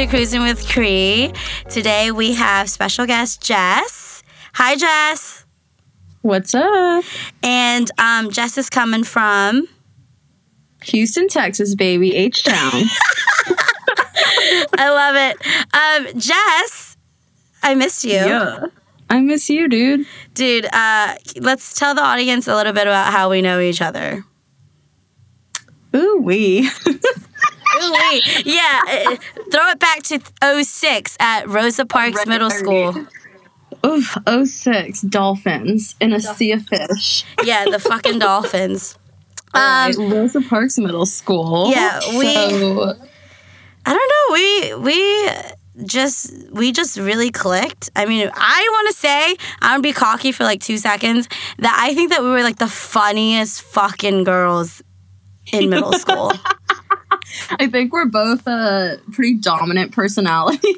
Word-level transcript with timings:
to 0.00 0.06
Cruising 0.06 0.40
with 0.40 0.66
Cree. 0.66 1.30
Today 1.68 2.10
we 2.10 2.32
have 2.32 2.70
special 2.70 3.04
guest 3.04 3.42
Jess. 3.42 4.22
Hi, 4.54 4.74
Jess. 4.74 5.44
What's 6.22 6.54
up? 6.54 7.04
And 7.42 7.90
um, 7.98 8.30
Jess 8.30 8.56
is 8.56 8.70
coming 8.70 9.04
from 9.04 9.68
Houston, 10.84 11.28
Texas, 11.28 11.74
baby, 11.74 12.16
H 12.16 12.44
Town. 12.44 12.72
I 14.78 14.88
love 14.88 15.16
it. 15.16 15.36
Um, 15.74 16.18
Jess, 16.18 16.96
I 17.62 17.74
missed 17.74 18.02
you. 18.04 18.12
yeah. 18.12 18.66
I 19.10 19.20
miss 19.20 19.50
you, 19.50 19.68
dude. 19.68 20.06
Dude, 20.32 20.66
uh, 20.72 21.14
let's 21.36 21.78
tell 21.78 21.94
the 21.94 22.02
audience 22.02 22.48
a 22.48 22.54
little 22.54 22.72
bit 22.72 22.86
about 22.86 23.12
how 23.12 23.28
we 23.28 23.42
know 23.42 23.60
each 23.60 23.82
other. 23.82 24.24
Ooh, 25.94 26.20
wee. 26.22 26.70
Ooh, 27.82 27.92
wait. 28.10 28.46
Yeah, 28.46 28.80
uh, 28.88 29.16
throw 29.50 29.68
it 29.68 29.78
back 29.78 30.02
to 30.04 30.64
06 30.64 31.16
at 31.20 31.48
Rosa 31.48 31.84
Parks 31.86 32.16
Red 32.16 32.28
Middle 32.28 32.50
30. 32.50 32.58
School. 32.64 33.06
Oof, 33.86 34.16
06, 34.46 35.00
dolphins 35.02 35.94
in 36.00 36.12
a 36.12 36.20
sea 36.20 36.52
of 36.52 36.66
fish. 36.66 37.24
Yeah, 37.42 37.64
the 37.64 37.78
fucking 37.78 38.18
Dolphins. 38.26 38.96
Um, 39.54 39.60
Alright, 39.62 39.96
Rosa 39.96 40.42
Parks 40.42 40.78
Middle 40.78 41.06
School. 41.06 41.70
Yeah, 41.70 41.98
we- 42.18 42.34
So, 42.34 42.94
I 43.86 43.94
don't 43.94 44.10
know. 44.12 44.34
We 44.34 44.74
we 45.78 45.86
just 45.86 46.30
we 46.52 46.72
just 46.72 46.98
really 46.98 47.30
clicked. 47.30 47.88
I 47.96 48.04
mean, 48.04 48.30
I 48.34 48.68
want 48.72 48.88
to 48.88 48.94
say 48.94 49.36
I'm 49.62 49.70
gonna 49.72 49.80
be 49.82 49.92
cocky 49.94 50.30
for 50.32 50.44
like 50.44 50.60
two 50.60 50.76
seconds 50.76 51.26
that 51.58 51.76
I 51.82 51.94
think 51.94 52.10
that 52.10 52.22
we 52.22 52.28
were 52.28 52.42
like 52.42 52.58
the 52.58 52.68
funniest 52.68 53.62
fucking 53.62 54.24
girls 54.24 54.82
in 55.52 55.70
middle 55.70 55.92
school. 56.04 56.32
I 57.50 57.66
think 57.68 57.92
we're 57.92 58.06
both 58.06 58.46
uh, 58.46 58.96
pretty 59.12 59.34
dominant 59.34 59.92
personalities. 59.92 60.60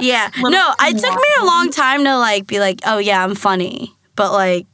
Yeah. 0.00 0.28
No, 0.38 0.74
it 0.80 0.98
took 0.98 1.14
me 1.14 1.28
a 1.40 1.44
long 1.44 1.70
time 1.70 2.02
to 2.04 2.16
like 2.18 2.48
be 2.48 2.58
like, 2.58 2.80
oh 2.84 2.98
yeah, 2.98 3.22
I'm 3.22 3.36
funny, 3.36 3.94
but 4.16 4.32
like, 4.32 4.66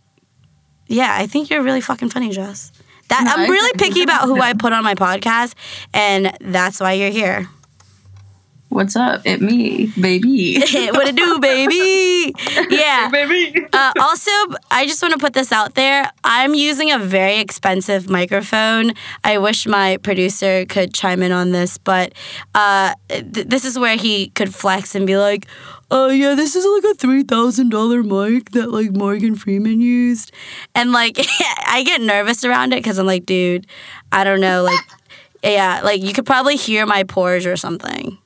yeah, 0.86 1.14
I 1.14 1.27
think 1.27 1.50
you're 1.50 1.62
really 1.62 1.83
fucking 1.83 2.08
funny, 2.08 2.31
Jess. 2.31 2.72
That 3.08 3.25
No, 3.25 3.33
I'm 3.33 3.50
really 3.50 3.72
picky 3.77 4.03
about 4.03 4.25
who 4.25 4.41
I 4.41 4.55
put 4.55 4.72
on 4.72 4.83
my 4.83 4.94
podcast, 4.94 5.55
and 5.92 6.36
that's 6.41 6.81
why 6.81 6.92
you're 6.92 7.11
here. 7.11 7.48
What's 8.70 8.94
up? 8.94 9.22
It 9.26 9.42
me, 9.42 9.86
baby. 10.00 10.60
what 10.92 11.08
it 11.08 11.16
do, 11.16 11.40
baby? 11.40 12.32
Yeah. 12.70 13.08
baby. 13.10 13.66
Uh, 13.72 13.92
also, 14.00 14.30
I 14.70 14.86
just 14.86 15.02
want 15.02 15.12
to 15.12 15.18
put 15.18 15.32
this 15.32 15.50
out 15.50 15.74
there. 15.74 16.08
I'm 16.22 16.54
using 16.54 16.92
a 16.92 16.98
very 16.98 17.38
expensive 17.38 18.08
microphone. 18.08 18.92
I 19.24 19.38
wish 19.38 19.66
my 19.66 19.96
producer 19.96 20.64
could 20.66 20.94
chime 20.94 21.20
in 21.22 21.32
on 21.32 21.50
this, 21.50 21.78
but 21.78 22.12
uh, 22.54 22.94
th- 23.08 23.48
this 23.48 23.64
is 23.64 23.76
where 23.76 23.96
he 23.96 24.28
could 24.30 24.54
flex 24.54 24.94
and 24.94 25.04
be 25.04 25.16
like, 25.16 25.46
"Oh 25.91 26.08
yeah, 26.08 26.36
this 26.36 26.54
is 26.54 26.64
like 26.64 26.92
a 26.92 26.96
three 26.96 27.24
thousand 27.24 27.70
dollar 27.70 28.04
mic 28.04 28.50
that 28.52 28.70
like 28.70 28.92
Morgan 28.92 29.34
Freeman 29.34 29.80
used," 29.80 30.30
and 30.76 30.92
like 30.92 31.16
I 31.66 31.82
get 31.84 32.00
nervous 32.00 32.44
around 32.44 32.72
it 32.72 32.76
because 32.76 32.98
I'm 32.98 33.06
like, 33.06 33.26
dude, 33.26 33.66
I 34.12 34.22
don't 34.22 34.41
know, 34.41 34.62
like. 34.62 34.78
Yeah, 35.42 35.80
like 35.82 36.02
you 36.02 36.12
could 36.12 36.26
probably 36.26 36.56
hear 36.56 36.84
my 36.84 37.02
pores 37.02 37.46
or 37.46 37.56
something. 37.56 38.18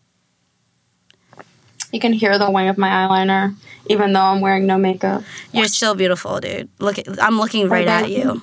You 1.95 2.01
can 2.01 2.13
hear 2.13 2.37
the 2.39 2.51
wing 2.51 2.67
of 2.67 2.77
my 2.77 2.89
eyeliner, 2.89 3.55
even 3.87 4.13
though 4.13 4.21
I'm 4.21 4.41
wearing 4.41 4.67
no 4.67 4.77
makeup. 4.77 5.23
You're 5.53 5.69
still 5.69 5.95
beautiful, 5.95 6.41
dude. 6.41 6.69
Look, 6.81 6.99
at, 6.99 7.23
I'm 7.23 7.39
looking 7.39 7.69
right 7.69 7.87
at 7.87 8.11
you. 8.11 8.43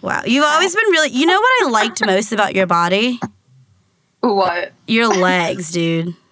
Wow, 0.00 0.22
you've 0.24 0.42
always 0.42 0.74
been 0.74 0.86
really. 0.86 1.10
You 1.10 1.26
know 1.26 1.38
what 1.38 1.66
I 1.66 1.68
liked 1.68 2.02
most 2.06 2.32
about 2.32 2.54
your 2.54 2.66
body? 2.66 3.20
What? 4.20 4.72
Your 4.86 5.08
legs, 5.08 5.70
dude. 5.70 6.16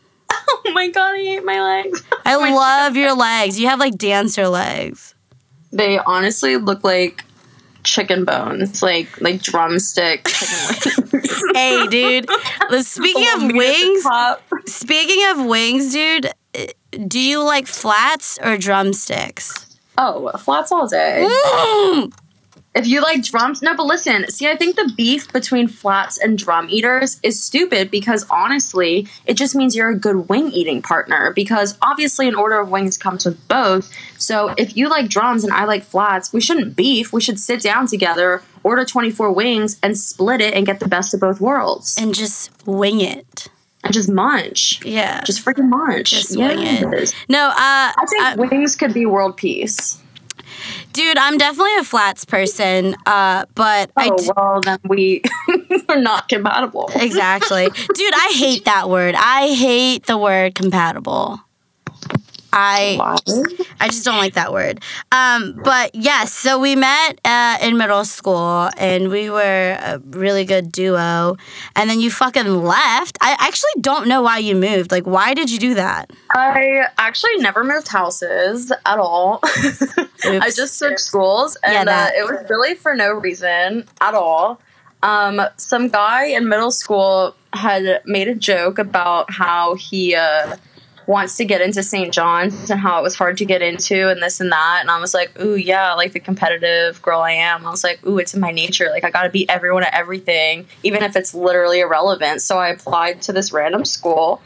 Oh 0.62 0.72
my 0.72 0.88
god, 0.88 1.14
I 1.14 1.18
hate 1.18 1.44
my 1.44 1.60
legs. 1.60 2.02
I 2.24 2.36
love 2.54 2.96
your 2.96 3.14
legs. 3.14 3.58
You 3.58 3.68
have 3.68 3.80
like 3.80 3.96
dancer 3.96 4.46
legs. 4.48 5.14
They 5.72 5.98
honestly 5.98 6.56
look 6.56 6.84
like 6.84 7.24
chicken 7.84 8.24
bones, 8.24 8.82
like 8.82 9.20
like 9.20 9.42
drumstick. 9.42 10.28
Hey, 11.54 11.86
dude. 11.88 12.28
Speaking 12.84 13.26
of 13.34 13.42
Meat 13.42 13.48
at 13.48 13.48
the 13.48 13.54
wings, 13.56 14.72
speaking 14.72 15.24
of 15.30 15.46
wings, 15.46 15.92
dude. 15.92 16.30
Do 17.06 17.20
you 17.20 17.42
like 17.42 17.66
flats 17.66 18.38
or 18.42 18.56
drumsticks? 18.56 19.78
Oh, 19.96 20.30
flats 20.38 20.72
all 20.72 20.86
day. 20.88 21.26
Mm. 21.28 22.12
If 22.72 22.86
you 22.86 23.00
like 23.00 23.24
drums, 23.24 23.62
no, 23.62 23.76
but 23.76 23.86
listen, 23.86 24.30
see, 24.30 24.46
I 24.46 24.54
think 24.54 24.76
the 24.76 24.92
beef 24.96 25.32
between 25.32 25.66
flats 25.66 26.18
and 26.18 26.38
drum 26.38 26.68
eaters 26.70 27.18
is 27.24 27.42
stupid 27.42 27.90
because 27.90 28.24
honestly, 28.30 29.08
it 29.26 29.34
just 29.34 29.56
means 29.56 29.74
you're 29.74 29.90
a 29.90 29.98
good 29.98 30.28
wing 30.28 30.52
eating 30.52 30.80
partner. 30.80 31.32
Because 31.34 31.76
obviously, 31.82 32.28
an 32.28 32.36
order 32.36 32.60
of 32.60 32.70
wings 32.70 32.96
comes 32.96 33.26
with 33.26 33.48
both. 33.48 33.92
So 34.18 34.54
if 34.56 34.76
you 34.76 34.88
like 34.88 35.08
drums 35.08 35.42
and 35.42 35.52
I 35.52 35.64
like 35.64 35.82
flats, 35.82 36.32
we 36.32 36.40
shouldn't 36.40 36.76
beef. 36.76 37.12
We 37.12 37.20
should 37.20 37.40
sit 37.40 37.60
down 37.60 37.88
together, 37.88 38.40
order 38.62 38.84
24 38.84 39.32
wings, 39.32 39.76
and 39.82 39.98
split 39.98 40.40
it 40.40 40.54
and 40.54 40.64
get 40.64 40.78
the 40.78 40.88
best 40.88 41.12
of 41.12 41.18
both 41.18 41.40
worlds. 41.40 41.96
And 41.98 42.14
just 42.14 42.50
wing 42.66 43.00
it. 43.00 43.48
And 43.82 43.92
just 43.92 44.08
munch. 44.08 44.84
Yeah. 44.84 45.22
Just 45.24 45.44
freaking 45.44 45.68
munch. 45.68 46.10
Just 46.10 46.36
wing 46.36 46.58
it. 46.60 47.14
No, 47.28 47.48
uh, 47.48 47.52
I 47.56 48.06
think 48.08 48.22
uh, 48.22 48.34
wings 48.38 48.76
could 48.76 48.94
be 48.94 49.06
world 49.06 49.36
peace. 49.36 50.00
Dude, 50.92 51.18
I'm 51.18 51.38
definitely 51.38 51.76
a 51.76 51.84
flats 51.84 52.24
person. 52.24 52.96
Uh, 53.06 53.44
but 53.54 53.90
I 53.96 54.10
Oh, 54.10 54.16
d- 54.18 54.30
well, 54.36 54.60
then 54.62 54.78
we 54.84 55.22
are 55.88 56.00
not 56.00 56.28
compatible. 56.28 56.90
Exactly. 56.94 57.68
Dude, 57.68 58.14
I 58.14 58.32
hate 58.34 58.64
that 58.64 58.88
word. 58.90 59.14
I 59.16 59.48
hate 59.54 60.06
the 60.06 60.18
word 60.18 60.54
compatible. 60.54 61.40
I? 62.52 62.98
I 63.80 63.88
just 63.88 64.04
don't 64.04 64.18
like 64.18 64.34
that 64.34 64.52
word. 64.52 64.82
Um, 65.12 65.60
but 65.62 65.94
yes, 65.94 66.32
so 66.32 66.58
we 66.58 66.76
met 66.76 67.20
uh, 67.24 67.58
in 67.62 67.76
middle 67.76 68.04
school 68.04 68.70
and 68.76 69.08
we 69.10 69.30
were 69.30 69.78
a 69.80 69.98
really 70.10 70.44
good 70.44 70.72
duo. 70.72 71.36
And 71.76 71.88
then 71.88 72.00
you 72.00 72.10
fucking 72.10 72.62
left. 72.62 73.18
I 73.20 73.36
actually 73.38 73.80
don't 73.80 74.08
know 74.08 74.22
why 74.22 74.38
you 74.38 74.54
moved. 74.56 74.90
Like, 74.90 75.04
why 75.04 75.34
did 75.34 75.50
you 75.50 75.58
do 75.58 75.74
that? 75.74 76.10
I 76.34 76.86
actually 76.98 77.36
never 77.38 77.64
moved 77.64 77.88
houses 77.88 78.70
at 78.70 78.98
all. 78.98 79.40
I 80.24 80.50
just 80.54 80.78
switched 80.78 81.00
schools, 81.00 81.56
and 81.62 81.88
Yeah, 81.88 82.04
uh, 82.04 82.10
it 82.18 82.24
was 82.24 82.48
really 82.50 82.74
for 82.74 82.94
no 82.94 83.12
reason 83.12 83.86
at 84.00 84.14
all. 84.14 84.60
Um, 85.02 85.40
some 85.56 85.88
guy 85.88 86.26
in 86.26 86.48
middle 86.48 86.70
school 86.70 87.34
had 87.52 88.02
made 88.04 88.28
a 88.28 88.34
joke 88.34 88.78
about 88.78 89.30
how 89.30 89.74
he 89.74 90.14
uh, 90.14 90.56
wants 91.10 91.36
to 91.38 91.44
get 91.44 91.60
into 91.60 91.82
St. 91.82 92.14
John's 92.14 92.70
and 92.70 92.78
how 92.78 93.00
it 93.00 93.02
was 93.02 93.16
hard 93.16 93.38
to 93.38 93.44
get 93.44 93.62
into, 93.62 94.08
and 94.08 94.22
this 94.22 94.38
and 94.38 94.52
that. 94.52 94.78
And 94.80 94.90
I 94.90 95.00
was 95.00 95.12
like, 95.12 95.38
"Ooh, 95.40 95.56
yeah, 95.56 95.94
like 95.94 96.12
the 96.12 96.20
competitive 96.20 97.02
girl 97.02 97.20
I 97.20 97.32
am." 97.32 97.66
I 97.66 97.70
was 97.70 97.82
like, 97.82 98.06
"Ooh, 98.06 98.18
it's 98.18 98.32
in 98.32 98.40
my 98.40 98.52
nature. 98.52 98.88
Like 98.90 99.02
I 99.02 99.10
got 99.10 99.24
to 99.24 99.28
beat 99.28 99.50
everyone 99.50 99.82
at 99.82 99.92
everything, 99.92 100.68
even 100.84 101.02
if 101.02 101.16
it's 101.16 101.34
literally 101.34 101.80
irrelevant." 101.80 102.42
So 102.42 102.58
I 102.58 102.68
applied 102.68 103.22
to 103.22 103.32
this 103.32 103.52
random 103.52 103.84
school 103.84 104.40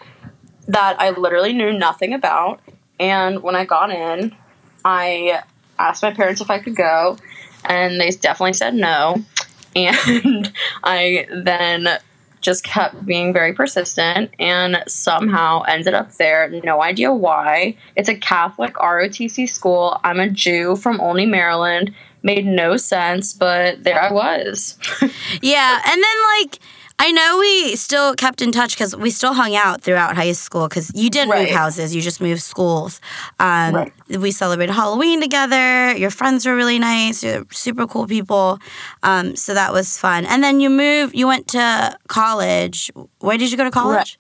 that 0.66 0.98
I 0.98 1.10
literally 1.10 1.53
knew 1.53 1.70
nothing 1.70 2.14
about. 2.14 2.60
And 2.98 3.42
when 3.42 3.54
I 3.54 3.66
got 3.66 3.91
in, 3.91 4.34
I 4.82 5.42
asked 5.78 6.03
my 6.03 6.14
parents 6.14 6.41
if 6.41 6.50
I 6.50 6.60
could 6.60 6.76
go, 6.76 7.19
and 7.66 8.00
they 8.00 8.10
definitely 8.10 8.54
said 8.54 8.74
no. 8.74 9.22
And 9.76 10.53
I 10.84 11.26
then 11.30 11.98
just 12.44 12.62
kept 12.62 13.05
being 13.06 13.32
very 13.32 13.55
persistent 13.55 14.31
and 14.38 14.84
somehow 14.87 15.62
ended 15.62 15.94
up 15.94 16.12
there. 16.12 16.49
No 16.63 16.83
idea 16.83 17.13
why. 17.13 17.77
It's 17.97 18.09
a 18.09 18.15
Catholic 18.15 18.74
ROTC 18.74 19.48
school. 19.48 19.98
I'm 20.04 20.21
a 20.21 20.28
Jew 20.28 20.77
from 20.77 21.01
Olney, 21.01 21.27
Maryland. 21.27 21.92
Made 22.22 22.47
no 22.47 22.77
sense, 22.77 23.33
but 23.33 23.83
there 23.83 24.01
I 24.01 24.13
was. 24.13 24.78
Yeah, 25.42 25.80
and 25.86 26.03
then 26.03 26.16
like 26.39 26.59
I 26.98 27.10
know 27.10 27.38
we 27.38 27.76
still 27.76 28.14
kept 28.14 28.41
in 28.41 28.52
touch 28.52 28.74
because 28.74 28.96
we 28.96 29.10
still 29.10 29.34
hung 29.34 29.54
out 29.56 29.82
throughout 29.82 30.16
high 30.16 30.32
school 30.32 30.68
because 30.68 30.91
you 30.94 31.10
didn't 31.10 31.36
move 31.36 31.50
houses, 31.50 31.94
you 31.94 32.00
just 32.00 32.20
moved 32.20 32.42
schools. 32.42 33.00
Um, 33.41 33.74
Right. 33.74 33.92
We 34.08 34.30
celebrated 34.30 34.72
Halloween 34.72 35.20
together. 35.20 35.96
Your 35.96 36.10
friends 36.10 36.46
were 36.46 36.54
really 36.54 36.78
nice. 36.78 37.24
You're 37.24 37.44
super 37.50 37.86
cool 37.86 38.06
people. 38.06 38.58
Um, 39.02 39.34
so 39.34 39.54
that 39.54 39.72
was 39.72 39.98
fun. 39.98 40.24
And 40.26 40.44
then 40.44 40.60
you 40.60 40.70
moved. 40.70 41.14
You 41.14 41.26
went 41.26 41.48
to 41.48 41.96
college. 42.06 42.91
Where 43.20 43.38
did 43.38 43.50
you 43.50 43.56
go 43.56 43.64
to 43.64 43.70
college? 43.70 44.18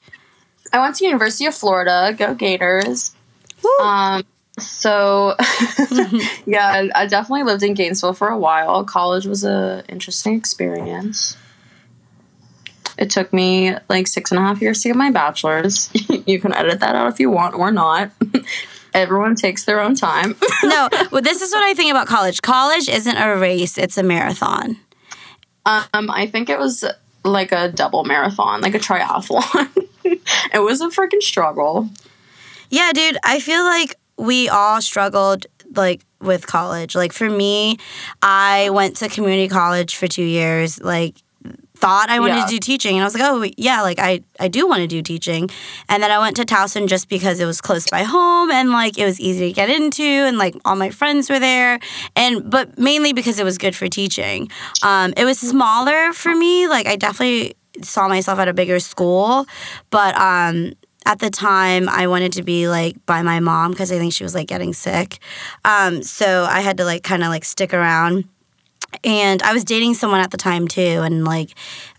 I 0.72 0.80
went 0.80 0.96
to 0.96 1.04
University 1.04 1.46
of 1.46 1.54
Florida. 1.54 2.14
Go 2.18 2.34
Gators. 2.34 3.12
Um, 3.82 4.24
so 4.58 5.36
yeah, 6.46 6.88
I 6.94 7.06
definitely 7.06 7.44
lived 7.44 7.62
in 7.62 7.74
Gainesville 7.74 8.14
for 8.14 8.28
a 8.28 8.38
while. 8.38 8.84
College 8.84 9.26
was 9.26 9.44
an 9.44 9.84
interesting 9.88 10.34
experience. 10.34 11.36
It 12.98 13.10
took 13.10 13.32
me 13.32 13.74
like 13.88 14.06
six 14.06 14.30
and 14.30 14.38
a 14.38 14.42
half 14.42 14.60
years 14.60 14.82
to 14.82 14.88
get 14.88 14.96
my 14.96 15.10
bachelor's. 15.10 15.90
you 16.26 16.40
can 16.40 16.54
edit 16.54 16.80
that 16.80 16.94
out 16.94 17.12
if 17.12 17.20
you 17.20 17.30
want 17.30 17.54
or 17.54 17.70
not. 17.70 18.10
Everyone 18.94 19.34
takes 19.34 19.64
their 19.64 19.80
own 19.80 19.96
time. 19.96 20.36
no, 20.62 20.88
well, 21.10 21.22
this 21.22 21.42
is 21.42 21.50
what 21.52 21.64
I 21.64 21.74
think 21.74 21.90
about 21.90 22.06
college. 22.06 22.42
College 22.42 22.88
isn't 22.88 23.16
a 23.16 23.36
race; 23.36 23.76
it's 23.76 23.98
a 23.98 24.04
marathon. 24.04 24.78
um, 25.66 26.10
I 26.10 26.28
think 26.28 26.48
it 26.48 26.58
was 26.58 26.84
like 27.24 27.50
a 27.50 27.72
double 27.72 28.04
marathon, 28.04 28.60
like 28.60 28.74
a 28.74 28.78
triathlon. 28.78 29.88
it 30.04 30.62
was 30.62 30.80
a 30.80 30.88
freaking 30.88 31.22
struggle. 31.22 31.88
Yeah, 32.70 32.92
dude, 32.92 33.16
I 33.24 33.40
feel 33.40 33.64
like 33.64 33.96
we 34.16 34.48
all 34.48 34.80
struggled 34.80 35.46
like 35.74 36.04
with 36.20 36.46
college. 36.46 36.94
Like 36.94 37.12
for 37.12 37.28
me, 37.28 37.78
I 38.22 38.70
went 38.70 38.96
to 38.96 39.08
community 39.08 39.48
college 39.48 39.96
for 39.96 40.06
2 40.06 40.22
years. 40.22 40.80
Like 40.80 41.16
thought 41.76 42.08
I 42.08 42.20
wanted 42.20 42.36
Yeah. 42.36 42.44
to 42.46 42.50
do 42.50 42.58
teaching 42.58 42.94
and 42.96 43.02
I 43.02 43.04
was 43.04 43.14
like, 43.14 43.22
"Oh, 43.24 43.44
yeah, 43.56 43.82
like 43.82 43.98
I 43.98 44.20
I 44.38 44.48
do 44.48 44.66
want 44.66 44.80
to 44.80 44.86
do 44.86 45.02
teaching." 45.02 45.50
And 45.88 46.02
then 46.02 46.10
I 46.10 46.18
went 46.18 46.36
to 46.36 46.44
Towson 46.44 46.86
just 46.88 47.08
because 47.08 47.40
it 47.40 47.46
was 47.46 47.60
close 47.60 47.86
by 47.90 48.04
home 48.04 48.50
and 48.50 48.70
like 48.70 48.96
it 48.98 49.04
was 49.04 49.18
easy 49.20 49.48
to 49.48 49.52
get 49.52 49.68
into 49.68 50.02
and 50.02 50.38
like 50.38 50.54
all 50.64 50.76
my 50.76 50.90
friends 50.90 51.28
were 51.28 51.40
there 51.40 51.80
and 52.16 52.48
but 52.48 52.78
mainly 52.78 53.12
because 53.12 53.38
it 53.38 53.44
was 53.44 53.58
good 53.58 53.74
for 53.74 53.88
teaching. 53.88 54.48
Um 54.82 55.12
it 55.16 55.24
was 55.24 55.38
smaller 55.38 56.12
for 56.12 56.34
me. 56.34 56.68
Like 56.68 56.86
I 56.86 56.96
definitely 56.96 57.54
saw 57.82 58.06
myself 58.08 58.38
at 58.38 58.46
a 58.48 58.54
bigger 58.54 58.78
school, 58.78 59.46
but 59.90 60.16
um 60.16 60.74
at 61.06 61.18
the 61.18 61.28
time 61.28 61.88
I 61.88 62.06
wanted 62.06 62.32
to 62.34 62.42
be 62.42 62.66
like 62.68 62.96
by 63.04 63.20
my 63.22 63.38
mom 63.40 63.72
because 63.72 63.92
I 63.92 63.98
think 63.98 64.12
she 64.14 64.22
was 64.24 64.34
like 64.34 64.46
getting 64.46 64.72
sick. 64.72 65.18
Um 65.64 66.02
so 66.02 66.44
I 66.48 66.60
had 66.60 66.76
to 66.78 66.84
like 66.84 67.02
kind 67.02 67.22
of 67.24 67.28
like 67.30 67.44
stick 67.44 67.74
around 67.74 68.24
and 69.02 69.42
I 69.42 69.52
was 69.52 69.64
dating 69.64 69.94
someone 69.94 70.20
at 70.20 70.30
the 70.30 70.36
time 70.36 70.68
too, 70.68 70.80
and 71.02 71.24
like, 71.24 71.50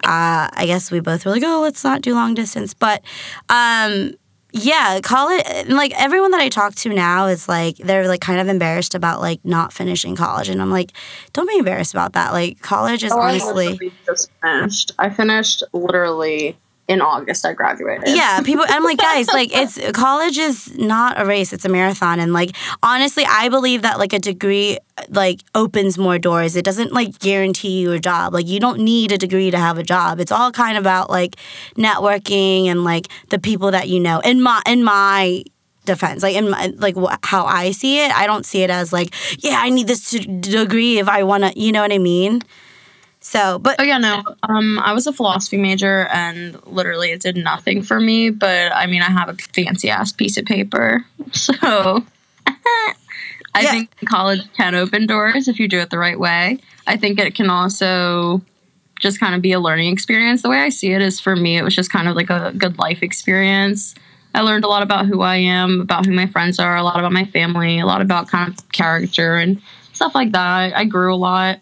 uh, 0.03 0.49
I 0.53 0.63
guess 0.67 0.91
we 0.91 0.99
both 0.99 1.25
were 1.25 1.31
like, 1.31 1.43
oh, 1.45 1.61
let's 1.61 1.83
not 1.83 2.01
do 2.01 2.13
long 2.13 2.33
distance. 2.33 2.73
But, 2.73 3.01
um, 3.49 4.13
yeah, 4.57 5.01
college. 5.03 5.43
Like 5.67 5.91
everyone 6.01 6.31
that 6.31 6.39
I 6.39 6.47
talk 6.47 6.75
to 6.75 6.89
now 6.93 7.27
is 7.27 7.49
like 7.49 7.75
they're 7.77 8.07
like 8.07 8.21
kind 8.21 8.39
of 8.39 8.47
embarrassed 8.47 8.95
about 8.95 9.19
like 9.19 9.43
not 9.43 9.73
finishing 9.73 10.15
college, 10.15 10.47
and 10.47 10.61
I'm 10.61 10.71
like, 10.71 10.91
don't 11.33 11.49
be 11.49 11.57
embarrassed 11.57 11.93
about 11.93 12.13
that. 12.13 12.31
Like 12.31 12.61
college 12.61 13.03
is 13.03 13.11
Oh, 13.11 13.19
honestly. 13.19 13.67
literally 13.69 13.93
just 14.05 14.31
finished. 14.41 14.93
I 14.97 15.09
finished 15.09 15.61
literally 15.73 16.57
in 16.87 17.01
August. 17.01 17.45
I 17.45 17.53
graduated. 17.53 18.15
Yeah, 18.15 18.41
people. 18.45 18.65
I'm 18.67 18.83
like, 18.83 18.97
guys, 18.97 19.27
like, 19.27 19.55
it's 19.55 19.79
college 19.91 20.37
is 20.37 20.77
not 20.77 21.19
a 21.19 21.25
race; 21.25 21.53
it's 21.53 21.65
a 21.65 21.69
marathon. 21.69 22.19
And 22.19 22.33
like, 22.33 22.55
honestly, 22.83 23.25
I 23.27 23.49
believe 23.49 23.81
that 23.81 23.99
like 23.99 24.13
a 24.13 24.19
degree 24.19 24.77
like 25.09 25.41
opens 25.53 25.97
more 25.97 26.17
doors. 26.19 26.55
It 26.55 26.65
doesn't 26.65 26.93
like 26.93 27.19
guarantee 27.19 27.79
you 27.79 27.91
a 27.91 27.99
job. 27.99 28.33
Like, 28.33 28.47
you 28.47 28.59
don't 28.59 28.79
need 28.79 29.11
a 29.11 29.17
degree 29.17 29.51
to 29.51 29.57
have 29.57 29.77
a 29.77 29.83
job. 29.83 30.19
It's 30.19 30.31
all 30.31 30.51
kind 30.51 30.77
of 30.77 30.83
about 30.83 31.09
like 31.09 31.35
networking 31.75 32.65
and 32.65 32.83
like 32.83 33.07
the 33.29 33.39
people 33.39 33.71
that 33.71 33.89
you 33.89 33.99
know. 33.99 34.19
In 34.19 34.41
my 34.41 34.61
in 34.67 34.83
my 34.83 35.43
defense 35.85 36.23
like 36.23 36.35
in 36.35 36.49
my, 36.49 36.73
like 36.77 36.95
wh- 36.95 37.13
how 37.21 37.45
i 37.45 37.69
see 37.69 38.03
it 38.03 38.11
i 38.17 38.25
don't 38.25 38.43
see 38.45 38.63
it 38.63 38.71
as 38.71 38.91
like 38.91 39.13
yeah 39.43 39.57
i 39.59 39.69
need 39.69 39.85
this 39.85 40.09
degree 40.09 40.97
if 40.97 41.07
i 41.07 41.21
want 41.21 41.43
to 41.43 41.59
you 41.59 41.71
know 41.71 41.81
what 41.81 41.91
i 41.91 41.99
mean 41.99 42.41
so 43.25 43.57
but 43.59 43.75
Oh 43.79 43.83
yeah, 43.83 43.97
no. 43.97 44.23
Um, 44.43 44.79
I 44.79 44.93
was 44.93 45.07
a 45.07 45.13
philosophy 45.13 45.57
major, 45.57 46.05
and 46.07 46.61
literally 46.67 47.11
it 47.11 47.21
did 47.21 47.35
nothing 47.37 47.81
for 47.81 47.99
me. 47.99 48.29
But 48.29 48.71
I 48.73 48.85
mean, 48.85 49.01
I 49.01 49.09
have 49.09 49.29
a 49.29 49.33
fancy 49.33 49.89
ass 49.89 50.11
piece 50.11 50.37
of 50.37 50.45
paper, 50.45 51.05
so 51.33 52.03
I 53.53 53.61
Yeah. 53.63 53.71
think 53.71 53.89
college 54.05 54.41
can 54.57 54.75
open 54.75 55.07
doors 55.07 55.47
if 55.47 55.59
you 55.59 55.67
do 55.67 55.79
it 55.79 55.89
the 55.89 55.97
right 55.97 56.19
way. 56.19 56.59
I 56.87 56.97
think 56.97 57.19
it 57.19 57.33
can 57.35 57.49
also 57.49 58.41
just 58.99 59.19
kind 59.19 59.33
of 59.35 59.41
be 59.41 59.51
a 59.53 59.59
learning 59.59 59.91
experience. 59.91 60.41
The 60.41 60.49
way 60.49 60.59
I 60.59 60.69
see 60.69 60.91
it 60.93 61.01
is, 61.01 61.19
for 61.19 61.35
me, 61.35 61.57
it 61.57 61.63
was 61.63 61.75
just 61.75 61.91
kind 61.91 62.07
of 62.07 62.15
like 62.15 62.29
a 62.29 62.53
good 62.57 62.77
life 62.77 63.01
experience. 63.03 63.95
I 64.33 64.41
learned 64.41 64.65
a 64.65 64.67
lot 64.67 64.83
about 64.83 65.05
who 65.05 65.21
I 65.21 65.37
am, 65.37 65.81
about 65.81 66.05
who 66.05 66.11
my 66.13 66.27
friends 66.27 66.59
are, 66.59 66.75
a 66.75 66.83
lot 66.83 66.99
about 66.99 67.11
my 67.13 67.25
family, 67.25 67.79
a 67.79 67.85
lot 67.85 68.01
about 68.01 68.27
kind 68.27 68.49
of 68.53 68.71
character 68.71 69.35
and 69.35 69.61
stuff 69.93 70.13
like 70.13 70.31
that. 70.33 70.45
I, 70.45 70.73
I 70.81 70.85
grew 70.85 71.13
a 71.13 71.15
lot, 71.15 71.59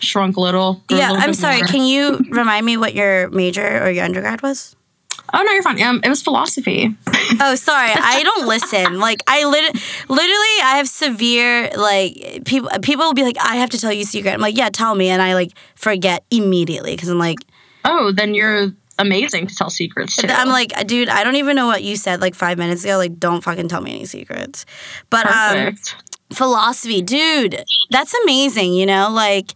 shrunk 0.00 0.36
a 0.36 0.40
little. 0.40 0.82
grew 0.88 0.96
a 0.96 1.00
yeah 1.00 1.10
little 1.12 1.22
i'm 1.28 1.34
sorry 1.34 1.58
more. 1.58 1.66
can 1.66 1.82
you 1.82 2.18
remind 2.30 2.64
me 2.66 2.76
what 2.76 2.94
your 2.94 3.28
major 3.30 3.82
or 3.84 3.90
your 3.90 4.04
undergrad 4.04 4.42
was 4.42 4.76
Oh 5.32 5.42
no, 5.44 5.52
you're 5.52 5.62
fine. 5.62 5.80
Um, 5.82 6.00
it 6.02 6.08
was 6.08 6.22
philosophy. 6.22 6.96
Oh, 7.40 7.54
sorry. 7.54 7.90
I 7.94 8.24
don't 8.24 8.48
listen. 8.48 8.98
Like 8.98 9.22
I 9.28 9.44
lit- 9.44 9.76
literally 10.08 10.56
I 10.64 10.74
have 10.78 10.88
severe 10.88 11.70
like 11.76 12.44
people 12.44 12.68
people 12.82 13.04
will 13.06 13.14
be 13.14 13.22
like 13.22 13.36
I 13.38 13.54
have 13.56 13.70
to 13.70 13.78
tell 13.78 13.92
you 13.92 14.02
a 14.02 14.04
secret. 14.04 14.32
I'm 14.32 14.40
like, 14.40 14.56
"Yeah, 14.56 14.68
tell 14.70 14.96
me." 14.96 15.08
And 15.10 15.22
I 15.22 15.34
like 15.34 15.52
forget 15.76 16.24
immediately 16.32 16.96
cuz 16.96 17.08
I'm 17.08 17.18
like 17.18 17.38
Oh, 17.84 18.10
then 18.10 18.34
you're 18.34 18.72
amazing 18.98 19.46
to 19.46 19.54
tell 19.54 19.70
secrets. 19.70 20.16
I'm 20.28 20.48
like, 20.48 20.72
"Dude, 20.88 21.08
I 21.08 21.22
don't 21.22 21.36
even 21.36 21.54
know 21.54 21.68
what 21.68 21.84
you 21.84 21.94
said 21.96 22.20
like 22.20 22.34
5 22.34 22.58
minutes 22.58 22.82
ago. 22.82 22.96
Like 22.96 23.20
don't 23.20 23.42
fucking 23.44 23.68
tell 23.68 23.80
me 23.82 23.92
any 23.92 24.06
secrets." 24.06 24.66
But 25.10 25.26
um 25.26 25.76
philosophy, 26.32 27.02
dude, 27.02 27.62
that's 27.90 28.14
amazing, 28.24 28.72
you 28.74 28.86
know? 28.86 29.08
Like 29.10 29.52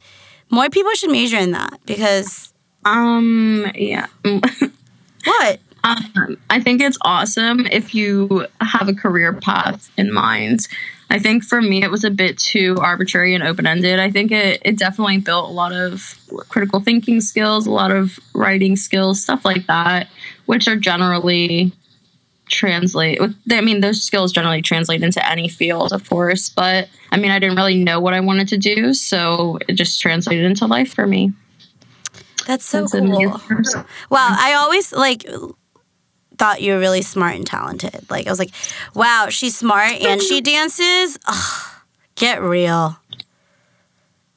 more 0.54 0.70
people 0.70 0.92
should 0.92 1.10
major 1.10 1.38
in 1.38 1.50
that 1.52 1.80
because 1.86 2.52
Um, 2.84 3.70
yeah. 3.74 4.06
what? 5.24 5.60
Um, 5.84 6.38
I 6.48 6.60
think 6.60 6.80
it's 6.80 6.98
awesome 7.02 7.66
if 7.66 7.94
you 7.94 8.46
have 8.60 8.88
a 8.88 8.94
career 8.94 9.34
path 9.34 9.90
in 9.98 10.12
mind. 10.12 10.60
I 11.10 11.18
think 11.18 11.44
for 11.44 11.60
me, 11.60 11.82
it 11.82 11.90
was 11.90 12.04
a 12.04 12.10
bit 12.10 12.38
too 12.38 12.76
arbitrary 12.80 13.34
and 13.34 13.44
open 13.44 13.66
ended. 13.66 14.00
I 14.00 14.10
think 14.10 14.32
it, 14.32 14.62
it 14.64 14.78
definitely 14.78 15.18
built 15.18 15.50
a 15.50 15.52
lot 15.52 15.72
of 15.72 16.18
critical 16.48 16.80
thinking 16.80 17.20
skills, 17.20 17.66
a 17.66 17.70
lot 17.70 17.90
of 17.90 18.18
writing 18.34 18.76
skills, 18.76 19.22
stuff 19.22 19.44
like 19.44 19.66
that, 19.66 20.08
which 20.46 20.66
are 20.66 20.76
generally 20.76 21.72
translate. 22.46 23.20
I 23.50 23.60
mean, 23.60 23.80
those 23.80 24.02
skills 24.02 24.32
generally 24.32 24.62
translate 24.62 25.02
into 25.02 25.26
any 25.28 25.48
field, 25.48 25.92
of 25.92 26.08
course. 26.08 26.48
But 26.48 26.88
I 27.10 27.16
mean, 27.16 27.30
I 27.30 27.38
didn't 27.38 27.56
really 27.56 27.82
know 27.82 28.00
what 28.00 28.14
I 28.14 28.20
wanted 28.20 28.48
to 28.48 28.58
do, 28.58 28.94
so 28.94 29.58
it 29.68 29.74
just 29.74 30.00
translated 30.00 30.44
into 30.44 30.66
life 30.66 30.92
for 30.94 31.06
me. 31.06 31.32
That's 32.46 32.64
so 32.64 32.86
amazing. 32.92 33.30
cool. 33.30 33.84
Wow, 34.10 34.36
I 34.38 34.54
always 34.54 34.92
like 34.92 35.26
thought 36.36 36.60
you 36.62 36.72
were 36.72 36.78
really 36.78 37.02
smart 37.02 37.36
and 37.36 37.46
talented. 37.46 38.10
Like 38.10 38.26
I 38.26 38.30
was 38.30 38.38
like, 38.38 38.52
wow, 38.94 39.28
she's 39.30 39.56
smart 39.56 39.92
and 39.92 40.20
she 40.20 40.40
dances. 40.40 41.18
Ugh, 41.26 41.70
get 42.16 42.42
real. 42.42 42.98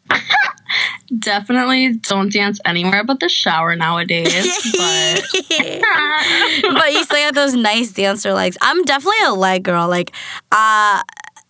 Definitely 1.18 1.94
don't 1.94 2.32
dance 2.32 2.60
anywhere 2.66 3.04
but 3.04 3.20
the 3.20 3.30
shower 3.30 3.76
nowadays. 3.76 4.28
but 4.78 5.22
but 6.74 6.94
you 6.94 7.04
still 7.04 7.18
have 7.18 7.36
those 7.36 7.54
nice 7.54 7.92
dancer 7.92 8.34
legs. 8.34 8.58
I'm 8.62 8.84
definitely 8.84 9.26
a 9.26 9.34
leg 9.34 9.64
girl. 9.64 9.88
Like, 9.88 10.12
uh, 10.52 11.02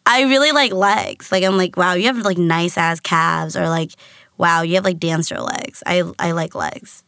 I 0.06 0.22
really 0.24 0.52
like 0.52 0.72
legs. 0.72 1.32
Like, 1.32 1.44
I'm 1.44 1.58
like, 1.58 1.76
wow, 1.76 1.94
you 1.94 2.06
have 2.06 2.18
like 2.20 2.38
nice 2.38 2.78
ass 2.78 3.00
calves, 3.00 3.58
or 3.58 3.68
like, 3.68 3.92
wow, 4.38 4.62
you 4.62 4.76
have 4.76 4.86
like 4.86 5.00
dancer 5.00 5.40
legs. 5.40 5.84
I 5.86 6.04
I 6.20 6.32
like 6.32 6.56
legs. 6.56 7.04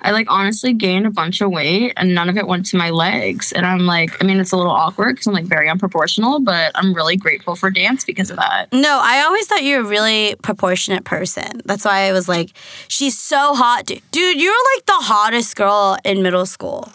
I 0.00 0.10
like 0.10 0.26
honestly 0.30 0.72
gained 0.72 1.06
a 1.06 1.10
bunch 1.10 1.40
of 1.40 1.50
weight 1.50 1.92
and 1.96 2.14
none 2.14 2.28
of 2.28 2.36
it 2.36 2.46
went 2.46 2.66
to 2.66 2.76
my 2.76 2.90
legs. 2.90 3.52
And 3.52 3.66
I'm 3.66 3.86
like, 3.86 4.22
I 4.22 4.26
mean, 4.26 4.38
it's 4.38 4.52
a 4.52 4.56
little 4.56 4.72
awkward 4.72 5.14
because 5.14 5.26
I'm 5.26 5.34
like 5.34 5.46
very 5.46 5.68
unproportional, 5.68 6.44
but 6.44 6.72
I'm 6.74 6.94
really 6.94 7.16
grateful 7.16 7.56
for 7.56 7.70
dance 7.70 8.04
because 8.04 8.30
of 8.30 8.36
that. 8.36 8.72
No, 8.72 9.00
I 9.02 9.22
always 9.22 9.46
thought 9.46 9.62
you 9.62 9.76
were 9.76 9.84
a 9.84 9.88
really 9.88 10.36
proportionate 10.42 11.04
person. 11.04 11.62
That's 11.64 11.84
why 11.84 12.08
I 12.08 12.12
was 12.12 12.28
like, 12.28 12.50
she's 12.88 13.18
so 13.18 13.54
hot, 13.54 13.86
dude. 13.86 14.00
You 14.12 14.48
were 14.48 14.76
like 14.76 14.86
the 14.86 15.04
hottest 15.04 15.56
girl 15.56 15.96
in 16.04 16.22
middle 16.22 16.46
school. 16.46 16.92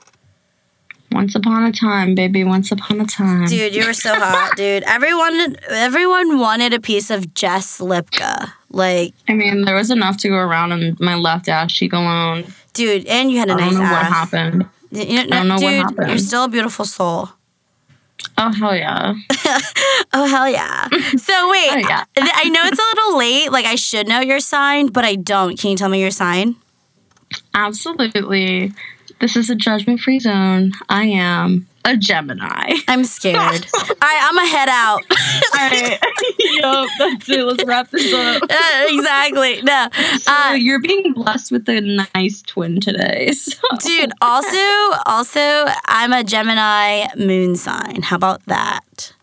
Once 1.11 1.35
upon 1.35 1.63
a 1.65 1.71
time, 1.71 2.15
baby. 2.15 2.43
Once 2.43 2.71
upon 2.71 3.01
a 3.01 3.05
time. 3.05 3.45
Dude, 3.45 3.75
you 3.75 3.85
were 3.85 3.93
so 3.93 4.13
hot, 4.15 4.53
dude. 4.57 4.83
Everyone, 4.83 5.57
everyone 5.69 6.39
wanted 6.39 6.73
a 6.73 6.79
piece 6.79 7.09
of 7.09 7.33
Jess 7.33 7.79
Lipka. 7.79 8.53
Like, 8.69 9.13
I 9.27 9.33
mean, 9.33 9.63
there 9.65 9.75
was 9.75 9.91
enough 9.91 10.17
to 10.17 10.29
go 10.29 10.35
around 10.35 10.71
in 10.71 10.95
my 10.99 11.15
left 11.15 11.49
ass 11.49 11.73
cheek 11.73 11.91
alone. 11.93 12.45
dude, 12.73 13.05
and 13.07 13.29
you 13.31 13.39
had 13.39 13.49
a 13.49 13.53
I 13.53 13.55
nice 13.57 13.67
I 13.67 13.69
don't 13.71 13.79
know 13.79 13.85
ass. 13.85 14.03
what 14.03 14.13
happened. 14.13 14.65
You 14.91 15.05
know, 15.05 15.21
I 15.21 15.25
don't 15.25 15.47
know 15.49 15.53
what 15.55 15.59
dude, 15.61 15.79
happened. 15.81 16.09
you're 16.09 16.17
still 16.17 16.43
a 16.45 16.49
beautiful 16.49 16.85
soul. 16.85 17.29
Oh, 18.37 18.51
hell 18.53 18.75
yeah. 18.75 19.13
Oh 20.13 20.25
hell 20.27 20.47
yeah! 20.49 20.87
So 21.17 21.51
wait, 21.51 21.69
Oh, 21.71 21.77
yeah. 21.77 22.03
I 22.17 22.49
know 22.49 22.61
it's 22.65 22.77
a 22.79 22.95
little 22.95 23.17
late. 23.17 23.49
Like 23.51 23.65
I 23.65 23.75
should 23.75 24.07
know 24.07 24.19
your 24.19 24.39
sign, 24.41 24.87
but 24.87 25.05
I 25.05 25.15
don't. 25.15 25.57
Can 25.57 25.71
you 25.71 25.77
tell 25.77 25.87
me 25.89 26.01
your 26.01 26.11
sign? 26.11 26.55
Absolutely. 27.55 28.73
This 29.21 29.35
is 29.35 29.51
a 29.51 29.55
judgment 29.55 29.99
free 29.99 30.19
zone. 30.19 30.71
I 30.89 31.03
am 31.03 31.67
a 31.85 31.95
Gemini. 31.95 32.73
I'm 32.87 33.03
scared. 33.03 33.37
All 33.75 33.95
right, 34.01 34.19
I'm 34.23 34.35
gonna 34.35 34.47
head 34.47 34.67
out. 34.67 35.01
All 35.53 35.69
right. 35.69 35.99
yup, 36.39 36.89
that's 36.97 37.29
it. 37.29 37.43
Let's 37.43 37.63
wrap 37.63 37.91
this 37.91 38.11
up. 38.11 38.41
Uh, 38.51 38.85
exactly. 38.87 39.61
No, 39.61 39.87
So 40.19 40.31
uh, 40.33 40.53
you're 40.53 40.81
being 40.81 41.13
blessed 41.13 41.51
with 41.51 41.69
a 41.69 41.81
nice 42.15 42.41
twin 42.41 42.79
today. 42.79 43.31
So. 43.31 43.59
dude. 43.79 44.11
Also, 44.21 44.57
also, 45.05 45.65
I'm 45.85 46.13
a 46.13 46.23
Gemini 46.23 47.05
moon 47.15 47.55
sign. 47.55 48.01
How 48.01 48.15
about 48.15 48.43
that? 48.47 49.13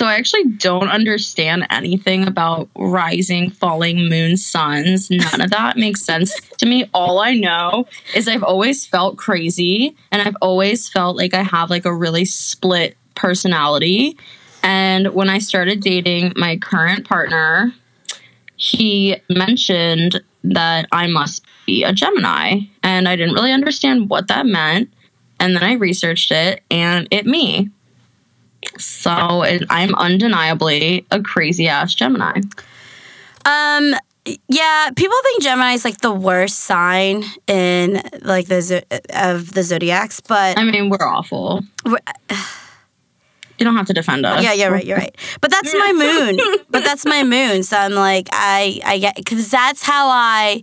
So 0.00 0.06
I 0.06 0.14
actually 0.14 0.44
don't 0.44 0.88
understand 0.88 1.66
anything 1.68 2.26
about 2.26 2.70
rising, 2.74 3.50
falling 3.50 4.08
moon, 4.08 4.38
suns. 4.38 5.10
None 5.10 5.42
of 5.42 5.50
that 5.50 5.76
makes 5.76 6.00
sense 6.00 6.34
to 6.56 6.64
me. 6.64 6.88
All 6.94 7.18
I 7.18 7.34
know 7.34 7.86
is 8.14 8.26
I've 8.26 8.42
always 8.42 8.86
felt 8.86 9.18
crazy 9.18 9.94
and 10.10 10.22
I've 10.22 10.38
always 10.40 10.88
felt 10.88 11.18
like 11.18 11.34
I 11.34 11.42
have 11.42 11.68
like 11.68 11.84
a 11.84 11.94
really 11.94 12.24
split 12.24 12.96
personality. 13.14 14.16
And 14.62 15.12
when 15.12 15.28
I 15.28 15.38
started 15.38 15.82
dating 15.82 16.32
my 16.34 16.56
current 16.56 17.06
partner, 17.06 17.70
he 18.56 19.18
mentioned 19.28 20.22
that 20.44 20.86
I 20.92 21.08
must 21.08 21.44
be 21.66 21.84
a 21.84 21.92
Gemini. 21.92 22.60
And 22.82 23.06
I 23.06 23.16
didn't 23.16 23.34
really 23.34 23.52
understand 23.52 24.08
what 24.08 24.28
that 24.28 24.46
meant. 24.46 24.88
and 25.40 25.56
then 25.56 25.62
I 25.62 25.72
researched 25.72 26.30
it, 26.30 26.62
and 26.70 27.08
it 27.10 27.26
me. 27.26 27.70
So 28.78 29.42
it, 29.42 29.62
I'm 29.70 29.94
undeniably 29.94 31.06
a 31.10 31.20
crazy 31.22 31.68
ass 31.68 31.94
Gemini. 31.94 32.40
Um. 33.44 33.94
Yeah, 34.48 34.90
people 34.94 35.16
think 35.24 35.42
Gemini 35.42 35.72
is 35.72 35.84
like 35.84 35.98
the 36.02 36.12
worst 36.12 36.58
sign 36.60 37.24
in 37.46 38.02
like 38.20 38.46
the 38.48 38.60
zo- 38.60 38.82
of 39.14 39.52
the 39.54 39.62
zodiacs, 39.62 40.20
but 40.20 40.58
I 40.58 40.64
mean, 40.64 40.90
we're 40.90 40.98
awful. 41.08 41.62
We're- 41.86 41.98
you 43.58 43.64
don't 43.64 43.76
have 43.76 43.86
to 43.86 43.92
defend 43.94 44.24
us. 44.26 44.42
yeah, 44.44 44.52
you're 44.52 44.70
right, 44.70 44.84
you're 44.84 44.98
right. 44.98 45.14
But 45.40 45.50
that's 45.50 45.72
my 45.74 45.92
moon. 45.92 46.38
but 46.70 46.84
that's 46.84 47.04
my 47.06 47.24
moon, 47.24 47.62
so 47.62 47.76
I'm 47.78 47.92
like 47.94 48.28
I 48.30 48.80
I 48.84 48.98
get 48.98 49.16
because 49.16 49.50
that's 49.50 49.82
how 49.82 50.08
I 50.08 50.62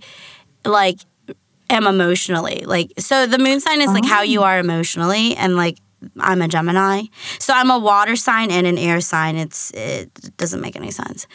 like 0.63 0.99
am 1.69 1.87
emotionally. 1.87 2.63
Like 2.65 2.93
so, 2.99 3.25
the 3.25 3.39
moon 3.39 3.59
sign 3.59 3.81
is 3.81 3.87
like 3.91 4.05
how 4.05 4.21
you 4.21 4.43
are 4.43 4.59
emotionally, 4.59 5.35
and 5.35 5.55
like 5.57 5.77
I'm 6.19 6.41
a 6.41 6.47
Gemini, 6.47 7.03
so 7.39 7.53
I'm 7.53 7.71
a 7.71 7.79
water 7.79 8.15
sign 8.15 8.51
and 8.51 8.67
an 8.67 8.77
air 8.77 9.01
sign. 9.01 9.35
It's 9.35 9.71
it 9.71 10.37
doesn't 10.37 10.61
make 10.61 10.75
any 10.75 10.91
sense. 10.91 11.27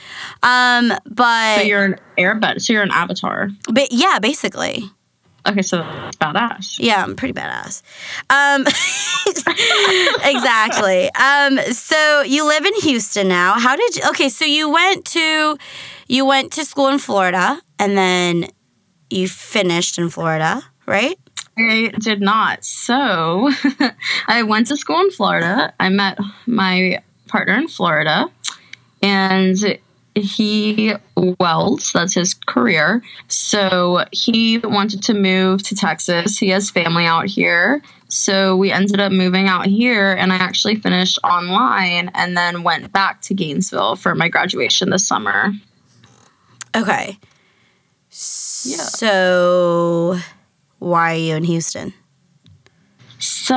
Um, 0.42 0.92
but 1.06 1.56
So 1.56 1.62
you're 1.62 1.84
an 1.84 1.96
airbud. 2.16 2.60
So 2.60 2.72
you're 2.72 2.82
an 2.82 2.92
avatar. 2.92 3.48
but 3.68 3.88
yeah, 3.90 4.18
basically. 4.20 4.84
Okay, 5.44 5.62
so 5.62 5.78
that's 5.78 6.16
badass. 6.18 6.76
Yeah, 6.78 7.02
I'm 7.02 7.16
pretty 7.16 7.34
badass. 7.34 7.82
Um, 8.30 8.64
exactly. 10.24 11.10
Um, 11.14 11.58
so 11.72 12.22
you 12.22 12.46
live 12.46 12.64
in 12.64 12.74
Houston 12.82 13.26
now. 13.28 13.58
How 13.58 13.74
did 13.76 13.96
you? 13.96 14.02
Okay, 14.10 14.28
so 14.28 14.44
you 14.44 14.70
went 14.70 15.04
to 15.06 15.56
you 16.08 16.24
went 16.24 16.52
to 16.52 16.64
school 16.64 16.88
in 16.88 16.98
Florida, 16.98 17.60
and 17.78 17.96
then 17.96 18.46
you 19.10 19.26
finished 19.28 19.98
in 19.98 20.10
Florida, 20.10 20.62
right? 20.86 21.18
I 21.56 21.92
did 21.98 22.20
not. 22.20 22.64
So 22.64 23.50
I 24.26 24.42
went 24.42 24.68
to 24.68 24.76
school 24.76 25.00
in 25.00 25.10
Florida. 25.10 25.74
I 25.78 25.88
met 25.88 26.18
my 26.46 27.02
partner 27.28 27.54
in 27.54 27.68
Florida, 27.68 28.30
and 29.02 29.56
he 30.14 30.94
welds. 31.16 31.92
That's 31.92 32.14
his 32.14 32.34
career. 32.34 33.02
So 33.28 34.04
he 34.12 34.58
wanted 34.58 35.02
to 35.04 35.14
move 35.14 35.62
to 35.64 35.74
Texas. 35.74 36.38
He 36.38 36.48
has 36.50 36.70
family 36.70 37.06
out 37.06 37.26
here. 37.26 37.82
So 38.08 38.56
we 38.56 38.70
ended 38.70 39.00
up 39.00 39.10
moving 39.10 39.48
out 39.48 39.66
here, 39.66 40.12
and 40.12 40.32
I 40.32 40.36
actually 40.36 40.76
finished 40.76 41.18
online 41.24 42.10
and 42.14 42.36
then 42.36 42.62
went 42.62 42.92
back 42.92 43.22
to 43.22 43.34
Gainesville 43.34 43.96
for 43.96 44.14
my 44.14 44.28
graduation 44.28 44.90
this 44.90 45.06
summer. 45.06 45.52
Okay. 46.76 47.18
Yeah. 48.10 48.76
So 48.76 50.18
why 50.82 51.14
are 51.14 51.18
you 51.18 51.36
in 51.36 51.44
Houston? 51.44 51.94
So 53.18 53.54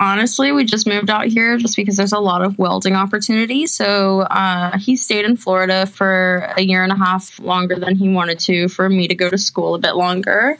honestly, 0.00 0.50
we 0.52 0.64
just 0.64 0.86
moved 0.86 1.10
out 1.10 1.26
here 1.26 1.58
just 1.58 1.76
because 1.76 1.96
there's 1.96 2.14
a 2.14 2.18
lot 2.18 2.42
of 2.42 2.58
welding 2.58 2.94
opportunities. 2.94 3.74
So 3.74 4.20
uh, 4.22 4.78
he 4.78 4.96
stayed 4.96 5.26
in 5.26 5.36
Florida 5.36 5.84
for 5.84 6.52
a 6.56 6.62
year 6.62 6.82
and 6.82 6.90
a 6.90 6.96
half 6.96 7.38
longer 7.38 7.76
than 7.76 7.96
he 7.96 8.08
wanted 8.08 8.38
to 8.40 8.68
for 8.68 8.88
me 8.88 9.08
to 9.08 9.14
go 9.14 9.28
to 9.28 9.36
school 9.36 9.74
a 9.74 9.78
bit 9.78 9.94
longer. 9.94 10.56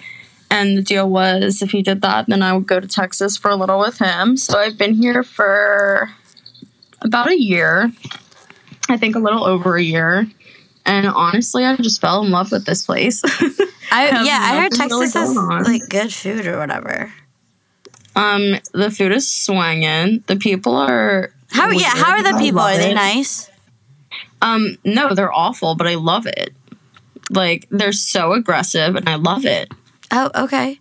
And 0.50 0.76
the 0.76 0.82
deal 0.82 1.08
was 1.08 1.62
if 1.62 1.70
he 1.70 1.82
did 1.82 2.02
that, 2.02 2.26
then 2.26 2.42
I 2.42 2.52
would 2.52 2.66
go 2.66 2.80
to 2.80 2.86
Texas 2.86 3.38
for 3.38 3.50
a 3.50 3.56
little 3.56 3.78
with 3.78 3.98
him. 3.98 4.36
So 4.36 4.58
I've 4.58 4.76
been 4.76 4.94
here 4.94 5.22
for 5.22 6.10
about 7.00 7.30
a 7.30 7.40
year, 7.40 7.90
I 8.90 8.98
think 8.98 9.16
a 9.16 9.20
little 9.20 9.44
over 9.44 9.76
a 9.76 9.82
year. 9.82 10.28
And 10.86 11.06
honestly, 11.06 11.64
I 11.64 11.76
just 11.76 12.00
fell 12.00 12.22
in 12.24 12.30
love 12.30 12.52
with 12.52 12.66
this 12.66 12.84
place. 12.84 13.22
I 13.90 14.02
Have 14.02 14.26
yeah, 14.26 14.38
I 14.40 14.56
heard 14.60 14.72
really 14.78 15.06
Texas 15.06 15.14
has 15.14 15.36
on. 15.36 15.62
like 15.64 15.88
good 15.88 16.12
food 16.12 16.46
or 16.46 16.58
whatever. 16.58 17.12
um, 18.16 18.56
the 18.72 18.90
food 18.90 19.12
is 19.12 19.28
swinging. 19.30 20.22
The 20.26 20.36
people 20.36 20.74
are 20.76 21.30
How 21.50 21.70
yeah, 21.70 21.90
how 21.94 22.12
are 22.12 22.22
the 22.22 22.34
I 22.36 22.38
people? 22.38 22.60
Are 22.60 22.76
they 22.76 22.90
it. 22.90 22.94
nice? 22.94 23.50
Um, 24.42 24.76
no, 24.84 25.14
they're 25.14 25.32
awful, 25.32 25.74
but 25.74 25.86
I 25.86 25.94
love 25.94 26.26
it. 26.26 26.52
Like 27.30 27.66
they're 27.70 27.92
so 27.92 28.32
aggressive, 28.34 28.94
and 28.96 29.08
I 29.08 29.14
love 29.14 29.46
it. 29.46 29.72
Oh, 30.10 30.30
okay. 30.44 30.78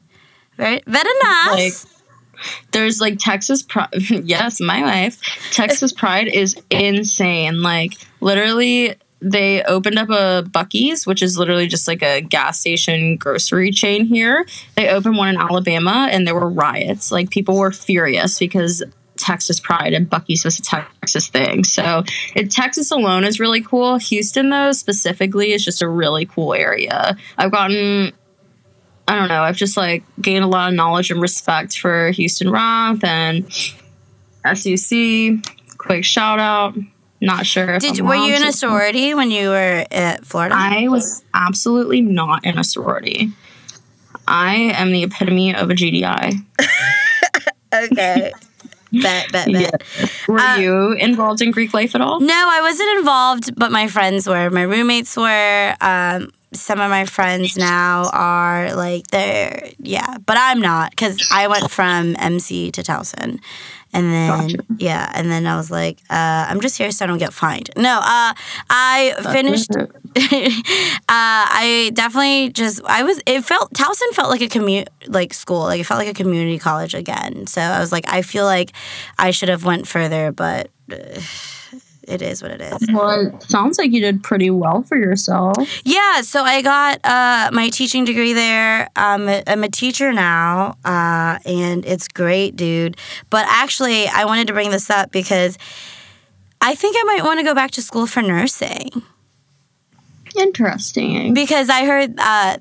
Very 0.57 0.81
very 0.86 1.10
nice. 1.24 1.86
There's 2.72 3.00
like 3.00 3.19
Texas 3.19 3.62
Pride. 3.62 3.88
yes, 4.10 4.60
my 4.60 4.81
life. 4.83 5.22
Texas 5.51 5.93
Pride 5.93 6.27
is 6.27 6.60
insane. 6.69 7.62
Like 7.62 7.93
literally, 8.19 8.95
they 9.23 9.63
opened 9.63 9.97
up 9.97 10.09
a 10.09 10.43
Buc-ee's, 10.43 11.07
which 11.07 11.21
is 11.21 11.37
literally 11.37 11.67
just 11.67 11.87
like 11.87 12.03
a 12.03 12.21
gas 12.21 12.59
station 12.59 13.17
grocery 13.17 13.71
chain 13.71 14.05
here. 14.05 14.45
They 14.75 14.89
opened 14.89 15.17
one 15.17 15.29
in 15.29 15.37
Alabama, 15.37 16.07
and 16.11 16.27
there 16.27 16.35
were 16.35 16.49
riots. 16.49 17.11
Like 17.11 17.29
people 17.29 17.57
were 17.57 17.71
furious 17.71 18.39
because. 18.39 18.83
Texas 19.15 19.59
Pride 19.59 19.93
and 19.93 20.09
Buc-ee's 20.09 20.43
was 20.43 20.57
a 20.57 20.63
Texas 20.63 21.27
thing. 21.27 21.63
So, 21.63 22.03
it, 22.35 22.49
Texas 22.49 22.89
alone 22.89 23.25
is 23.25 23.39
really 23.39 23.61
cool. 23.61 23.97
Houston, 23.97 24.49
though, 24.49 24.71
specifically, 24.71 25.53
is 25.53 25.63
just 25.63 25.83
a 25.83 25.87
really 25.87 26.25
cool 26.25 26.55
area. 26.55 27.15
I've 27.37 27.51
gotten 27.51 28.11
I 29.07 29.15
don't 29.15 29.27
know. 29.27 29.41
I've 29.43 29.55
just 29.55 29.75
like 29.75 30.03
gained 30.21 30.43
a 30.43 30.47
lot 30.47 30.69
of 30.69 30.75
knowledge 30.75 31.11
and 31.11 31.21
respect 31.21 31.77
for 31.77 32.11
Houston 32.11 32.49
Roth 32.49 33.03
and 33.03 33.51
SUC. 34.45 35.43
Quick 35.77 36.05
shout 36.05 36.39
out. 36.39 36.75
Not 37.23 37.45
sure. 37.45 37.75
If 37.75 37.81
Did 37.81 38.01
were 38.01 38.15
you 38.15 38.35
in 38.35 38.43
a 38.43 38.51
sorority 38.51 39.13
when 39.13 39.31
you 39.31 39.47
were 39.49 39.85
at 39.89 40.25
Florida? 40.25 40.55
I 40.57 40.89
was 40.89 41.23
absolutely 41.33 42.01
not 42.01 42.45
in 42.45 42.57
a 42.57 42.65
sorority. 42.65 43.31
I 44.27 44.55
am 44.55 44.91
the 44.91 45.03
epitome 45.03 45.55
of 45.55 45.69
a 45.69 45.73
GDI. 45.73 46.33
okay. 47.73 48.33
bet, 48.91 49.31
bet, 49.31 49.31
bet. 49.31 49.49
Yeah. 49.49 49.69
Were 50.27 50.37
Uh, 50.39 50.57
you 50.57 50.91
involved 50.93 51.41
in 51.41 51.51
Greek 51.51 51.73
life 51.73 51.95
at 51.95 52.01
all? 52.01 52.19
No, 52.19 52.33
I 52.33 52.59
wasn't 52.61 52.97
involved, 52.99 53.55
but 53.55 53.71
my 53.71 53.87
friends 53.87 54.27
were. 54.27 54.49
My 54.49 54.63
roommates 54.63 55.15
were. 55.15 55.75
Um, 55.79 56.29
some 56.53 56.79
of 56.79 56.89
my 56.91 57.05
friends 57.05 57.57
now 57.57 58.09
are 58.13 58.75
like 58.75 59.07
they're 59.07 59.69
yeah, 59.79 60.17
but 60.25 60.37
I'm 60.39 60.59
not 60.59 60.91
because 60.91 61.27
I 61.31 61.47
went 61.47 61.71
from 61.71 62.15
MC 62.19 62.69
to 62.73 62.83
Towson, 62.83 63.39
and 63.93 64.12
then 64.12 64.47
Gotcha. 64.47 64.65
yeah, 64.77 65.12
and 65.13 65.31
then 65.31 65.45
I 65.45 65.55
was 65.55 65.69
like, 65.69 66.00
uh, 66.09 66.47
I'm 66.50 66.62
just 66.62 66.77
here 66.77 66.91
so 66.91 67.05
I 67.05 67.07
don't 67.07 67.19
get 67.19 67.33
fined. 67.33 67.69
No, 67.77 67.97
uh, 67.97 68.33
I 68.69 69.15
finished. 69.31 69.69
uh, 69.75 69.83
I 71.07 71.91
definitely 71.93 72.50
just 72.50 72.81
I 72.85 73.03
was 73.03 73.21
it 73.25 73.43
felt 73.45 73.73
Towson 73.73 74.09
felt 74.13 74.29
like 74.29 74.41
a 74.41 74.50
commute 74.50 74.89
like 75.07 75.33
school 75.33 75.62
like 75.62 75.79
it 75.79 75.85
felt 75.85 76.00
like 76.00 76.09
a 76.09 76.13
community 76.13 76.57
college 76.59 76.93
again. 76.93 77.45
So 77.47 77.62
I 77.62 77.79
was 77.79 77.91
like 77.91 78.05
I 78.07 78.21
feel 78.21 78.45
like 78.45 78.71
I 79.17 79.31
should 79.31 79.50
have 79.50 79.63
went 79.63 79.88
further, 79.88 80.31
but 80.31 80.69
uh, 80.91 81.19
it 82.07 82.22
is 82.22 82.41
what 82.41 82.51
it 82.51 82.62
is. 82.62 82.88
Well, 82.91 83.27
it 83.27 83.43
sounds 83.43 83.77
like 83.77 83.91
you 83.91 84.01
did 84.01 84.24
pretty 84.24 84.50
well 84.50 84.83
for 84.83 84.98
yourself. 84.98 85.55
Yeah, 85.83 86.22
so 86.22 86.43
I 86.43 86.62
got 86.62 87.00
uh, 87.03 87.50
my 87.53 87.69
teaching 87.69 88.05
degree 88.05 88.33
there. 88.33 88.89
Um, 88.95 89.29
I'm 89.48 89.63
a 89.63 89.69
teacher 89.69 90.12
now, 90.13 90.77
uh, 90.86 91.39
and 91.45 91.86
it's 91.86 92.07
great, 92.07 92.55
dude. 92.55 92.98
But 93.29 93.45
actually, 93.48 94.07
I 94.07 94.25
wanted 94.25 94.48
to 94.48 94.53
bring 94.53 94.69
this 94.72 94.89
up 94.89 95.12
because 95.12 95.57
I 96.62 96.75
think 96.75 96.95
I 97.00 97.03
might 97.03 97.24
want 97.24 97.39
to 97.39 97.43
go 97.43 97.53
back 97.53 97.72
to 97.72 97.81
school 97.81 98.07
for 98.07 98.22
nursing 98.22 98.89
Interesting. 100.38 101.33
because 101.33 101.69
I 101.69 101.86
heard 101.86 102.15
uh, 102.17 102.57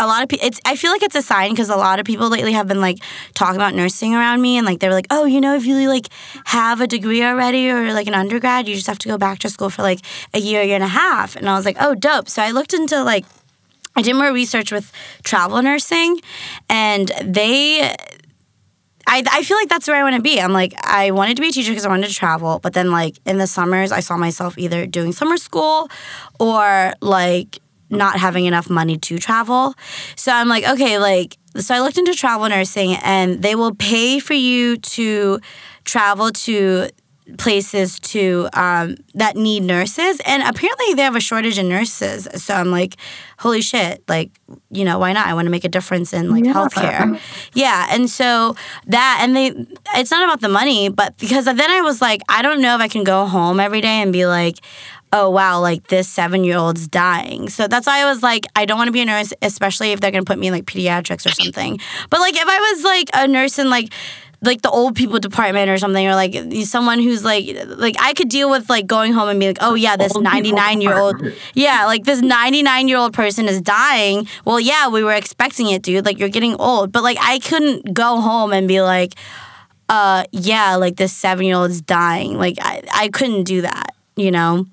a 0.00 0.06
lot 0.06 0.22
of 0.22 0.28
people. 0.28 0.46
It's 0.46 0.60
I 0.64 0.74
feel 0.74 0.90
like 0.90 1.02
it's 1.02 1.14
a 1.14 1.22
sign 1.22 1.50
because 1.50 1.68
a 1.68 1.76
lot 1.76 2.00
of 2.00 2.06
people 2.06 2.28
lately 2.28 2.52
have 2.52 2.66
been 2.66 2.80
like 2.80 2.98
talking 3.34 3.56
about 3.56 3.74
nursing 3.74 4.14
around 4.14 4.40
me, 4.40 4.56
and 4.56 4.66
like 4.66 4.80
they're 4.80 4.92
like, 4.92 5.06
oh, 5.10 5.26
you 5.26 5.40
know, 5.40 5.54
if 5.54 5.66
you 5.66 5.88
like 5.88 6.08
have 6.46 6.80
a 6.80 6.86
degree 6.86 7.22
already 7.22 7.70
or 7.70 7.92
like 7.92 8.06
an 8.06 8.14
undergrad, 8.14 8.66
you 8.66 8.74
just 8.74 8.86
have 8.86 8.98
to 9.00 9.08
go 9.08 9.18
back 9.18 9.38
to 9.40 9.50
school 9.50 9.70
for 9.70 9.82
like 9.82 10.00
a 10.34 10.40
year, 10.40 10.62
year 10.62 10.74
and 10.74 10.84
a 10.84 10.88
half. 10.88 11.36
And 11.36 11.48
I 11.48 11.54
was 11.54 11.66
like, 11.66 11.76
oh, 11.78 11.94
dope. 11.94 12.28
So 12.28 12.42
I 12.42 12.50
looked 12.50 12.72
into 12.72 13.02
like 13.02 13.26
I 13.94 14.02
did 14.02 14.14
more 14.14 14.32
research 14.32 14.72
with 14.72 14.90
travel 15.22 15.62
nursing, 15.62 16.20
and 16.68 17.12
they. 17.22 17.94
I, 19.06 19.24
I 19.28 19.42
feel 19.42 19.56
like 19.56 19.68
that's 19.68 19.88
where 19.88 19.96
I 19.96 20.04
want 20.04 20.14
to 20.14 20.22
be. 20.22 20.40
I'm 20.40 20.52
like, 20.52 20.72
I 20.84 21.10
wanted 21.10 21.34
to 21.34 21.42
be 21.42 21.48
a 21.48 21.50
teacher 21.50 21.72
because 21.72 21.84
I 21.84 21.88
wanted 21.88 22.06
to 22.08 22.14
travel, 22.14 22.60
but 22.60 22.74
then, 22.74 22.92
like, 22.92 23.18
in 23.26 23.38
the 23.38 23.48
summers, 23.48 23.90
I 23.90 23.98
saw 23.98 24.16
myself 24.16 24.56
either 24.56 24.86
doing 24.86 25.10
summer 25.10 25.36
school 25.36 25.90
or, 26.38 26.92
like, 27.00 27.58
not 27.90 28.18
having 28.18 28.46
enough 28.46 28.70
money 28.70 28.96
to 28.98 29.18
travel. 29.18 29.74
So 30.16 30.32
I'm 30.32 30.48
like, 30.48 30.66
okay, 30.68 30.98
like, 30.98 31.36
so 31.56 31.74
I 31.74 31.80
looked 31.80 31.98
into 31.98 32.14
travel 32.14 32.48
nursing, 32.48 32.94
and 33.02 33.42
they 33.42 33.54
will 33.54 33.74
pay 33.74 34.18
for 34.20 34.34
you 34.34 34.76
to 34.78 35.40
travel 35.84 36.30
to 36.30 36.88
places 37.38 38.00
to 38.00 38.48
um, 38.54 38.96
that 39.14 39.36
need 39.36 39.62
nurses 39.62 40.20
and 40.26 40.42
apparently 40.42 40.94
they 40.94 41.02
have 41.02 41.14
a 41.14 41.20
shortage 41.20 41.58
in 41.58 41.68
nurses 41.68 42.26
so 42.34 42.52
i'm 42.54 42.72
like 42.72 42.96
holy 43.38 43.60
shit 43.60 44.02
like 44.08 44.32
you 44.72 44.84
know 44.84 44.98
why 44.98 45.12
not 45.12 45.28
i 45.28 45.34
want 45.34 45.46
to 45.46 45.50
make 45.50 45.62
a 45.64 45.68
difference 45.68 46.12
in 46.12 46.28
like 46.32 46.44
Yeah. 46.44 46.52
healthcare 46.54 47.20
yeah 47.54 47.86
and 47.90 48.10
so 48.10 48.56
that 48.86 49.20
and 49.22 49.36
they 49.36 49.52
it's 49.94 50.10
not 50.10 50.24
about 50.24 50.40
the 50.40 50.48
money 50.48 50.88
but 50.88 51.16
because 51.18 51.44
then 51.44 51.60
i 51.70 51.80
was 51.82 52.00
like 52.02 52.20
i 52.28 52.42
don't 52.42 52.60
know 52.60 52.74
if 52.74 52.80
i 52.80 52.88
can 52.88 53.04
go 53.04 53.24
home 53.26 53.60
every 53.60 53.80
day 53.80 54.02
and 54.02 54.12
be 54.12 54.26
like 54.26 54.56
oh 55.12 55.28
wow 55.30 55.60
like 55.60 55.86
this 55.88 56.08
seven 56.08 56.44
year 56.44 56.56
old's 56.56 56.86
dying 56.88 57.48
so 57.48 57.66
that's 57.66 57.86
why 57.86 58.00
i 58.00 58.04
was 58.04 58.22
like 58.22 58.46
i 58.56 58.64
don't 58.64 58.78
want 58.78 58.88
to 58.88 58.92
be 58.92 59.00
a 59.00 59.04
nurse 59.04 59.32
especially 59.42 59.92
if 59.92 60.00
they're 60.00 60.10
going 60.10 60.24
to 60.24 60.28
put 60.28 60.38
me 60.38 60.48
in 60.48 60.52
like 60.52 60.64
pediatrics 60.64 61.26
or 61.26 61.32
something 61.32 61.78
but 62.10 62.20
like 62.20 62.34
if 62.34 62.46
i 62.46 62.58
was 62.72 62.84
like 62.84 63.10
a 63.14 63.26
nurse 63.26 63.58
in 63.58 63.70
like 63.70 63.92
like 64.42 64.62
the 64.62 64.70
old 64.70 64.96
people 64.96 65.18
department 65.18 65.68
or 65.70 65.76
something, 65.76 66.06
or 66.06 66.14
like 66.14 66.34
someone 66.64 66.98
who's 66.98 67.24
like 67.24 67.46
like 67.66 67.96
I 68.00 68.14
could 68.14 68.28
deal 68.28 68.50
with 68.50 68.70
like 68.70 68.86
going 68.86 69.12
home 69.12 69.28
and 69.28 69.38
be 69.38 69.48
like, 69.48 69.58
oh 69.60 69.74
yeah, 69.74 69.96
this 69.96 70.16
ninety 70.16 70.52
nine 70.52 70.80
year 70.80 70.98
old, 70.98 71.16
yeah, 71.54 71.84
like 71.86 72.04
this 72.04 72.20
ninety 72.20 72.62
nine 72.62 72.88
year 72.88 72.98
old 72.98 73.12
person 73.12 73.46
is 73.46 73.60
dying. 73.60 74.26
Well, 74.44 74.58
yeah, 74.58 74.88
we 74.88 75.04
were 75.04 75.12
expecting 75.12 75.68
it, 75.68 75.82
dude. 75.82 76.04
Like 76.06 76.18
you're 76.18 76.28
getting 76.30 76.56
old, 76.56 76.92
but 76.92 77.02
like 77.02 77.18
I 77.20 77.38
couldn't 77.40 77.92
go 77.92 78.20
home 78.20 78.52
and 78.52 78.66
be 78.66 78.80
like, 78.80 79.14
uh, 79.88 80.24
yeah, 80.32 80.76
like 80.76 80.96
this 80.96 81.12
seven 81.12 81.44
year 81.44 81.56
old 81.56 81.70
is 81.70 81.82
dying. 81.82 82.38
Like 82.38 82.56
I 82.60 82.82
I 82.92 83.08
couldn't 83.08 83.44
do 83.44 83.62
that, 83.62 83.94
you 84.16 84.30
know. 84.30 84.66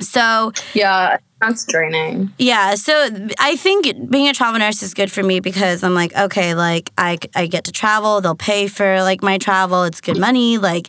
So 0.00 0.52
Yeah, 0.74 1.18
that's 1.40 1.64
draining. 1.64 2.32
yeah, 2.38 2.74
so 2.74 3.08
I 3.38 3.56
think 3.56 4.10
being 4.10 4.28
a 4.28 4.32
travel 4.32 4.58
nurse 4.58 4.82
is 4.82 4.94
good 4.94 5.10
for 5.12 5.22
me 5.22 5.40
because 5.40 5.82
I'm 5.82 5.94
like, 5.94 6.14
okay, 6.16 6.54
like 6.54 6.90
I, 6.98 7.18
I 7.34 7.46
get 7.46 7.64
to 7.64 7.72
travel, 7.72 8.20
they'll 8.20 8.34
pay 8.34 8.68
for 8.68 9.02
like 9.02 9.22
my 9.22 9.38
travel, 9.38 9.84
it's 9.84 10.00
good 10.00 10.18
money, 10.18 10.58
like 10.58 10.88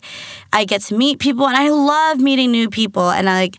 I 0.52 0.64
get 0.64 0.82
to 0.82 0.94
meet 0.96 1.18
people 1.18 1.46
and 1.46 1.56
I 1.56 1.70
love 1.70 2.18
meeting 2.18 2.50
new 2.50 2.68
people 2.70 3.10
and 3.10 3.28
I 3.28 3.40
like 3.40 3.56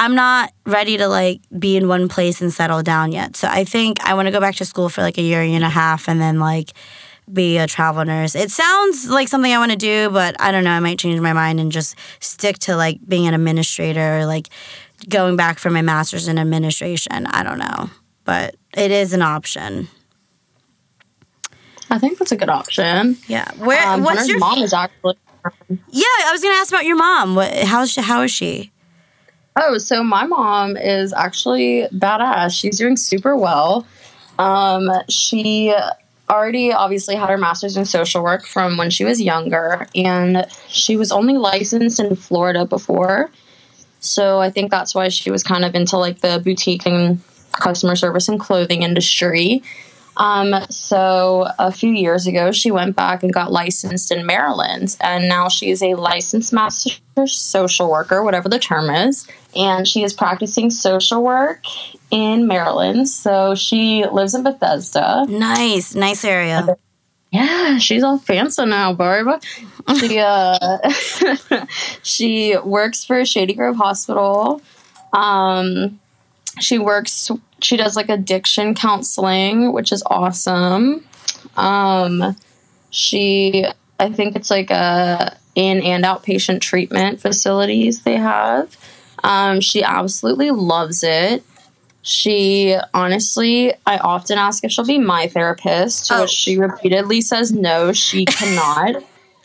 I'm 0.00 0.14
not 0.14 0.52
ready 0.64 0.96
to 0.96 1.08
like 1.08 1.40
be 1.58 1.76
in 1.76 1.88
one 1.88 2.08
place 2.08 2.40
and 2.40 2.52
settle 2.52 2.82
down 2.84 3.10
yet. 3.10 3.34
So 3.34 3.48
I 3.48 3.64
think 3.64 4.00
I 4.04 4.14
want 4.14 4.26
to 4.26 4.32
go 4.32 4.38
back 4.40 4.54
to 4.56 4.64
school 4.64 4.88
for 4.88 5.02
like 5.02 5.18
a 5.18 5.22
year, 5.22 5.42
year 5.42 5.56
and 5.56 5.64
a 5.64 5.68
half 5.68 6.08
and 6.08 6.20
then 6.20 6.38
like 6.38 6.70
be 7.32 7.58
a 7.58 7.66
travel 7.66 8.04
nurse. 8.04 8.36
It 8.36 8.52
sounds 8.52 9.10
like 9.10 9.26
something 9.26 9.52
I 9.52 9.58
want 9.58 9.72
to 9.72 9.76
do, 9.76 10.08
but 10.10 10.40
I 10.40 10.52
don't 10.52 10.62
know, 10.62 10.70
I 10.70 10.78
might 10.78 11.00
change 11.00 11.20
my 11.20 11.32
mind 11.32 11.58
and 11.58 11.72
just 11.72 11.96
stick 12.20 12.58
to 12.60 12.76
like 12.76 13.00
being 13.08 13.26
an 13.26 13.34
administrator 13.34 14.18
or 14.18 14.26
like 14.26 14.48
going 15.08 15.36
back 15.36 15.58
for 15.58 15.70
my 15.70 15.82
master's 15.82 16.28
in 16.28 16.38
administration. 16.38 17.26
I 17.26 17.42
don't 17.42 17.58
know, 17.58 17.90
but 18.24 18.56
it 18.76 18.90
is 18.90 19.12
an 19.12 19.22
option. 19.22 19.88
I 21.90 21.98
think 21.98 22.18
that's 22.18 22.32
a 22.32 22.36
good 22.36 22.50
option. 22.50 23.16
Yeah. 23.26 23.50
Where? 23.56 23.86
Um, 23.86 24.02
what's 24.02 24.20
Hunter's 24.20 24.28
your? 24.28 24.38
mom 24.38 24.58
is 24.62 24.72
actually. 24.72 25.16
yeah, 25.90 26.04
I 26.26 26.30
was 26.32 26.42
gonna 26.42 26.54
ask 26.54 26.70
about 26.70 26.84
your 26.84 26.96
mom. 26.96 27.34
What? 27.34 27.54
How's 27.64 27.92
she? 27.92 28.00
How 28.00 28.22
is 28.22 28.30
she? 28.30 28.72
Oh, 29.56 29.78
so 29.78 30.04
my 30.04 30.24
mom 30.24 30.76
is 30.76 31.12
actually 31.12 31.88
badass. 31.92 32.52
She's 32.58 32.78
doing 32.78 32.96
super 32.96 33.36
well. 33.36 33.86
Um, 34.38 34.88
she 35.08 35.74
already 36.30 36.72
obviously 36.72 37.16
had 37.16 37.28
her 37.28 37.38
master's 37.38 37.76
in 37.76 37.84
social 37.84 38.22
work 38.22 38.46
from 38.46 38.76
when 38.76 38.90
she 38.90 39.04
was 39.04 39.20
younger, 39.20 39.86
and 39.94 40.46
she 40.68 40.96
was 40.96 41.10
only 41.10 41.36
licensed 41.38 41.98
in 41.98 42.14
Florida 42.14 42.66
before. 42.66 43.30
So 44.00 44.38
I 44.38 44.50
think 44.50 44.70
that's 44.70 44.94
why 44.94 45.08
she 45.08 45.30
was 45.30 45.42
kind 45.42 45.64
of 45.64 45.74
into 45.74 45.96
like 45.96 46.20
the 46.20 46.40
boutique 46.42 46.86
and 46.86 47.20
customer 47.52 47.96
service 47.96 48.28
and 48.28 48.38
clothing 48.38 48.82
industry. 48.82 49.62
Um, 50.18 50.52
so 50.68 51.46
a 51.58 51.70
few 51.70 51.92
years 51.92 52.26
ago, 52.26 52.50
she 52.50 52.70
went 52.72 52.96
back 52.96 53.22
and 53.22 53.32
got 53.32 53.52
licensed 53.52 54.10
in 54.10 54.26
Maryland, 54.26 54.96
and 55.00 55.28
now 55.28 55.48
she 55.48 55.70
is 55.70 55.80
a 55.80 55.94
licensed 55.94 56.52
master 56.52 56.90
social 57.26 57.88
worker, 57.88 58.22
whatever 58.24 58.48
the 58.48 58.58
term 58.58 58.90
is, 58.90 59.28
and 59.54 59.86
she 59.86 60.02
is 60.02 60.12
practicing 60.12 60.70
social 60.70 61.22
work 61.22 61.62
in 62.10 62.48
Maryland. 62.48 63.08
So 63.08 63.54
she 63.54 64.04
lives 64.06 64.34
in 64.34 64.42
Bethesda. 64.42 65.24
Nice, 65.28 65.94
nice 65.94 66.24
area. 66.24 66.76
Yeah, 67.30 67.78
she's 67.78 68.02
all 68.02 68.18
fancy 68.18 68.64
now, 68.64 68.92
Barb. 68.94 69.42
She 69.98 70.18
uh, 70.24 70.90
she 72.02 72.56
works 72.56 73.04
for 73.04 73.24
Shady 73.24 73.54
Grove 73.54 73.76
Hospital. 73.76 74.62
Um, 75.12 76.00
she 76.60 76.78
works. 76.78 77.30
She 77.60 77.76
does 77.76 77.96
like 77.96 78.08
addiction 78.08 78.74
counseling, 78.74 79.72
which 79.72 79.92
is 79.92 80.02
awesome. 80.06 81.04
Um, 81.56 82.36
she, 82.90 83.66
I 83.98 84.10
think 84.10 84.36
it's 84.36 84.50
like 84.50 84.70
a 84.70 85.36
in 85.54 85.82
and 85.82 86.04
outpatient 86.04 86.60
treatment 86.60 87.20
facilities 87.20 88.02
they 88.02 88.16
have. 88.16 88.76
Um, 89.24 89.60
she 89.60 89.82
absolutely 89.82 90.50
loves 90.52 91.02
it. 91.02 91.42
She 92.02 92.76
honestly, 92.94 93.74
I 93.86 93.98
often 93.98 94.38
ask 94.38 94.64
if 94.64 94.70
she'll 94.70 94.84
be 94.86 94.98
my 94.98 95.26
therapist, 95.28 96.10
Oh. 96.10 96.22
which 96.22 96.30
she 96.30 96.56
repeatedly 96.58 97.20
says 97.20 97.52
no, 97.52 97.92
she 97.92 98.24
cannot. 98.26 99.02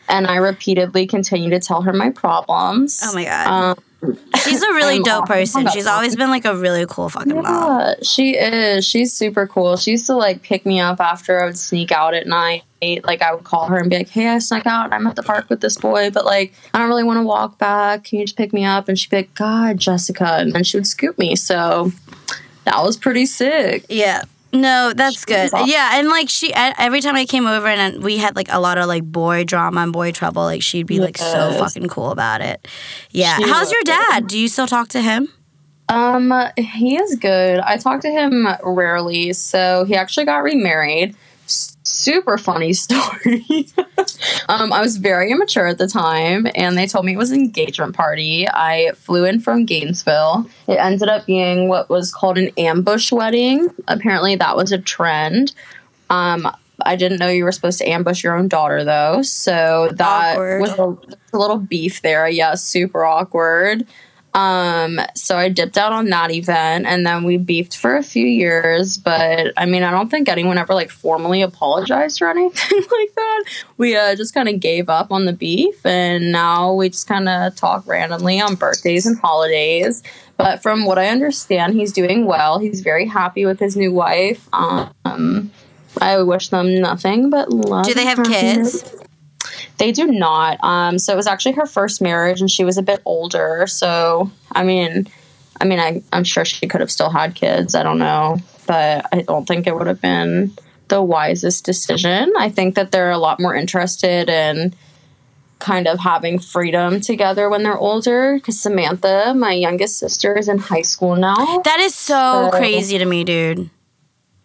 and 0.08 0.26
I 0.26 0.36
repeatedly 0.36 1.06
continue 1.06 1.50
to 1.50 1.60
tell 1.60 1.82
her 1.82 1.92
my 1.92 2.10
problems. 2.10 3.00
Oh 3.02 3.14
my 3.14 3.24
god, 3.24 3.46
Um, 4.02 4.18
she's 4.44 4.62
a 4.62 4.68
really 4.74 5.00
dope 5.00 5.26
person. 5.26 5.66
She's 5.72 5.84
that. 5.84 5.94
always 5.94 6.14
been 6.14 6.28
like 6.30 6.44
a 6.44 6.54
really 6.54 6.84
cool 6.88 7.08
fucking 7.08 7.34
mom. 7.34 7.44
yeah, 7.80 7.94
she 8.02 8.36
is. 8.36 8.84
She's 8.86 9.12
super 9.14 9.46
cool. 9.46 9.76
She 9.78 9.92
used 9.92 10.06
to 10.06 10.14
like 10.14 10.42
pick 10.42 10.64
me 10.66 10.78
up 10.78 11.00
after 11.00 11.42
I 11.42 11.46
would 11.46 11.58
sneak 11.58 11.90
out 11.90 12.12
at 12.14 12.26
night. 12.26 12.64
Like 13.02 13.22
I 13.22 13.34
would 13.34 13.44
call 13.44 13.64
her 13.68 13.78
and 13.78 13.88
be 13.88 13.96
like, 13.96 14.10
"Hey, 14.10 14.28
I 14.28 14.38
snuck 14.40 14.66
out. 14.66 14.92
I'm 14.92 15.06
at 15.06 15.16
the 15.16 15.22
park 15.22 15.48
with 15.48 15.62
this 15.62 15.78
boy, 15.78 16.10
but 16.10 16.26
like 16.26 16.52
I 16.74 16.78
don't 16.78 16.88
really 16.88 17.02
want 17.02 17.16
to 17.16 17.22
walk 17.22 17.56
back. 17.58 18.04
Can 18.04 18.18
you 18.18 18.26
just 18.26 18.36
pick 18.36 18.52
me 18.52 18.62
up?" 18.66 18.90
And 18.90 18.98
she'd 18.98 19.08
be 19.08 19.16
like, 19.16 19.34
"God, 19.34 19.78
Jessica," 19.78 20.34
and 20.38 20.52
then 20.52 20.64
she 20.64 20.76
would 20.76 20.86
scoop 20.86 21.18
me. 21.18 21.34
So 21.34 21.92
that 22.64 22.82
was 22.82 22.96
pretty 22.96 23.26
sick. 23.26 23.86
Yeah. 23.88 24.22
No, 24.52 24.92
that's 24.94 25.20
She 25.20 25.26
good. 25.26 25.52
awesome. 25.52 25.68
Yeah, 25.68 25.98
and 25.98 26.08
like 26.08 26.28
she, 26.28 26.52
every 26.54 27.00
time 27.00 27.16
I 27.16 27.24
came 27.26 27.44
over 27.46 27.66
and 27.66 28.04
we 28.04 28.18
had 28.18 28.36
like 28.36 28.46
a 28.52 28.60
lot 28.60 28.78
of 28.78 28.86
like 28.86 29.02
boy 29.02 29.42
drama 29.42 29.80
and 29.80 29.92
boy 29.92 30.12
trouble, 30.12 30.42
like 30.44 30.62
she'd 30.62 30.86
be 30.86 31.00
like 31.00 31.18
so 31.18 31.52
fucking 31.58 31.88
cool 31.88 32.10
about 32.12 32.40
it. 32.40 32.66
Yeah. 33.10 33.36
She 33.38 33.48
How's 33.48 33.72
your 33.72 33.80
was. 33.80 33.88
dad? 33.88 34.26
Do 34.28 34.38
you 34.38 34.46
still 34.46 34.68
talk 34.68 34.88
to 34.90 35.00
him? 35.02 35.28
Um, 35.88 36.32
he 36.56 36.96
is 36.96 37.16
good. 37.16 37.58
I 37.60 37.76
talk 37.78 38.00
to 38.02 38.10
him 38.10 38.46
rarely. 38.62 39.32
So 39.32 39.84
he 39.86 39.96
actually 39.96 40.24
got 40.26 40.44
remarried. 40.44 41.16
Super 41.84 42.38
funny 42.38 42.72
story. 42.72 43.68
um, 44.48 44.72
I 44.72 44.80
was 44.80 44.96
very 44.96 45.30
immature 45.30 45.66
at 45.66 45.78
the 45.78 45.86
time, 45.86 46.46
and 46.54 46.76
they 46.78 46.86
told 46.86 47.04
me 47.04 47.12
it 47.12 47.18
was 47.18 47.30
an 47.30 47.38
engagement 47.40 47.94
party. 47.94 48.46
I 48.48 48.92
flew 48.96 49.24
in 49.24 49.40
from 49.40 49.64
Gainesville. 49.66 50.48
It 50.66 50.74
ended 50.76 51.08
up 51.08 51.26
being 51.26 51.68
what 51.68 51.88
was 51.90 52.10
called 52.12 52.38
an 52.38 52.50
ambush 52.56 53.12
wedding. 53.12 53.68
Apparently, 53.86 54.34
that 54.36 54.56
was 54.56 54.72
a 54.72 54.78
trend. 54.78 55.52
Um, 56.10 56.50
I 56.84 56.96
didn't 56.96 57.18
know 57.18 57.28
you 57.28 57.44
were 57.44 57.52
supposed 57.52 57.78
to 57.78 57.88
ambush 57.88 58.24
your 58.24 58.36
own 58.36 58.48
daughter, 58.48 58.82
though. 58.82 59.22
So 59.22 59.90
that 59.92 60.32
Awkward. 60.34 60.60
was 60.62 60.70
a, 60.78 61.36
a 61.36 61.38
little 61.38 61.58
beef 61.58 62.02
there. 62.02 62.28
Yeah, 62.28 62.54
super 62.54 63.04
awkward. 63.04 63.86
Um, 64.34 64.98
so 65.14 65.38
I 65.38 65.48
dipped 65.48 65.78
out 65.78 65.92
on 65.92 66.06
that 66.06 66.32
event 66.32 66.86
and 66.86 67.06
then 67.06 67.22
we 67.22 67.36
beefed 67.36 67.76
for 67.76 67.96
a 67.96 68.02
few 68.02 68.26
years, 68.26 68.98
but 68.98 69.52
I 69.56 69.64
mean, 69.64 69.84
I 69.84 69.92
don't 69.92 70.10
think 70.10 70.28
anyone 70.28 70.58
ever 70.58 70.74
like 70.74 70.90
formally 70.90 71.40
apologized 71.42 72.20
or 72.20 72.28
anything 72.30 72.78
like 72.78 73.14
that. 73.14 73.44
We 73.76 73.96
uh, 73.96 74.16
just 74.16 74.34
kind 74.34 74.48
of 74.48 74.58
gave 74.58 74.88
up 74.88 75.12
on 75.12 75.24
the 75.26 75.32
beef 75.32 75.86
and 75.86 76.32
now 76.32 76.74
we 76.74 76.88
just 76.88 77.06
kind 77.06 77.28
of 77.28 77.54
talk 77.54 77.86
randomly 77.86 78.40
on 78.40 78.56
birthdays 78.56 79.06
and 79.06 79.16
holidays. 79.18 80.02
But 80.36 80.62
from 80.62 80.84
what 80.84 80.98
I 80.98 81.08
understand, 81.08 81.74
he's 81.74 81.92
doing 81.92 82.26
well. 82.26 82.58
He's 82.58 82.80
very 82.80 83.06
happy 83.06 83.46
with 83.46 83.60
his 83.60 83.76
new 83.76 83.92
wife. 83.92 84.48
Um, 84.52 85.52
I 86.00 86.20
wish 86.22 86.48
them 86.48 86.80
nothing 86.80 87.30
but 87.30 87.50
love. 87.50 87.86
Do 87.86 87.94
they 87.94 88.04
have 88.04 88.24
kids? 88.24 88.84
They 89.78 89.90
do 89.92 90.06
not. 90.06 90.58
Um, 90.62 90.98
so 90.98 91.12
it 91.12 91.16
was 91.16 91.26
actually 91.26 91.52
her 91.52 91.66
first 91.66 92.00
marriage, 92.00 92.40
and 92.40 92.50
she 92.50 92.64
was 92.64 92.78
a 92.78 92.82
bit 92.82 93.00
older. 93.04 93.66
So 93.66 94.30
I 94.52 94.62
mean, 94.64 95.08
I 95.60 95.64
mean, 95.64 95.78
I, 95.80 96.02
I'm 96.12 96.24
sure 96.24 96.44
she 96.44 96.66
could 96.66 96.80
have 96.80 96.90
still 96.90 97.10
had 97.10 97.34
kids. 97.34 97.74
I 97.74 97.82
don't 97.82 97.98
know, 97.98 98.38
but 98.66 99.06
I 99.12 99.22
don't 99.22 99.46
think 99.46 99.66
it 99.66 99.74
would 99.76 99.86
have 99.86 100.00
been 100.00 100.52
the 100.88 101.02
wisest 101.02 101.64
decision. 101.64 102.32
I 102.38 102.50
think 102.50 102.74
that 102.74 102.92
they're 102.92 103.10
a 103.10 103.18
lot 103.18 103.40
more 103.40 103.54
interested 103.54 104.28
in 104.28 104.74
kind 105.60 105.86
of 105.88 105.98
having 105.98 106.38
freedom 106.38 107.00
together 107.00 107.48
when 107.48 107.62
they're 107.62 107.78
older. 107.78 108.34
Because 108.34 108.60
Samantha, 108.60 109.32
my 109.34 109.52
youngest 109.52 109.98
sister, 109.98 110.36
is 110.36 110.48
in 110.48 110.58
high 110.58 110.82
school 110.82 111.16
now. 111.16 111.62
That 111.64 111.80
is 111.80 111.94
so 111.94 112.50
So- 112.52 112.58
crazy 112.58 112.98
to 112.98 113.04
me, 113.06 113.24
dude. 113.24 113.70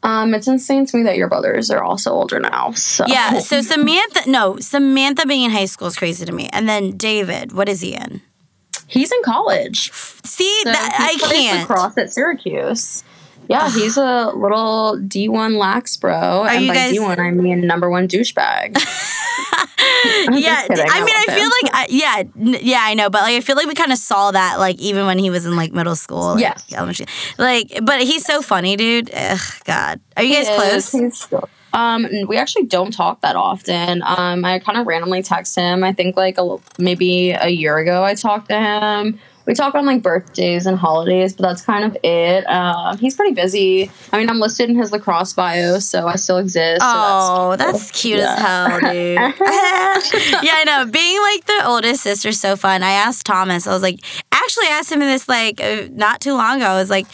Um, 0.02 0.34
it's 0.34 0.48
insane 0.48 0.86
to 0.86 0.98
me 0.98 1.04
that 1.04 1.18
your 1.18 1.28
brothers 1.28 1.70
are 1.70 1.84
also 1.84 2.12
older 2.12 2.40
now. 2.40 2.72
So 2.72 3.06
Yeah. 3.08 3.40
So 3.40 3.62
Samantha, 3.62 4.30
no, 4.30 4.58
Samantha 4.60 5.26
being 5.26 5.44
in 5.44 5.52
high 5.52 5.66
school 5.66 5.88
is 5.88 5.98
crazy 5.98 6.26
to 6.26 6.32
me. 6.32 6.48
And 6.54 6.70
then 6.70 6.96
David, 6.98 7.52
what 7.52 7.68
is 7.70 7.82
he 7.82 7.96
in? 7.96 8.22
he's 8.88 9.12
in 9.12 9.22
college. 9.24 9.92
See, 9.94 10.62
So 10.64 10.72
that, 10.72 10.96
he 10.98 11.04
I 11.24 11.28
plays 11.28 11.42
can't. 11.42 11.70
lacrosse 11.70 11.98
at 11.98 12.12
Syracuse. 12.14 13.04
Yeah, 13.50 13.70
he's 13.74 13.98
a 13.98 14.28
little 14.36 14.98
D1 15.00 15.58
lax 15.58 15.98
bro. 15.98 16.46
and 16.46 16.64
you 16.64 16.70
by 16.70 16.76
guys- 16.76 16.94
D1, 16.94 17.20
I 17.20 17.32
mean 17.32 17.68
number 17.68 17.90
one 17.90 18.08
douchebag. 18.08 18.78
Yeah, 20.32 20.62
kidding, 20.68 20.86
I 20.90 21.00
I 21.00 21.04
mean, 21.04 21.16
I 21.16 21.26
love 21.28 21.36
feel 21.38 21.46
him. 21.46 21.52
like, 21.64 21.74
I, 21.74 21.88
yeah, 21.90 22.24
n- 22.40 22.60
yeah, 22.62 22.80
I 22.82 22.94
know, 22.94 23.10
but 23.10 23.22
like, 23.24 23.36
I 23.36 23.42
feel 23.42 23.56
like 23.56 23.68
we 23.68 23.74
kind 23.74 23.92
of 23.92 23.98
saw 23.98 24.32
that, 24.32 24.58
like, 24.60 24.78
even 24.80 25.06
when 25.06 25.18
he 25.18 25.30
was 25.30 25.46
in 25.46 25.56
like 25.56 25.74
middle 25.74 25.96
school, 25.96 26.34
like, 26.36 26.42
Yes. 26.42 26.64
elementary, 26.74 27.08
like, 27.38 27.80
but 27.84 28.02
he's 28.02 28.24
so 28.26 28.42
funny, 28.42 28.76
dude. 28.76 29.10
Ugh, 29.14 29.40
God, 29.66 30.00
are 30.16 30.24
you 30.24 30.36
guys 30.36 30.48
is. 30.50 30.56
close? 30.56 30.92
He's 30.92 31.22
still- 31.22 31.50
Um, 31.74 32.08
we 32.28 32.38
actually 32.38 32.66
don't 32.66 32.92
talk 32.92 33.22
that 33.22 33.36
often. 33.36 34.02
Um, 34.06 34.46
I 34.46 34.60
kind 34.60 34.78
of 34.80 34.88
randomly 34.88 35.22
text 35.22 35.56
him. 35.56 35.84
I 35.84 35.92
think 35.94 36.16
like 36.18 36.38
a, 36.38 36.58
maybe 36.78 37.32
a 37.32 37.50
year 37.50 37.78
ago 37.78 38.04
I 38.04 38.16
talked 38.16 38.50
to 38.50 38.60
him. 38.60 39.20
We 39.50 39.56
talk 39.56 39.74
on 39.74 39.84
like 39.88 40.04
birthdays 40.04 40.68
and 40.68 40.78
holidays, 40.78 41.34
but 41.34 41.42
that's 41.42 41.64
kind 41.64 41.84
of 41.84 41.98
it. 42.04 42.48
Um, 42.48 43.00
he's 43.00 43.16
pretty 43.16 43.34
busy. 43.34 43.90
I 44.14 44.20
mean, 44.20 44.30
I'm 44.30 44.40
listed 44.40 44.70
in 44.70 44.76
his 44.76 44.92
lacrosse 44.92 45.34
bio, 45.34 45.80
so 45.80 46.08
I 46.08 46.18
still 46.18 46.38
exist. 46.38 46.82
so 46.82 46.88
Oh, 46.88 47.56
that's 47.58 47.88
that's, 47.90 48.02
cute 48.02 48.20
Yeah. 48.20 48.34
as 48.34 48.40
hell, 48.40 48.80
dude. 48.80 49.16
yeah, 50.44 50.54
I 50.54 50.64
know. 50.68 50.86
Being 50.86 51.20
like 51.20 51.46
the 51.46 51.68
oldest 51.68 52.04
sister's 52.04 52.40
so 52.40 52.56
fun. 52.56 52.84
I 52.84 52.92
asked 52.92 53.26
Thomas, 53.26 53.66
I 53.66 53.74
was 53.74 53.82
like, 53.82 54.00
actually 54.32 54.68
I 54.68 54.72
asked 54.74 54.92
him 54.92 55.00
this 55.00 55.28
like 55.28 55.60
uh, 55.60 55.88
not 55.92 56.22
too 56.22 56.34
long 56.34 56.58
ago. 56.58 56.68
I 56.68 56.76
was 56.80 56.92
like, 56.92 57.08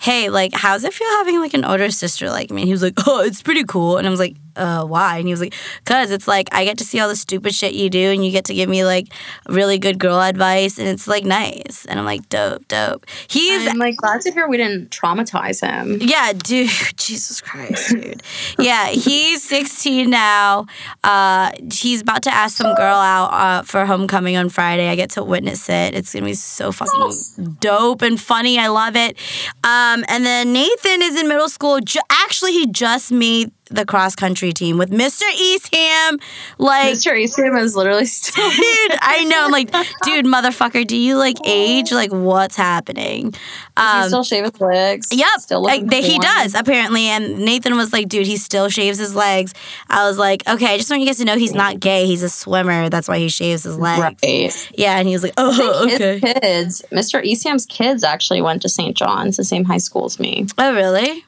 hey, 0.00 0.28
like, 0.28 0.54
how's 0.54 0.82
it 0.82 0.92
feel 0.92 1.08
having 1.18 1.38
like 1.38 1.54
an 1.54 1.64
older 1.64 1.90
sister 1.90 2.30
like 2.30 2.50
me? 2.50 2.62
And 2.62 2.66
he 2.66 2.72
was 2.72 2.82
like, 2.82 2.94
oh, 3.06 3.22
it's 3.22 3.42
pretty 3.42 3.62
cool. 3.62 3.96
And 3.96 4.08
I 4.08 4.10
was 4.10 4.18
like, 4.18 4.34
uh, 4.56 4.84
why? 4.84 5.18
And 5.18 5.26
he 5.26 5.32
was 5.32 5.40
like, 5.40 5.54
cause 5.84 6.10
it's 6.10 6.26
like 6.28 6.48
I 6.52 6.64
get 6.64 6.78
to 6.78 6.84
see 6.84 7.00
all 7.00 7.08
the 7.08 7.16
stupid 7.16 7.54
shit 7.54 7.74
you 7.74 7.90
do, 7.90 8.10
and 8.10 8.24
you 8.24 8.30
get 8.30 8.44
to 8.46 8.54
give 8.54 8.68
me 8.68 8.84
like 8.84 9.08
really 9.48 9.78
good 9.78 9.98
girl 9.98 10.20
advice, 10.20 10.78
and 10.78 10.88
it's 10.88 11.06
like 11.06 11.24
nice. 11.24 11.84
And 11.88 11.98
I'm 11.98 12.04
like, 12.04 12.28
dope, 12.28 12.66
dope. 12.68 13.06
He's 13.28 13.66
I'm 13.66 13.78
like 13.78 13.96
glad 13.96 14.20
to 14.22 14.32
hear 14.32 14.48
we 14.48 14.56
didn't 14.56 14.90
traumatize 14.90 15.60
him. 15.60 15.98
yeah, 16.00 16.32
dude. 16.32 16.70
Jesus 16.96 17.40
Christ, 17.40 17.90
dude. 17.90 18.22
Yeah, 18.58 18.88
he's 18.88 19.42
16 19.42 20.08
now. 20.10 20.66
Uh, 21.04 21.52
he's 21.72 22.00
about 22.02 22.22
to 22.24 22.34
ask 22.34 22.56
some 22.56 22.74
girl 22.74 22.96
out 22.96 23.32
uh, 23.32 23.62
for 23.62 23.84
homecoming 23.86 24.36
on 24.36 24.48
Friday. 24.48 24.88
I 24.88 24.96
get 24.96 25.10
to 25.10 25.22
witness 25.24 25.68
it. 25.68 25.94
It's 25.94 26.12
gonna 26.12 26.26
be 26.26 26.34
so 26.34 26.72
fucking 26.72 27.56
dope 27.60 28.02
and 28.02 28.20
funny. 28.20 28.58
I 28.58 28.68
love 28.68 28.96
it. 28.96 29.16
Um, 29.64 30.04
and 30.08 30.24
then 30.24 30.52
Nathan 30.52 31.02
is 31.02 31.20
in 31.20 31.28
middle 31.28 31.48
school. 31.48 31.80
Ju- 31.80 32.00
actually, 32.10 32.52
he 32.52 32.66
just 32.66 33.12
made 33.12 33.52
the 33.70 33.84
cross 33.84 34.14
country 34.14 34.52
team 34.52 34.78
with 34.78 34.90
Mr. 34.90 35.22
Eastham. 35.34 36.18
Like, 36.58 36.94
Mr. 36.94 37.18
Eastham 37.18 37.56
is 37.56 37.76
literally 37.76 38.06
still. 38.06 38.48
dude, 38.50 38.98
I 39.00 39.24
know. 39.24 39.46
I'm 39.46 39.50
like, 39.50 39.70
dude, 40.02 40.24
motherfucker, 40.24 40.86
do 40.86 40.96
you 40.96 41.16
like 41.16 41.36
age? 41.44 41.92
Like, 41.92 42.12
what's 42.12 42.56
happening? 42.56 43.30
Does 43.30 43.40
he 43.76 44.02
um, 44.02 44.08
still 44.08 44.24
shave 44.24 44.44
his 44.44 44.60
legs? 44.60 45.08
Yep, 45.12 45.40
Still 45.40 45.62
like, 45.62 45.86
they, 45.86 46.02
he 46.02 46.18
does 46.18 46.54
apparently. 46.54 47.02
And 47.06 47.38
Nathan 47.38 47.76
was 47.76 47.92
like, 47.92 48.08
"Dude, 48.08 48.26
he 48.26 48.36
still 48.36 48.68
shaves 48.68 48.98
his 48.98 49.14
legs." 49.14 49.54
I 49.88 50.06
was 50.08 50.18
like, 50.18 50.46
"Okay, 50.48 50.74
I 50.74 50.78
just 50.78 50.90
want 50.90 51.02
you 51.02 51.06
guys 51.06 51.18
to 51.18 51.24
know 51.24 51.36
he's 51.36 51.54
not 51.54 51.78
gay. 51.78 52.06
He's 52.06 52.22
a 52.22 52.28
swimmer. 52.28 52.88
That's 52.88 53.08
why 53.08 53.18
he 53.18 53.28
shaves 53.28 53.64
his 53.64 53.78
legs." 53.78 54.00
Right. 54.00 54.68
Yeah, 54.76 54.98
and 54.98 55.06
he 55.06 55.14
was 55.14 55.22
like, 55.22 55.34
"Oh, 55.36 55.86
His 55.86 55.94
okay." 56.00 56.20
kids, 56.20 56.82
Mr. 56.90 57.22
Eastham's 57.22 57.66
kids 57.66 58.02
actually 58.02 58.40
went 58.40 58.62
to 58.62 58.68
St. 58.68 58.96
John's, 58.96 59.36
the 59.36 59.44
same 59.44 59.64
high 59.64 59.78
school 59.78 60.06
as 60.06 60.18
me. 60.18 60.46
Oh, 60.58 60.74
really? 60.74 61.24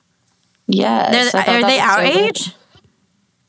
Yes. 0.68 1.33
They're, 1.33 1.42
are 1.42 1.62
they 1.62 1.81
our 1.81 2.00
age? 2.00 2.54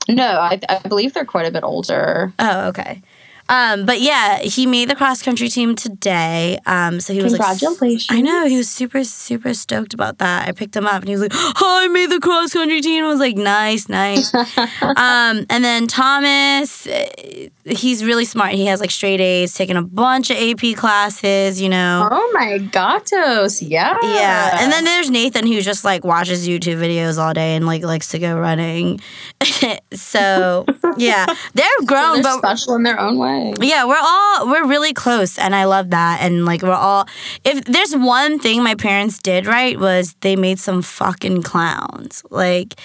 No, 0.07 0.23
I, 0.23 0.59
I 0.67 0.79
believe 0.87 1.13
they're 1.13 1.25
quite 1.25 1.45
a 1.45 1.51
bit 1.51 1.63
older. 1.63 2.33
Oh, 2.39 2.69
okay. 2.69 3.03
Um, 3.49 3.85
but 3.85 3.99
yeah, 3.99 4.37
he 4.39 4.65
made 4.67 4.89
the 4.89 4.95
cross 4.95 5.21
country 5.21 5.49
team 5.49 5.75
today. 5.75 6.59
Um, 6.65 6.99
so 6.99 7.13
he 7.13 7.21
was 7.23 7.33
like, 7.33 7.41
Congratulations. 7.41 8.07
I 8.09 8.21
know 8.21 8.45
he 8.45 8.55
was 8.57 8.69
super 8.69 9.03
super 9.03 9.53
stoked 9.53 9.93
about 9.93 10.19
that. 10.19 10.47
I 10.47 10.51
picked 10.51 10.75
him 10.75 10.85
up 10.85 11.01
and 11.01 11.09
he 11.09 11.15
was 11.15 11.21
like, 11.21 11.31
"Oh, 11.33 11.79
I 11.83 11.87
made 11.87 12.11
the 12.11 12.19
cross 12.19 12.53
country 12.53 12.79
team." 12.81 13.03
I 13.03 13.07
was 13.07 13.19
like, 13.19 13.35
"Nice, 13.35 13.89
nice." 13.89 14.33
um, 14.81 15.45
and 15.49 15.63
then 15.63 15.87
Thomas, 15.87 16.85
eh, 16.87 17.49
he's 17.65 18.05
really 18.05 18.25
smart. 18.25 18.53
He 18.53 18.67
has 18.67 18.79
like 18.79 18.91
straight 18.91 19.19
A's, 19.19 19.53
taking 19.53 19.77
a 19.77 19.81
bunch 19.81 20.29
of 20.29 20.37
AP 20.37 20.75
classes. 20.77 21.59
You 21.59 21.69
know. 21.69 22.07
Oh 22.09 22.31
my 22.33 22.59
gatos. 22.59 23.61
Yeah. 23.61 23.97
Yeah, 24.03 24.59
and 24.61 24.71
then 24.71 24.83
there's 24.85 25.09
Nathan 25.09 25.47
who 25.47 25.59
just 25.61 25.83
like 25.83 26.03
watches 26.03 26.47
YouTube 26.47 26.77
videos 26.77 27.17
all 27.17 27.33
day 27.33 27.55
and 27.55 27.65
like 27.65 27.83
likes 27.83 28.09
to 28.09 28.19
go 28.19 28.37
running. 28.37 28.99
so 29.93 30.65
yeah, 30.97 31.25
they're 31.53 31.65
grown, 31.85 32.15
they're 32.15 32.23
but 32.23 32.39
special 32.39 32.75
in 32.75 32.83
their 32.83 32.99
own 32.99 33.17
way. 33.17 33.55
yeah, 33.61 33.85
we're 33.85 33.95
all 33.97 34.47
we're 34.47 34.67
really 34.67 34.93
close, 34.93 35.37
and 35.37 35.55
I 35.55 35.63
love 35.63 35.91
that. 35.91 36.19
And 36.21 36.45
like 36.45 36.61
we're 36.61 36.71
all, 36.71 37.07
if 37.45 37.63
there's 37.63 37.95
one 37.95 38.39
thing 38.39 38.63
my 38.63 38.75
parents 38.75 39.19
did 39.19 39.45
right 39.47 39.79
was 39.79 40.13
they 40.21 40.35
made 40.35 40.59
some 40.59 40.81
fucking 40.81 41.43
clowns. 41.43 42.21
Like 42.29 42.75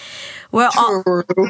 we're 0.53 0.71
all 0.79 1.03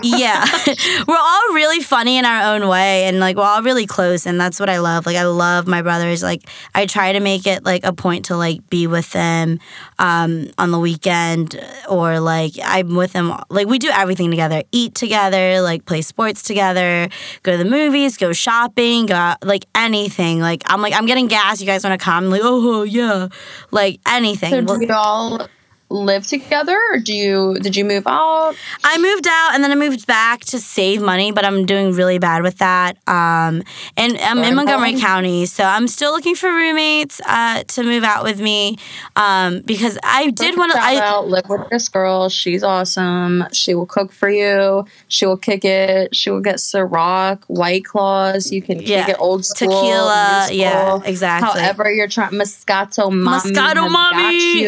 yeah, 0.03 0.47
we're 1.07 1.17
all 1.19 1.55
really 1.55 1.81
funny 1.81 2.17
in 2.17 2.25
our 2.25 2.55
own 2.55 2.67
way, 2.67 3.05
and 3.05 3.21
like 3.21 3.37
we're 3.37 3.43
all 3.43 3.63
really 3.63 3.87
close, 3.87 4.25
and 4.25 4.41
that's 4.41 4.59
what 4.59 4.71
I 4.71 4.79
love. 4.79 5.05
Like 5.05 5.17
I 5.17 5.25
love 5.25 5.67
my 5.67 5.83
brothers. 5.83 6.23
Like 6.23 6.49
I 6.75 6.87
try 6.87 7.13
to 7.13 7.21
make 7.21 7.47
it 7.47 7.63
like 7.63 7.85
a 7.85 7.93
point 7.93 8.27
to 8.27 8.37
like 8.39 8.71
be 8.71 8.87
with 8.87 9.13
them 9.13 9.59
um, 9.99 10.49
on 10.57 10.71
the 10.71 10.79
weekend, 10.79 11.61
or 11.91 12.21
like 12.21 12.53
I'm 12.65 12.95
with 12.95 13.13
them. 13.13 13.35
Like 13.51 13.67
we 13.67 13.79
do 13.79 13.91
everything 13.91 14.31
together, 14.31 14.63
eat 14.73 14.94
together, 14.95 15.61
like 15.61 15.85
play 15.85 16.03
sports 16.03 16.43
together, 16.43 17.09
go 17.43 17.53
to 17.53 17.59
the 17.59 17.69
movies, 17.69 18.17
go 18.17 18.33
shopping, 18.33 19.07
go 19.07 19.15
out, 19.15 19.45
like 19.45 19.67
anything. 19.75 20.41
Like 20.41 20.63
I'm 20.67 20.81
like 20.81 20.95
I'm 20.95 21.07
getting 21.07 21.27
gas. 21.27 21.61
You 21.61 21.67
guys 21.67 21.85
want 21.85 21.99
to 21.99 22.05
come? 22.05 22.31
like 22.31 22.43
oh 22.45 22.83
yeah, 22.83 23.29
like 23.71 24.01
anything. 24.07 24.51
So 24.51 24.61
do 24.63 24.87
you 24.87 24.93
all 24.93 25.49
live 25.91 26.27
together 26.27 26.79
or 26.93 26.99
do 26.99 27.15
you 27.15 27.55
did 27.61 27.77
you 27.77 27.85
move 27.85 28.07
out? 28.07 28.55
I 28.83 28.99
moved 28.99 29.27
out 29.27 29.55
and 29.55 29.63
then 29.63 29.71
I 29.71 29.75
moved 29.77 30.07
back 30.07 30.41
to 30.47 30.59
save 30.59 31.01
money, 31.03 31.31
but 31.31 31.45
I'm 31.45 31.67
doing 31.67 31.93
really 31.93 32.19
bad 32.19 32.43
with 32.43 32.59
that. 32.59 32.97
Um, 33.07 33.63
and 33.97 34.19
I'm 34.19 34.39
in 34.39 34.55
Montgomery 34.57 34.93
Paul. 34.93 35.01
County, 35.01 35.47
so 35.47 35.65
I'm 35.65 35.87
still 35.87 36.13
looking 36.13 36.35
for 36.35 36.49
roommates 36.49 37.21
uh, 37.27 37.63
to 37.65 37.83
move 37.83 38.03
out 38.03 38.25
with 38.25 38.41
me 38.41 38.79
um, 39.17 39.61
because 39.65 39.99
I 40.03 40.31
did 40.31 40.57
want 40.57 40.73
to. 40.73 40.79
I 40.81 40.97
out, 40.97 41.29
live 41.29 41.49
with 41.49 41.69
this 41.71 41.89
girl. 41.89 42.29
She's 42.29 42.63
awesome. 42.63 43.45
She 43.53 43.75
will 43.75 43.87
cook 43.87 44.13
for 44.13 44.29
you. 44.29 44.85
She 45.09 45.27
will 45.27 45.37
kick 45.37 45.65
it. 45.65 46.15
She 46.17 46.31
will 46.31 46.41
get 46.41 46.57
Ciroc, 46.57 47.45
White 47.47 47.85
Claws. 47.85 48.51
You 48.51 48.63
can 48.63 48.81
Yeah. 48.81 49.05
kick 49.05 49.15
it 49.15 49.21
old 49.21 49.45
school, 49.45 49.69
Tequila, 49.69 50.47
new 50.51 50.57
yeah, 50.57 51.01
exactly. 51.05 51.61
However, 51.61 51.91
you're 51.93 52.09
trying 52.09 52.33
Moscato 52.33 53.13
Mommy. 53.13 53.53
Moscato 53.53 53.91
Mommy. 53.91 54.63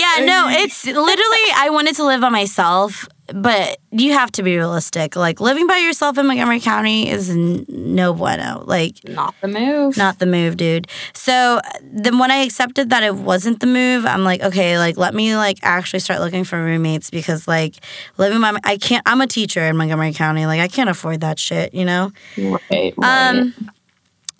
Yeah, 0.00 0.24
no, 0.24 0.48
it's 0.60 0.84
literally 0.84 1.44
I 1.56 1.68
wanted 1.70 1.96
to 1.96 2.04
live 2.04 2.20
by 2.20 2.28
myself, 2.28 3.08
but 3.32 3.78
you 3.90 4.12
have 4.12 4.30
to 4.32 4.42
be 4.42 4.56
realistic. 4.56 5.16
Like 5.16 5.40
living 5.40 5.66
by 5.66 5.78
yourself 5.78 6.18
in 6.18 6.26
Montgomery 6.26 6.60
County 6.60 7.08
is 7.08 7.30
n- 7.30 7.64
no 7.68 8.12
bueno. 8.12 8.62
Like 8.66 8.96
not 9.04 9.34
the 9.40 9.48
move. 9.48 9.96
not 9.96 10.18
the 10.18 10.26
move, 10.26 10.56
dude. 10.56 10.88
So 11.14 11.60
then 11.82 12.18
when 12.18 12.30
I 12.30 12.38
accepted 12.38 12.90
that 12.90 13.02
it 13.02 13.14
wasn't 13.14 13.60
the 13.60 13.66
move, 13.66 14.04
I'm 14.04 14.24
like, 14.24 14.42
okay, 14.42 14.78
like 14.78 14.96
let 14.96 15.14
me 15.14 15.36
like 15.36 15.58
actually 15.62 16.00
start 16.00 16.20
looking 16.20 16.44
for 16.44 16.62
roommates 16.62 17.10
because 17.10 17.48
like 17.48 17.76
living 18.18 18.40
by 18.40 18.50
my, 18.52 18.60
I 18.64 18.76
can't. 18.76 19.02
I'm 19.06 19.20
a 19.20 19.26
teacher 19.26 19.62
in 19.66 19.76
Montgomery 19.76 20.12
County. 20.12 20.46
Like 20.46 20.60
I 20.60 20.68
can't 20.68 20.90
afford 20.90 21.20
that 21.22 21.38
shit, 21.38 21.72
you 21.74 21.84
know. 21.84 22.12
right, 22.36 22.60
right. 22.70 22.94
Um, 23.34 23.54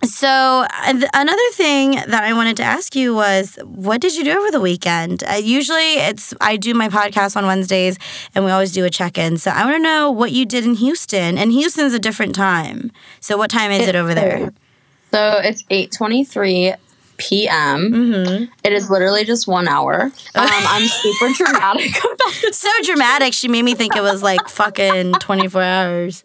so 0.04 0.28
uh, 0.28 1.00
another 1.14 1.50
thing 1.52 1.92
that 1.92 2.24
I 2.24 2.32
wanted 2.32 2.56
to 2.58 2.62
ask 2.62 2.96
you 2.96 3.14
was, 3.14 3.58
what 3.64 4.00
did 4.00 4.16
you 4.16 4.24
do 4.24 4.32
over 4.32 4.50
the 4.50 4.60
weekend? 4.60 5.22
Uh, 5.24 5.34
usually, 5.34 5.94
it's 5.94 6.34
I 6.40 6.56
do 6.56 6.74
my 6.74 6.88
podcast 6.88 7.36
on 7.36 7.46
Wednesdays, 7.46 7.98
and 8.34 8.44
we 8.44 8.50
always 8.50 8.72
do 8.72 8.84
a 8.84 8.90
check-in. 8.90 9.38
So 9.38 9.50
I 9.50 9.64
want 9.64 9.76
to 9.76 9.82
know 9.82 10.10
what 10.10 10.32
you 10.32 10.46
did 10.46 10.64
in 10.64 10.74
Houston. 10.74 11.36
And 11.38 11.52
Houston's 11.52 11.94
a 11.94 11.98
different 11.98 12.34
time. 12.34 12.92
So 13.20 13.36
what 13.36 13.50
time 13.50 13.70
is 13.70 13.86
it, 13.86 13.94
over 13.94 14.14
there? 14.14 14.52
So 15.10 15.40
it's 15.42 15.64
eight 15.70 15.92
twenty 15.92 16.24
three 16.24 16.74
p.m. 17.20 17.92
Mm-hmm. 17.92 18.44
It 18.64 18.72
is 18.72 18.90
literally 18.90 19.24
just 19.24 19.46
one 19.46 19.68
hour. 19.68 20.10
Um, 20.34 20.48
I'm 20.48 20.86
super 20.86 21.32
dramatic 21.34 21.90
about 21.98 22.32
this. 22.40 22.58
So 22.58 22.70
dramatic. 22.84 23.34
She 23.34 23.48
made 23.48 23.62
me 23.62 23.74
think 23.74 23.94
it 23.94 24.00
was 24.00 24.22
like 24.22 24.48
fucking 24.48 25.12
24 25.14 25.62
hours. 25.62 26.24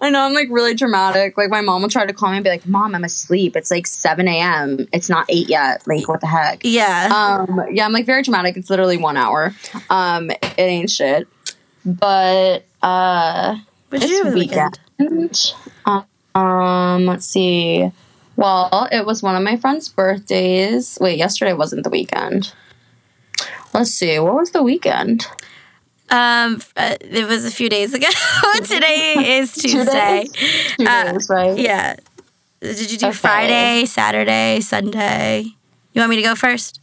I 0.00 0.10
know 0.10 0.20
I'm 0.20 0.34
like 0.34 0.48
really 0.50 0.74
dramatic. 0.74 1.36
Like 1.36 1.50
my 1.50 1.60
mom 1.60 1.82
will 1.82 1.88
try 1.88 2.06
to 2.06 2.12
call 2.12 2.30
me 2.30 2.36
and 2.36 2.44
be 2.44 2.50
like, 2.50 2.66
"Mom, 2.66 2.94
I'm 2.94 3.04
asleep. 3.04 3.56
It's 3.56 3.70
like 3.70 3.86
seven 3.86 4.28
a.m. 4.28 4.86
It's 4.92 5.08
not 5.08 5.26
eight 5.28 5.48
yet. 5.48 5.86
Like 5.86 6.08
what 6.08 6.20
the 6.20 6.26
heck?" 6.26 6.60
Yeah. 6.64 7.08
Um, 7.12 7.60
yeah, 7.70 7.84
I'm 7.84 7.92
like 7.92 8.06
very 8.06 8.22
dramatic. 8.22 8.56
It's 8.56 8.70
literally 8.70 8.96
one 8.96 9.16
hour. 9.16 9.54
Um, 9.90 10.30
it 10.30 10.54
ain't 10.58 10.90
shit. 10.90 11.28
But 11.84 12.64
uh, 12.82 13.56
what 13.88 14.00
did 14.00 14.10
you 14.10 14.16
this 14.16 14.24
do 14.24 14.30
the 14.30 14.36
weekend? 14.36 14.78
weekend, 14.98 15.52
um, 16.34 17.06
let's 17.06 17.26
see. 17.26 17.90
Well, 18.36 18.88
it 18.92 19.06
was 19.06 19.22
one 19.22 19.36
of 19.36 19.42
my 19.42 19.56
friend's 19.56 19.88
birthdays. 19.88 20.98
Wait, 21.00 21.16
yesterday 21.16 21.54
wasn't 21.54 21.84
the 21.84 21.90
weekend. 21.90 22.52
Let's 23.72 23.90
see. 23.90 24.18
What 24.18 24.34
was 24.34 24.50
the 24.50 24.62
weekend? 24.62 25.26
Um, 26.10 26.60
uh, 26.76 26.96
it 27.00 27.26
was 27.28 27.44
a 27.44 27.50
few 27.50 27.68
days 27.68 27.92
ago. 27.94 28.06
Today 28.64 29.38
is 29.38 29.52
Two 29.54 29.68
Tuesday. 29.68 30.24
days? 30.24 30.74
Two 30.78 30.86
Uh, 30.86 31.12
days, 31.12 31.28
right? 31.28 31.58
Yeah. 31.58 31.96
Did 32.60 32.90
you 32.92 32.98
do 32.98 33.06
Okay. 33.06 33.16
Friday, 33.16 33.84
Saturday, 33.86 34.60
Sunday? 34.60 35.46
You 35.92 36.00
want 36.00 36.10
me 36.10 36.16
to 36.16 36.22
go 36.22 36.34
first? 36.34 36.80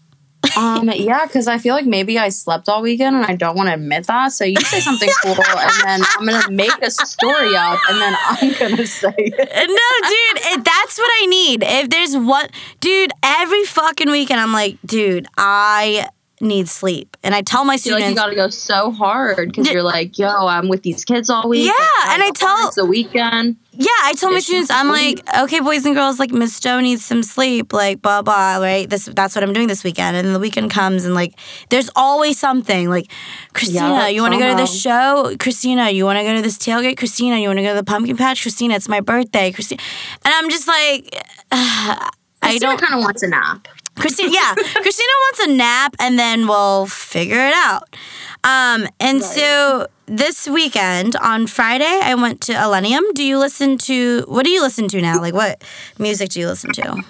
Um, 0.58 0.90
yeah, 0.96 1.26
because 1.26 1.48
I 1.48 1.58
feel 1.58 1.74
like 1.74 1.86
maybe 1.86 2.20
I 2.20 2.30
slept 2.30 2.68
all 2.68 2.82
weekend 2.82 3.16
and 3.16 3.26
I 3.26 3.36
don't 3.36 3.56
want 3.56 3.70
to 3.70 3.74
admit 3.76 4.08
that. 4.08 4.34
So 4.34 4.44
you 4.44 4.60
say 4.60 4.82
something 4.82 5.10
cool, 5.24 5.36
and 5.40 5.72
then 5.84 6.02
I'm 6.20 6.26
gonna 6.28 6.52
make 6.52 6.78
a 6.82 6.92
story 6.92 7.56
up, 7.56 7.80
and 7.90 8.02
then 8.02 8.14
I'm 8.28 8.54
gonna 8.60 8.86
say 8.86 9.14
it. 9.18 9.38
No, 9.38 10.10
dude, 10.10 10.60
it, 10.60 10.66
that's 10.66 10.98
what 10.98 11.10
I 11.22 11.26
need. 11.28 11.64
If 11.64 11.90
there's 11.90 12.18
one, 12.18 12.48
dude, 12.82 13.12
every 13.24 13.64
fucking 13.64 14.12
weekend, 14.12 14.42
I'm 14.42 14.52
like, 14.52 14.78
dude, 14.86 15.28
I 15.38 16.08
need 16.44 16.70
sleep. 16.70 17.18
And 17.24 17.34
I 17.34 17.42
tell 17.42 17.66
my 17.66 17.78
feel 17.78 17.96
like 17.96 18.10
you 18.10 18.16
got 18.16 18.28
to 18.28 18.36
go 18.36 18.50
so 18.50 18.92
hard 18.92 19.50
because 19.50 19.70
you're 19.72 19.84
like, 19.84 20.18
yo, 20.20 20.28
I'm 20.28 20.70
with 20.70 20.84
these 20.84 21.04
kids 21.06 21.30
all 21.30 21.48
week. 21.50 21.66
Yeah, 21.66 22.14
and 22.14 22.22
I 22.22 22.28
oh, 22.28 22.32
tell- 22.34 22.50
hard, 22.50 22.68
it's 22.68 22.76
the 22.76 22.86
weekend. 22.86 23.56
yeah, 23.72 23.88
I 24.04 24.14
tell 24.14 24.32
my 24.32 24.40
students, 24.40 24.70
I'm 24.70 24.94
sleep. 24.94 25.22
like, 25.26 25.44
okay, 25.44 25.60
boys 25.60 25.86
and 25.86 25.96
girls, 25.96 26.20
like 26.20 26.32
Miss 26.32 26.60
Joe 26.60 26.80
needs 26.80 27.04
some 27.04 27.24
sleep, 27.24 27.74
like 27.74 28.02
blah 28.02 28.22
blah, 28.22 28.58
right? 28.58 28.90
This 28.90 29.06
that's 29.06 29.36
what 29.36 29.44
I'm 29.44 29.54
doing 29.54 29.68
this 29.68 29.84
weekend, 29.84 30.16
and 30.18 30.26
then 30.26 30.34
the 30.34 30.40
weekend 30.40 30.70
comes, 30.72 31.06
and 31.06 31.16
like, 31.16 31.34
there's 31.70 31.90
always 31.96 32.38
something. 32.38 32.90
Like, 32.90 33.10
Christina, 33.54 33.88
Yeah, 33.88 34.08
you 34.10 34.22
want 34.22 34.34
to 34.34 34.40
go 34.40 34.50
to 34.50 34.56
this 34.56 34.80
show? 34.80 35.36
Christina, 35.40 35.90
you 35.90 36.06
want 36.06 36.20
to 36.20 36.24
go 36.24 36.36
to 36.36 36.42
this 36.42 36.58
tailgate? 36.58 36.98
Christina, 36.98 37.38
you 37.38 37.48
want 37.48 37.58
to 37.58 37.64
go 37.64 37.70
to 37.70 37.76
the 37.80 37.84
pumpkin 37.84 38.18
patch? 38.18 38.42
Christina, 38.42 38.76
it's 38.76 38.90
my 38.90 39.00
birthday. 39.00 39.52
Christina, 39.52 39.82
and 40.26 40.34
I'm 40.34 40.50
just 40.50 40.68
like, 40.68 41.16
I 41.52 42.58
don't. 42.60 42.80
kind 42.80 42.94
of 42.94 43.00
wants 43.02 43.24
a 43.24 43.28
nap. 43.28 43.68
Christina, 43.96 44.32
yeah, 44.32 44.54
Christina 44.56 45.14
wants 45.22 45.40
a 45.40 45.48
nap, 45.48 45.96
and 46.00 46.18
then 46.18 46.48
we'll 46.48 46.88
figure 46.88 47.48
it 47.48 47.54
out. 47.54 47.96
Um, 48.44 48.88
and 49.00 49.24
so 49.24 49.88
this 50.06 50.48
weekend 50.48 51.16
on 51.16 51.48
Friday, 51.48 52.00
I 52.04 52.16
went 52.16 52.42
to 52.42 52.54
Illenium. 52.54 53.14
Do 53.14 53.24
you 53.24 53.40
listen 53.40 53.78
to 53.80 54.26
what 54.28 54.46
do 54.46 54.52
you 54.52 54.62
listen 54.62 54.88
to 54.90 55.02
now? 55.02 55.22
Like 55.22 55.34
what 55.34 55.64
music 55.98 56.30
do 56.30 56.40
you 56.40 56.48
listen 56.48 56.74
to? 56.74 57.04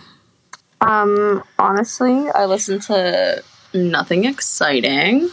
Um, 0.82 1.44
honestly, 1.58 2.30
I 2.30 2.46
listen 2.46 2.80
to 2.82 3.44
nothing 3.74 4.26
exciting. 4.26 5.30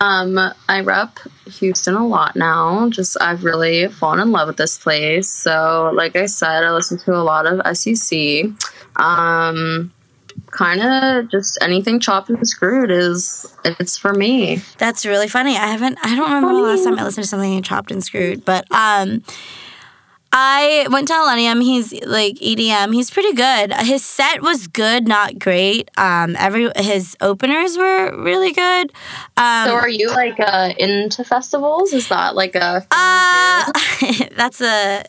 Um, 0.00 0.38
I 0.68 0.80
rep 0.80 1.18
Houston 1.46 1.94
a 1.94 2.06
lot 2.06 2.36
now. 2.36 2.88
Just 2.88 3.16
I've 3.20 3.44
really 3.44 3.88
fallen 3.88 4.20
in 4.20 4.32
love 4.32 4.48
with 4.48 4.56
this 4.56 4.78
place. 4.78 5.28
So, 5.28 5.90
like 5.94 6.16
I 6.16 6.26
said, 6.26 6.64
I 6.64 6.72
listen 6.72 6.98
to 7.00 7.14
a 7.14 7.22
lot 7.22 7.46
of 7.46 7.60
SUC. 7.76 8.52
Um, 8.96 9.92
kind 10.50 10.80
of 10.80 11.30
just 11.30 11.58
anything 11.60 12.00
chopped 12.00 12.28
and 12.28 12.46
screwed 12.46 12.90
is 12.90 13.52
it's 13.64 13.96
for 13.96 14.12
me. 14.12 14.62
That's 14.78 15.06
really 15.06 15.28
funny. 15.28 15.56
I 15.56 15.66
haven't. 15.66 15.98
I 16.02 16.14
don't 16.14 16.30
remember 16.32 16.54
the 16.54 16.62
last 16.62 16.84
time 16.84 16.98
I 16.98 17.04
listened 17.04 17.24
to 17.24 17.28
something 17.28 17.62
chopped 17.62 17.90
and 17.90 18.02
screwed, 18.02 18.44
but 18.44 18.70
um. 18.72 19.22
I 20.32 20.86
went 20.90 21.08
to 21.08 21.14
Illenium. 21.14 21.60
He's 21.60 21.92
like 22.04 22.34
EDM. 22.36 22.94
He's 22.94 23.10
pretty 23.10 23.32
good. 23.32 23.72
His 23.72 24.04
set 24.04 24.42
was 24.42 24.68
good, 24.68 25.08
not 25.08 25.40
great. 25.40 25.90
Um, 25.98 26.36
every 26.38 26.70
his 26.76 27.16
openers 27.20 27.76
were 27.76 28.16
really 28.16 28.52
good. 28.52 28.92
Um, 29.36 29.66
So, 29.66 29.74
are 29.74 29.88
you 29.88 30.08
like 30.08 30.38
uh, 30.38 30.72
into 30.78 31.24
festivals? 31.24 31.92
Is 31.92 32.08
that 32.10 32.36
like 32.36 32.54
a? 32.54 32.86
Uh, 32.92 33.72
that's 34.36 34.60
a. 34.60 35.02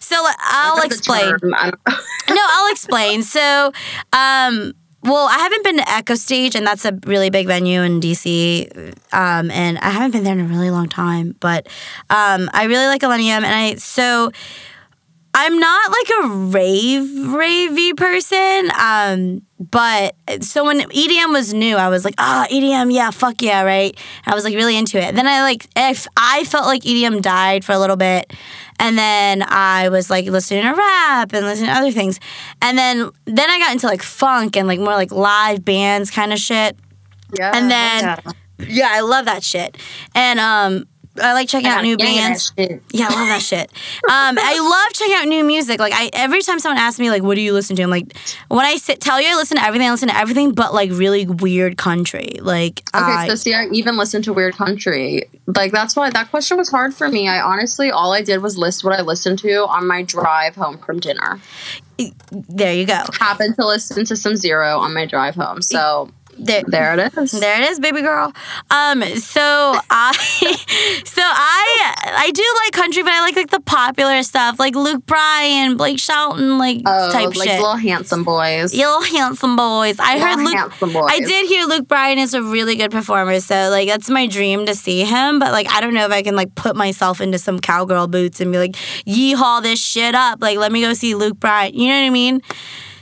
So 0.00 0.16
I'll 0.38 0.76
That's 0.76 0.86
explain. 0.96 1.38
term. 1.38 1.54
I 1.54 1.70
don't- 1.70 1.80
No, 2.30 2.40
I'll 2.48 2.70
explain. 2.72 3.22
So, 3.22 3.72
um, 4.12 4.72
well, 5.02 5.26
I 5.28 5.38
haven't 5.38 5.64
been 5.64 5.78
to 5.78 5.82
Echostage, 5.84 6.54
and 6.54 6.66
that's 6.66 6.84
a 6.84 6.98
really 7.06 7.30
big 7.30 7.46
venue 7.46 7.80
in 7.82 8.00
DC. 8.00 8.94
Um, 9.12 9.50
and 9.50 9.78
I 9.78 9.90
haven't 9.90 10.12
been 10.12 10.24
there 10.24 10.34
in 10.34 10.40
a 10.40 10.44
really 10.44 10.70
long 10.70 10.88
time, 10.88 11.34
but 11.40 11.66
um, 12.10 12.48
I 12.52 12.64
really 12.64 12.86
like 12.86 13.00
Illenium, 13.02 13.42
and 13.42 13.46
I 13.46 13.74
so. 13.76 14.30
I'm 15.32 15.60
not 15.60 15.92
like 15.92 16.08
a 16.24 16.28
rave 16.50 17.02
ravey 17.02 17.96
person, 17.96 18.70
um, 18.76 19.42
but 19.60 20.16
so 20.42 20.64
when 20.64 20.80
EDM 20.80 21.30
was 21.32 21.54
new, 21.54 21.76
I 21.76 21.88
was 21.88 22.04
like, 22.04 22.16
ah, 22.18 22.48
EDM, 22.50 22.92
yeah, 22.92 23.10
fuck 23.12 23.40
yeah, 23.40 23.62
right. 23.62 23.96
And 24.26 24.32
I 24.32 24.34
was 24.34 24.42
like 24.42 24.56
really 24.56 24.76
into 24.76 24.98
it. 25.00 25.14
Then 25.14 25.28
I 25.28 25.42
like, 25.42 25.68
if 25.76 26.08
I 26.16 26.42
felt 26.44 26.66
like 26.66 26.82
EDM 26.82 27.22
died 27.22 27.64
for 27.64 27.70
a 27.70 27.78
little 27.78 27.94
bit, 27.96 28.32
and 28.80 28.98
then 28.98 29.44
I 29.46 29.88
was 29.90 30.10
like 30.10 30.26
listening 30.26 30.62
to 30.62 30.72
rap 30.74 31.32
and 31.32 31.46
listening 31.46 31.70
to 31.70 31.76
other 31.76 31.92
things, 31.92 32.18
and 32.60 32.76
then 32.76 33.10
then 33.26 33.48
I 33.50 33.58
got 33.60 33.72
into 33.72 33.86
like 33.86 34.02
funk 34.02 34.56
and 34.56 34.66
like 34.66 34.80
more 34.80 34.94
like 34.94 35.12
live 35.12 35.64
bands 35.64 36.10
kind 36.10 36.32
of 36.32 36.38
shit. 36.40 36.76
yeah, 37.32 37.52
And 37.54 37.70
then 37.70 38.02
yeah. 38.02 38.32
yeah, 38.58 38.88
I 38.90 39.00
love 39.00 39.26
that 39.26 39.44
shit, 39.44 39.76
and 40.14 40.40
um, 40.40 40.86
I 41.20 41.32
like 41.32 41.48
checking 41.48 41.68
out 41.68 41.82
new 41.82 41.96
bands. 41.96 42.52
Yeah, 42.56 43.08
I 43.08 43.14
love 43.14 43.28
that 43.28 43.42
shit. 43.42 43.70
Um, 44.04 44.38
I 44.38 44.58
love 44.86 44.92
checking 44.94 45.14
out 45.14 45.28
new 45.28 45.44
music. 45.44 45.80
Like 45.80 45.92
I, 45.94 46.10
every 46.12 46.42
time 46.42 46.58
someone 46.58 46.78
asks 46.78 46.98
me 46.98 47.10
like, 47.10 47.22
"What 47.22 47.34
do 47.34 47.40
you 47.40 47.52
listen 47.52 47.76
to?" 47.76 47.82
I'm 47.82 47.90
like, 47.90 48.16
when 48.48 48.64
I 48.64 48.76
sit, 48.76 49.00
tell 49.00 49.20
you 49.20 49.28
I 49.28 49.34
listen 49.36 49.56
to 49.56 49.64
everything. 49.64 49.88
I 49.88 49.90
listen 49.90 50.08
to 50.08 50.16
everything, 50.16 50.52
but 50.52 50.74
like 50.74 50.90
really 50.92 51.26
weird 51.26 51.76
country. 51.76 52.38
Like, 52.40 52.82
Okay, 52.94 53.04
I, 53.04 53.28
so 53.28 53.34
see, 53.34 53.54
I 53.54 53.66
even 53.72 53.96
listen 53.96 54.22
to 54.22 54.32
Weird 54.32 54.54
Country. 54.54 55.24
Like 55.46 55.72
that's 55.72 55.96
why 55.96 56.10
that 56.10 56.30
question 56.30 56.56
was 56.56 56.70
hard 56.70 56.94
for 56.94 57.08
me. 57.08 57.28
I 57.28 57.40
honestly, 57.40 57.90
all 57.90 58.12
I 58.12 58.22
did 58.22 58.42
was 58.42 58.56
list 58.58 58.84
what 58.84 58.98
I 58.98 59.02
listened 59.02 59.38
to 59.40 59.66
on 59.66 59.86
my 59.86 60.02
drive 60.02 60.56
home 60.56 60.78
from 60.78 61.00
dinner. 61.00 61.40
there 62.30 62.72
you 62.74 62.86
go. 62.86 63.02
Happened 63.18 63.56
to 63.56 63.66
listen 63.66 64.04
to 64.06 64.16
some 64.16 64.36
Zero 64.36 64.78
on 64.78 64.94
my 64.94 65.06
drive 65.06 65.34
home, 65.34 65.60
so 65.62 66.10
There, 66.38 66.62
there 66.66 66.98
it 66.98 67.12
is. 67.18 67.32
There 67.32 67.60
it 67.62 67.68
is, 67.70 67.78
baby 67.80 68.00
girl. 68.00 68.32
Um, 68.70 69.02
so 69.18 69.40
I, 69.90 70.12
so 71.04 71.22
I, 71.22 72.14
I 72.16 72.30
do 72.32 72.42
like 72.64 72.72
country, 72.72 73.02
but 73.02 73.12
I 73.12 73.20
like 73.20 73.36
like 73.36 73.50
the 73.50 73.60
popular 73.60 74.22
stuff, 74.22 74.58
like 74.58 74.74
Luke 74.74 75.04
Bryan, 75.06 75.76
Blake 75.76 75.98
Shelton, 75.98 76.56
like 76.58 76.80
Oh, 76.86 77.12
type 77.12 77.36
like 77.36 77.48
shit. 77.48 77.58
little 77.60 77.76
handsome 77.76 78.24
boys. 78.24 78.74
Little 78.74 79.02
handsome 79.02 79.56
boys. 79.56 79.98
I 79.98 80.14
Little 80.14 80.28
heard 80.28 80.38
Luke. 80.44 80.54
handsome 80.54 80.92
boys. 80.92 81.04
I 81.10 81.20
did 81.20 81.46
hear 81.46 81.66
Luke 81.66 81.86
Bryan 81.88 82.18
is 82.18 82.32
a 82.32 82.42
really 82.42 82.76
good 82.76 82.90
performer, 82.90 83.38
so 83.40 83.68
like 83.70 83.88
that's 83.88 84.08
my 84.08 84.26
dream 84.26 84.64
to 84.66 84.74
see 84.74 85.04
him. 85.04 85.38
But 85.40 85.52
like 85.52 85.68
I 85.70 85.80
don't 85.82 85.92
know 85.94 86.06
if 86.06 86.12
I 86.12 86.22
can 86.22 86.36
like 86.36 86.54
put 86.54 86.74
myself 86.74 87.20
into 87.20 87.38
some 87.38 87.58
cowgirl 87.60 88.06
boots 88.06 88.40
and 88.40 88.50
be 88.50 88.58
like, 88.58 88.72
yeehaw 89.06 89.62
this 89.62 89.78
shit 89.78 90.14
up. 90.14 90.40
Like 90.40 90.56
let 90.58 90.72
me 90.72 90.80
go 90.80 90.94
see 90.94 91.14
Luke 91.14 91.38
Bryan. 91.38 91.74
You 91.74 91.88
know 91.88 92.00
what 92.00 92.06
I 92.06 92.10
mean? 92.10 92.40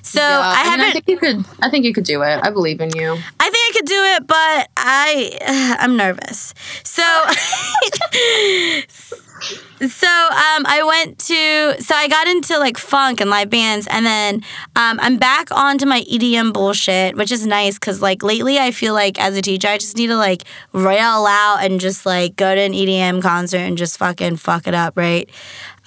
So 0.08 0.20
Yeah, 0.20 0.40
I 0.40 0.62
haven't. 0.64 0.86
I 0.86 0.92
think 0.92 1.04
you 1.06 1.18
could. 1.18 1.44
I 1.60 1.68
think 1.68 1.84
you 1.84 1.92
could 1.92 2.04
do 2.04 2.22
it. 2.22 2.40
I 2.42 2.50
believe 2.50 2.80
in 2.80 2.88
you. 2.96 3.12
I 3.12 3.50
think 3.50 3.56
I 3.56 3.70
could 3.74 3.84
do 3.84 4.02
it, 4.16 4.26
but 4.26 4.70
I 4.78 5.76
I'm 5.78 5.98
nervous. 5.98 6.54
So 6.82 7.02
so 9.86 10.08
um 10.08 10.64
I 10.66 10.82
went 10.82 11.18
to 11.18 11.82
so 11.82 11.94
I 11.94 12.08
got 12.08 12.26
into 12.26 12.58
like 12.58 12.78
funk 12.78 13.20
and 13.20 13.28
live 13.28 13.50
bands 13.50 13.86
and 13.90 14.06
then 14.06 14.36
um 14.76 14.98
I'm 15.00 15.18
back 15.18 15.52
onto 15.52 15.84
my 15.84 16.00
EDM 16.00 16.54
bullshit, 16.54 17.14
which 17.14 17.30
is 17.30 17.46
nice 17.46 17.78
cuz 17.78 18.00
like 18.00 18.22
lately 18.22 18.58
I 18.58 18.70
feel 18.70 18.94
like 18.94 19.20
as 19.20 19.36
a 19.36 19.42
teacher 19.42 19.68
I 19.68 19.76
just 19.76 19.98
need 19.98 20.06
to 20.06 20.16
like 20.16 20.44
rail 20.72 21.26
out 21.28 21.58
and 21.60 21.80
just 21.80 22.06
like 22.06 22.34
go 22.36 22.54
to 22.54 22.60
an 22.62 22.72
EDM 22.72 23.20
concert 23.20 23.58
and 23.58 23.76
just 23.76 23.98
fucking 23.98 24.36
fuck 24.36 24.66
it 24.66 24.74
up, 24.74 24.96
right? 24.96 25.28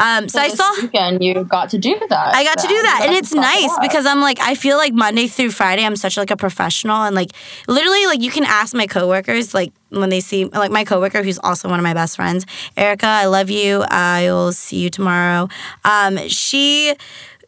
Um 0.02 0.28
so, 0.28 0.42
I 0.42 0.50
this 0.50 0.58
saw 0.58 0.72
weekend 0.82 1.24
you 1.24 1.44
got 1.44 1.70
to 1.70 1.78
do 1.78 1.96
that. 2.10 2.36
I 2.36 2.44
got 2.44 2.58
to 2.58 2.68
do 2.68 2.82
that, 2.82 3.00
You 3.02 3.08
and 3.08 3.16
it's 3.16 3.32
it 3.32 3.38
nice 3.38 3.72
because 3.82 4.06
I'm 4.06 4.20
like 4.22 4.40
I 4.40 4.56
feel 4.56 4.78
like 4.78 4.94
Monday 4.94 5.28
through 5.28 5.52
Friday 5.52 5.86
I'm 5.86 5.96
such 5.96 6.18
like 6.18 6.32
a 6.32 6.38
professional, 6.38 7.04
and 7.04 7.16
like 7.16 7.32
literally 7.68 8.06
like 8.08 8.22
you 8.22 8.32
can 8.32 8.44
ask 8.44 8.74
my 8.74 8.88
coworkers 8.88 9.54
like 9.54 9.72
when 9.90 10.10
they 10.10 10.20
see 10.22 10.46
like 10.46 10.72
my 10.72 10.84
coworker 10.84 11.22
who's 11.24 11.40
also 11.40 11.70
one 11.70 11.80
of 11.80 11.84
my 11.84 11.94
best 11.94 12.16
friends, 12.16 12.46
Erica. 12.76 13.06
I 13.08 13.26
love 13.26 13.50
you. 13.50 13.84
I 13.90 14.24
will 14.26 14.52
see 14.52 14.78
you 14.78 14.90
tomorrow. 14.90 15.48
Um, 15.86 16.18
she 16.28 16.96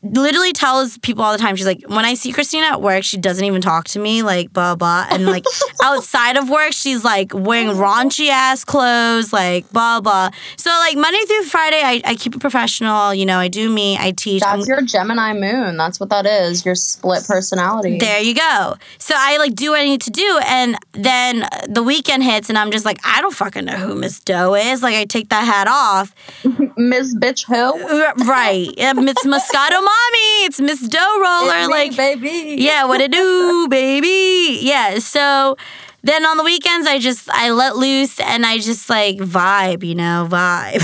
literally 0.03 0.51
tells 0.53 0.97
people 0.99 1.23
all 1.23 1.31
the 1.31 1.37
time 1.37 1.55
she's 1.55 1.65
like 1.65 1.81
when 1.87 2.03
i 2.05 2.13
see 2.13 2.31
christina 2.31 2.65
at 2.65 2.81
work 2.81 3.03
she 3.03 3.17
doesn't 3.17 3.45
even 3.45 3.61
talk 3.61 3.85
to 3.85 3.99
me 3.99 4.21
like 4.21 4.51
blah 4.51 4.75
blah 4.75 5.05
and 5.09 5.25
like 5.25 5.45
outside 5.83 6.35
of 6.37 6.49
work 6.49 6.71
she's 6.73 7.03
like 7.03 7.31
wearing 7.33 7.69
oh 7.69 7.75
raunchy 7.75 8.29
ass 8.29 8.63
clothes 8.65 9.31
like 9.31 9.69
blah 9.71 10.01
blah 10.01 10.29
so 10.57 10.69
like 10.69 10.95
monday 10.97 11.19
through 11.25 11.43
friday 11.43 11.81
i, 11.83 12.01
I 12.05 12.15
keep 12.15 12.35
it 12.35 12.39
professional 12.41 13.13
you 13.13 13.25
know 13.25 13.37
i 13.37 13.47
do 13.47 13.69
me 13.69 13.97
i 13.97 14.11
teach 14.11 14.43
I'm- 14.43 14.59
That's 14.59 14.67
your 14.67 14.81
Gemini 14.81 15.33
moon. 15.33 15.77
That's 15.77 15.99
what 15.99 16.09
that 16.09 16.25
is. 16.25 16.65
Your 16.65 16.75
split 16.75 17.23
personality. 17.25 17.97
there 17.97 18.19
you 18.21 18.35
go. 18.35 18.75
So 18.97 19.15
I 19.17 19.37
like 19.37 19.55
do 19.55 19.71
what 19.71 19.79
I 19.79 19.85
need 19.85 20.01
to 20.01 20.11
do, 20.11 20.39
and 20.47 20.75
then 20.91 21.47
the 21.67 21.81
weekend 21.81 22.23
hits, 22.23 22.49
and 22.49 22.57
I'm 22.57 22.71
just 22.71 22.85
like, 22.85 22.99
I 23.05 23.21
don't 23.21 23.33
fucking 23.33 23.65
know 23.65 23.73
who 23.77 23.95
Miss 23.95 24.19
Doe 24.19 24.53
is. 24.55 24.83
Like 24.83 24.95
I 24.95 25.05
take 25.05 25.29
that 25.29 25.43
hat 25.45 25.67
off. 25.67 26.13
Miss 26.77 27.15
Bitch 27.15 27.45
Who? 27.47 28.25
Right, 28.25 28.69
it's 28.77 29.25
Moscato 29.25 29.79
Mommy. 29.93 30.45
It's 30.45 30.59
Miss 30.59 30.81
Dough 30.87 31.19
Roller. 31.21 31.67
Like 31.69 31.95
baby. 31.95 32.55
yeah, 32.59 32.85
what 32.85 33.01
it 33.01 33.11
do, 33.11 33.67
baby? 33.69 34.59
Yeah. 34.61 34.99
So 34.99 35.55
then 36.03 36.25
on 36.25 36.37
the 36.37 36.43
weekends, 36.43 36.87
I 36.87 36.99
just 36.99 37.29
I 37.29 37.51
let 37.51 37.75
loose 37.75 38.19
and 38.19 38.45
I 38.45 38.57
just 38.57 38.89
like 38.89 39.17
vibe, 39.17 39.83
you 39.83 39.95
know, 39.95 40.27
vibe. 40.29 40.81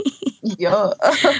Yeah. 0.56 0.92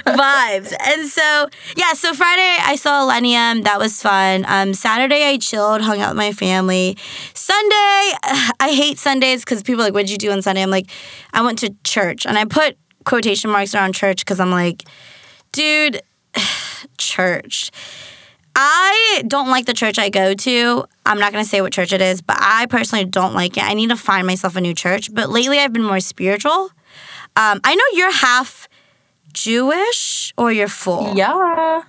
vibes. 0.05 0.71
And 0.85 1.07
so, 1.07 1.47
yeah, 1.75 1.93
so 1.93 2.13
Friday 2.13 2.57
I 2.61 2.75
saw 2.75 3.09
Illenium. 3.09 3.63
That 3.63 3.79
was 3.79 3.99
fun. 3.99 4.45
Um, 4.47 4.73
Saturday 4.75 5.23
I 5.23 5.37
chilled, 5.37 5.81
hung 5.81 5.99
out 5.99 6.09
with 6.09 6.17
my 6.17 6.31
family. 6.31 6.95
Sunday, 7.33 7.75
I 8.59 8.71
hate 8.71 8.99
Sundays 8.99 9.43
because 9.43 9.63
people 9.63 9.81
are 9.81 9.85
like, 9.85 9.93
what'd 9.95 10.11
you 10.11 10.17
do 10.17 10.31
on 10.31 10.43
Sunday? 10.43 10.61
I'm 10.61 10.69
like, 10.69 10.91
I 11.33 11.41
went 11.41 11.57
to 11.59 11.73
church. 11.83 12.27
And 12.27 12.37
I 12.37 12.45
put 12.45 12.77
quotation 13.03 13.49
marks 13.49 13.73
around 13.73 13.93
church 13.95 14.23
because 14.23 14.39
I'm 14.39 14.51
like, 14.51 14.83
dude, 15.53 16.01
church. 16.97 17.71
I 18.55 19.23
don't 19.27 19.49
like 19.49 19.65
the 19.65 19.73
church 19.73 19.99
I 19.99 20.09
go 20.09 20.33
to. 20.33 20.85
I'm 21.05 21.19
not 21.19 21.31
going 21.31 21.43
to 21.43 21.49
say 21.49 21.61
what 21.61 21.71
church 21.73 21.93
it 21.93 22.01
is, 22.01 22.21
but 22.21 22.37
I 22.39 22.65
personally 22.65 23.05
don't 23.05 23.33
like 23.33 23.57
it. 23.57 23.63
I 23.63 23.73
need 23.73 23.89
to 23.89 23.95
find 23.95 24.25
myself 24.25 24.55
a 24.55 24.61
new 24.61 24.73
church. 24.73 25.13
But 25.13 25.29
lately 25.29 25.59
I've 25.59 25.73
been 25.73 25.83
more 25.83 25.99
spiritual. 25.99 26.71
Um, 27.35 27.61
I 27.63 27.75
know 27.75 27.83
you're 27.93 28.11
half 28.11 28.68
Jewish 29.43 30.33
or 30.37 30.51
you're 30.51 30.67
full? 30.67 31.13
Yeah. 31.15 31.83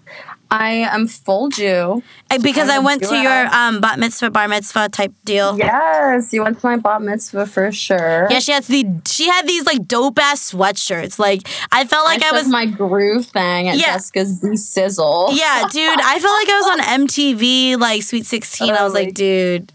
I 0.52 0.70
am 0.90 1.06
full 1.06 1.48
Jew. 1.48 2.02
Uh, 2.28 2.38
Because 2.42 2.68
I 2.68 2.78
a 2.78 2.82
went 2.82 3.04
to 3.04 3.14
your 3.14 3.46
um, 3.54 3.80
bat 3.80 4.00
mitzvah, 4.00 4.30
bar 4.30 4.48
mitzvah 4.48 4.88
type 4.88 5.12
deal. 5.24 5.56
Yes, 5.56 6.32
you 6.32 6.42
went 6.42 6.58
to 6.60 6.66
my 6.66 6.76
bat 6.76 7.02
mitzvah 7.02 7.46
for 7.46 7.70
sure. 7.70 8.26
Yeah, 8.30 8.40
she 8.40 8.50
had 8.50 8.64
the 8.64 8.84
she 9.06 9.28
had 9.28 9.46
these 9.46 9.64
like 9.64 9.86
dope 9.86 10.18
ass 10.18 10.52
sweatshirts. 10.52 11.20
Like 11.20 11.46
I 11.70 11.84
felt 11.86 12.04
like 12.04 12.22
I, 12.22 12.30
took 12.30 12.38
was 12.38 12.48
my 12.48 12.66
groove 12.66 13.26
thing 13.26 13.68
at 13.68 13.76
Yeah. 13.76 13.92
Jessica's 13.94 14.40
B 14.40 14.56
Sizzle. 14.56 15.28
Yeah, 15.34 15.68
dude, 15.70 16.00
I 16.00 16.18
felt 16.18 16.34
like 16.40 16.48
I 16.48 16.60
was 16.60 16.68
on 16.80 17.06
MTV 17.06 17.78
like 17.78 18.02
Sweet 18.02 18.26
16. 18.26 18.72
I 18.72 18.82
was 18.82 18.92
like, 18.94 19.14
dude. 19.24 19.72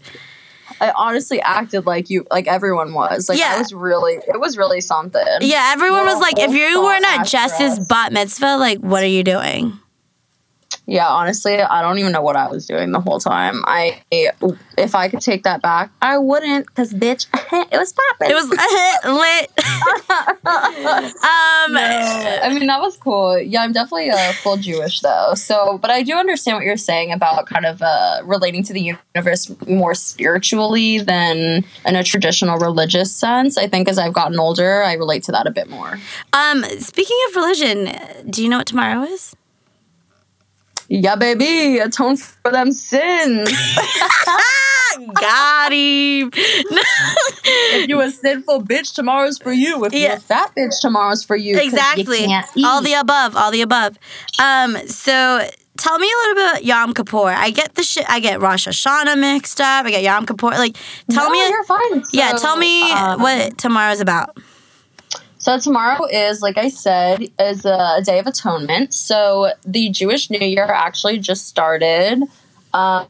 I 0.80 0.92
honestly 0.94 1.40
acted 1.40 1.86
like 1.86 2.10
you, 2.10 2.26
like 2.30 2.46
everyone 2.46 2.92
was. 2.92 3.28
Like 3.28 3.38
Yeah. 3.38 3.54
I 3.54 3.58
was 3.58 3.72
really, 3.72 4.14
it 4.14 4.40
was 4.40 4.56
really 4.56 4.80
something. 4.80 5.22
Yeah, 5.40 5.70
everyone 5.72 6.04
was 6.04 6.20
like, 6.20 6.38
if 6.38 6.52
you 6.52 6.82
weren't 6.82 7.04
at 7.06 7.24
Jess's 7.24 7.86
bat 7.88 8.12
mitzvah, 8.12 8.56
like, 8.56 8.78
what 8.78 9.02
are 9.02 9.08
you 9.08 9.24
doing? 9.24 9.78
Yeah, 10.86 11.08
honestly, 11.08 11.60
I 11.60 11.82
don't 11.82 11.98
even 11.98 12.12
know 12.12 12.22
what 12.22 12.36
I 12.36 12.48
was 12.48 12.66
doing 12.66 12.92
the 12.92 13.00
whole 13.00 13.18
time. 13.18 13.64
I, 13.66 14.02
if 14.10 14.94
I 14.94 15.08
could 15.08 15.20
take 15.20 15.42
that 15.42 15.60
back, 15.60 15.90
I 16.00 16.16
wouldn't, 16.18 16.66
because 16.66 16.94
bitch, 16.94 17.26
it 17.72 17.76
was 17.76 17.92
popping. 17.92 18.30
It 18.30 18.34
was 18.34 18.48
lit. 19.04 19.50
um, 20.46 21.76
I 21.76 22.54
mean, 22.54 22.68
that 22.68 22.80
was 22.80 22.96
cool. 22.98 23.38
Yeah, 23.38 23.62
I'm 23.62 23.72
definitely 23.72 24.10
uh, 24.10 24.32
full 24.34 24.56
Jewish 24.58 25.00
though. 25.00 25.34
So, 25.34 25.78
but 25.78 25.90
I 25.90 26.04
do 26.04 26.14
understand 26.14 26.56
what 26.56 26.64
you're 26.64 26.76
saying 26.76 27.10
about 27.12 27.46
kind 27.46 27.66
of 27.66 27.82
uh, 27.82 28.20
relating 28.24 28.62
to 28.64 28.72
the 28.72 28.96
universe 29.14 29.50
more 29.66 29.94
spiritually 29.94 31.00
than 31.00 31.64
in 31.84 31.96
a 31.96 32.04
traditional 32.04 32.58
religious 32.58 33.12
sense. 33.12 33.58
I 33.58 33.66
think 33.66 33.88
as 33.88 33.98
I've 33.98 34.12
gotten 34.12 34.38
older, 34.38 34.82
I 34.84 34.92
relate 34.94 35.24
to 35.24 35.32
that 35.32 35.48
a 35.48 35.50
bit 35.50 35.68
more. 35.68 35.98
um, 36.32 36.62
speaking 36.78 37.16
of 37.28 37.36
religion, 37.36 37.90
do 38.30 38.42
you 38.42 38.48
know 38.48 38.58
what 38.58 38.68
tomorrow 38.68 39.02
is? 39.02 39.34
Yeah, 40.88 41.16
baby, 41.16 41.78
atone 41.78 42.16
for 42.16 42.50
them 42.52 42.72
sins. 42.72 43.50
Got 45.20 45.72
him. 45.72 46.30
if 46.32 47.88
you 47.88 48.00
a 48.00 48.10
sinful 48.10 48.62
bitch, 48.62 48.94
tomorrow's 48.94 49.38
for 49.38 49.52
you. 49.52 49.84
If 49.84 49.92
Yeah. 49.92 49.98
you're 50.08 50.16
a 50.16 50.20
fat 50.20 50.52
bitch, 50.56 50.80
tomorrow's 50.80 51.22
for 51.24 51.36
you 51.36 51.58
exactly. 51.58 52.24
can't 52.26 52.46
All 52.64 52.80
the 52.80 52.94
above. 52.94 53.36
All 53.36 53.50
the 53.50 53.60
above. 53.62 53.98
Um, 54.40 54.76
so 54.86 55.46
tell 55.76 55.98
me 55.98 56.06
a 56.06 56.16
little 56.20 56.34
bit 56.34 56.50
about 56.52 56.64
Yom 56.64 56.94
Kippur. 56.94 57.28
I 57.28 57.50
get 57.50 57.74
the 57.74 57.82
shit. 57.82 58.06
I 58.08 58.20
get 58.20 58.40
Rosh 58.40 58.66
Hashanah 58.66 59.18
mixed 59.18 59.60
up. 59.60 59.84
I 59.84 59.90
get 59.90 60.02
Yom 60.02 60.24
Kippur. 60.24 60.48
Like, 60.50 60.76
tell 61.10 61.26
No, 61.26 61.30
me. 61.30 61.46
you're 61.48 61.64
fine. 61.64 62.02
yeah, 62.12 62.32
tell 62.32 62.56
me 62.56 62.90
um, 62.90 63.20
what 63.20 63.58
tomorrow's 63.58 64.00
about. 64.00 64.38
So 65.46 65.60
tomorrow 65.60 66.06
is, 66.06 66.42
like 66.42 66.58
I 66.58 66.68
said, 66.68 67.22
is 67.38 67.64
a, 67.64 67.98
a 67.98 68.02
day 68.04 68.18
of 68.18 68.26
atonement. 68.26 68.92
So 68.92 69.52
the 69.64 69.88
Jewish 69.90 70.28
New 70.28 70.44
Year 70.44 70.64
actually 70.64 71.20
just 71.20 71.46
started 71.46 72.24
um, 72.74 73.06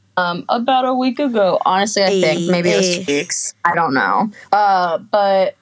about 0.51 0.85
a 0.85 0.93
week 0.93 1.19
ago. 1.19 1.59
Honestly, 1.65 2.05
I 2.05 2.21
think 2.21 2.51
maybe 2.51 2.73
it 2.73 2.77
was 2.77 3.07
two 3.07 3.11
weeks. 3.11 3.55
I 3.65 3.75
don't 3.75 3.95
know, 3.95 4.31
uh, 4.53 4.99
but 4.99 5.57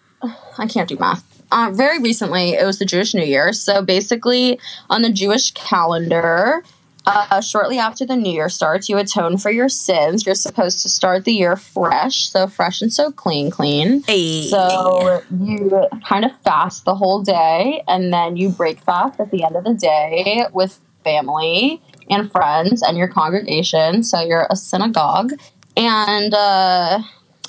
I 0.58 0.66
can't 0.66 0.88
do 0.88 0.96
math. 0.98 1.22
Uh, 1.52 1.70
very 1.72 2.00
recently, 2.00 2.54
it 2.54 2.66
was 2.66 2.80
the 2.80 2.86
Jewish 2.86 3.14
New 3.14 3.22
Year. 3.22 3.52
So 3.52 3.80
basically, 3.80 4.58
on 4.90 5.02
the 5.02 5.12
Jewish 5.12 5.52
calendar, 5.52 6.64
uh, 7.06 7.40
shortly 7.40 7.78
after 7.78 8.06
the 8.06 8.16
New 8.16 8.32
Year 8.32 8.48
starts, 8.48 8.88
you 8.88 8.98
atone 8.98 9.36
for 9.36 9.50
your 9.50 9.68
sins. 9.68 10.24
You're 10.24 10.34
supposed 10.34 10.80
to 10.80 10.88
start 10.88 11.24
the 11.24 11.32
year 11.32 11.56
fresh, 11.56 12.28
so 12.30 12.46
fresh 12.46 12.80
and 12.80 12.92
so 12.92 13.10
clean, 13.10 13.50
clean. 13.50 14.02
Hey. 14.02 14.48
So 14.48 15.22
you 15.30 15.86
kind 16.06 16.24
of 16.24 16.32
fast 16.42 16.84
the 16.84 16.94
whole 16.94 17.22
day, 17.22 17.82
and 17.86 18.12
then 18.12 18.36
you 18.36 18.48
break 18.48 18.80
fast 18.80 19.20
at 19.20 19.30
the 19.30 19.44
end 19.44 19.56
of 19.56 19.64
the 19.64 19.74
day 19.74 20.46
with 20.52 20.80
family 21.02 21.82
and 22.08 22.30
friends 22.30 22.82
and 22.82 22.96
your 22.96 23.08
congregation. 23.08 24.02
So 24.02 24.20
you're 24.20 24.46
a 24.50 24.56
synagogue. 24.56 25.32
And 25.76 26.32
uh, 26.32 27.00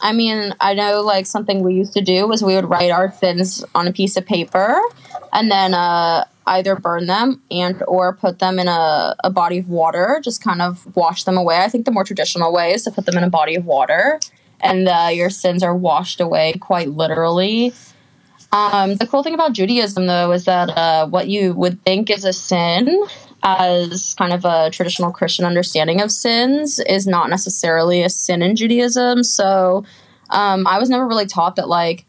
I 0.01 0.13
mean, 0.13 0.53
I 0.59 0.73
know 0.73 1.01
like 1.01 1.25
something 1.25 1.63
we 1.63 1.75
used 1.75 1.93
to 1.93 2.01
do 2.01 2.27
was 2.27 2.43
we 2.43 2.55
would 2.55 2.69
write 2.69 2.91
our 2.91 3.11
sins 3.11 3.63
on 3.73 3.87
a 3.87 3.93
piece 3.93 4.17
of 4.17 4.25
paper 4.25 4.79
and 5.31 5.51
then 5.51 5.73
uh, 5.73 6.25
either 6.47 6.75
burn 6.75 7.07
them 7.07 7.41
and 7.49 7.81
or 7.87 8.13
put 8.13 8.39
them 8.39 8.59
in 8.59 8.67
a, 8.67 9.15
a 9.23 9.29
body 9.29 9.57
of 9.57 9.69
water, 9.69 10.19
just 10.23 10.43
kind 10.43 10.61
of 10.61 10.95
wash 10.95 11.23
them 11.23 11.37
away. 11.37 11.57
I 11.57 11.69
think 11.69 11.85
the 11.85 11.91
more 11.91 12.03
traditional 12.03 12.53
way 12.53 12.73
is 12.73 12.83
to 12.83 12.91
put 12.91 13.05
them 13.05 13.17
in 13.17 13.23
a 13.23 13.29
body 13.29 13.55
of 13.55 13.65
water 13.65 14.19
and 14.61 14.87
uh, 14.87 15.09
your 15.11 15.29
sins 15.29 15.63
are 15.63 15.75
washed 15.75 16.19
away 16.21 16.53
quite 16.59 16.89
literally. 16.89 17.73
Um, 18.51 18.95
the 18.95 19.07
cool 19.07 19.21
thing 19.21 19.33
about 19.33 19.53
Judaism, 19.53 20.07
though, 20.07 20.31
is 20.31 20.45
that 20.45 20.69
uh, 20.69 21.07
what 21.07 21.27
you 21.27 21.53
would 21.53 21.83
think 21.83 22.09
is 22.09 22.23
a 22.23 22.31
sin, 22.31 23.05
as 23.43 24.15
kind 24.17 24.31
of 24.31 24.45
a 24.45 24.69
traditional 24.69 25.11
Christian 25.11 25.45
understanding 25.45 25.99
of 25.99 26.11
sins, 26.11 26.79
is 26.79 27.05
not 27.05 27.29
necessarily 27.29 28.01
a 28.01 28.09
sin 28.09 28.41
in 28.41 28.55
Judaism. 28.55 29.23
So 29.23 29.83
um, 30.29 30.65
I 30.67 30.79
was 30.79 30.89
never 30.89 31.05
really 31.05 31.25
taught 31.25 31.57
that, 31.57 31.67
like, 31.67 32.05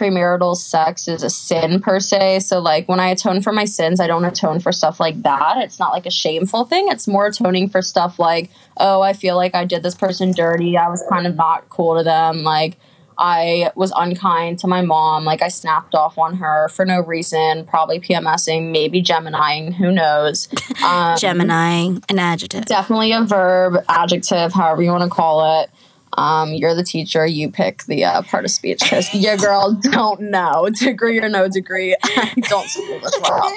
premarital 0.00 0.56
sex 0.56 1.06
is 1.08 1.22
a 1.22 1.28
sin 1.30 1.80
per 1.80 2.00
se. 2.00 2.40
So, 2.40 2.58
like, 2.58 2.88
when 2.88 2.98
I 3.00 3.08
atone 3.08 3.42
for 3.42 3.52
my 3.52 3.66
sins, 3.66 4.00
I 4.00 4.06
don't 4.06 4.24
atone 4.24 4.60
for 4.60 4.72
stuff 4.72 4.98
like 4.98 5.22
that. 5.22 5.58
It's 5.58 5.78
not 5.78 5.92
like 5.92 6.06
a 6.06 6.10
shameful 6.10 6.64
thing. 6.64 6.88
It's 6.88 7.06
more 7.06 7.26
atoning 7.26 7.68
for 7.68 7.82
stuff 7.82 8.18
like, 8.18 8.50
oh, 8.78 9.02
I 9.02 9.12
feel 9.12 9.36
like 9.36 9.54
I 9.54 9.64
did 9.66 9.82
this 9.82 9.94
person 9.94 10.32
dirty. 10.32 10.76
I 10.76 10.88
was 10.88 11.04
kind 11.10 11.26
of 11.26 11.36
not 11.36 11.68
cool 11.68 11.98
to 11.98 12.02
them. 12.02 12.42
Like, 12.42 12.78
I 13.18 13.70
was 13.74 13.92
unkind 13.94 14.58
to 14.60 14.66
my 14.66 14.80
mom. 14.80 15.24
Like, 15.26 15.42
I 15.42 15.48
snapped 15.48 15.94
off 15.94 16.16
on 16.16 16.36
her 16.36 16.68
for 16.70 16.86
no 16.86 17.00
reason, 17.00 17.66
probably 17.66 18.00
PMSing, 18.00 18.72
maybe 18.72 19.02
Geminiing, 19.02 19.72
who 19.72 19.92
knows. 19.92 20.48
Um, 20.82 21.18
Gemini, 21.18 21.98
an 22.08 22.18
adjective. 22.18 22.64
definitely 22.64 23.12
a 23.12 23.22
verb, 23.22 23.84
adjective, 23.86 24.54
however 24.54 24.82
you 24.82 24.90
want 24.90 25.04
to 25.04 25.10
call 25.10 25.60
it. 25.60 25.70
Um, 26.20 26.52
you're 26.52 26.74
the 26.74 26.84
teacher. 26.84 27.24
You 27.24 27.50
pick 27.50 27.84
the 27.84 28.04
uh, 28.04 28.20
part 28.20 28.44
of 28.44 28.50
speech 28.50 28.80
because 28.82 29.12
your 29.14 29.38
girl 29.38 29.72
don't 29.90 30.20
know 30.20 30.68
degree 30.68 31.18
or 31.18 31.30
no 31.30 31.48
degree. 31.48 31.96
I 32.04 32.34
don't 32.42 32.68
school 32.68 33.00
this 33.00 33.18
well. 33.22 33.50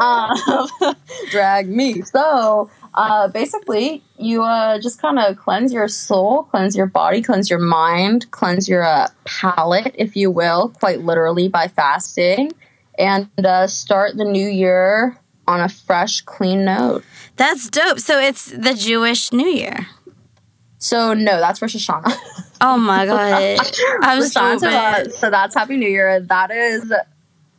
Um, 0.00 0.94
drag 1.30 1.68
me. 1.68 2.02
So 2.02 2.70
uh, 2.94 3.26
basically, 3.26 4.04
you 4.16 4.44
uh, 4.44 4.78
just 4.78 5.02
kind 5.02 5.18
of 5.18 5.36
cleanse 5.36 5.72
your 5.72 5.88
soul, 5.88 6.44
cleanse 6.44 6.76
your 6.76 6.86
body, 6.86 7.20
cleanse 7.20 7.50
your 7.50 7.58
mind, 7.58 8.30
cleanse 8.30 8.68
your 8.68 8.84
uh, 8.84 9.08
palate, 9.24 9.92
if 9.98 10.14
you 10.14 10.30
will, 10.30 10.68
quite 10.68 11.00
literally 11.00 11.48
by 11.48 11.66
fasting, 11.66 12.52
and 12.96 13.28
uh, 13.44 13.66
start 13.66 14.16
the 14.16 14.24
new 14.24 14.46
year 14.46 15.18
on 15.48 15.60
a 15.60 15.68
fresh, 15.68 16.20
clean 16.20 16.64
note. 16.64 17.04
That's 17.34 17.68
dope. 17.68 17.98
So 17.98 18.20
it's 18.20 18.52
the 18.52 18.74
Jewish 18.74 19.32
New 19.32 19.48
Year. 19.48 19.88
So 20.84 21.14
no, 21.14 21.40
that's 21.40 21.62
Rosh 21.62 21.76
Hashanah. 21.76 22.14
Oh 22.60 22.76
my 22.76 23.06
god. 23.06 23.58
I'm 24.02 24.20
Hashanah, 24.20 24.58
stupid. 24.58 25.14
so 25.14 25.30
that's 25.30 25.54
Happy 25.54 25.78
New 25.78 25.88
Year. 25.88 26.20
That 26.20 26.50
is 26.50 26.92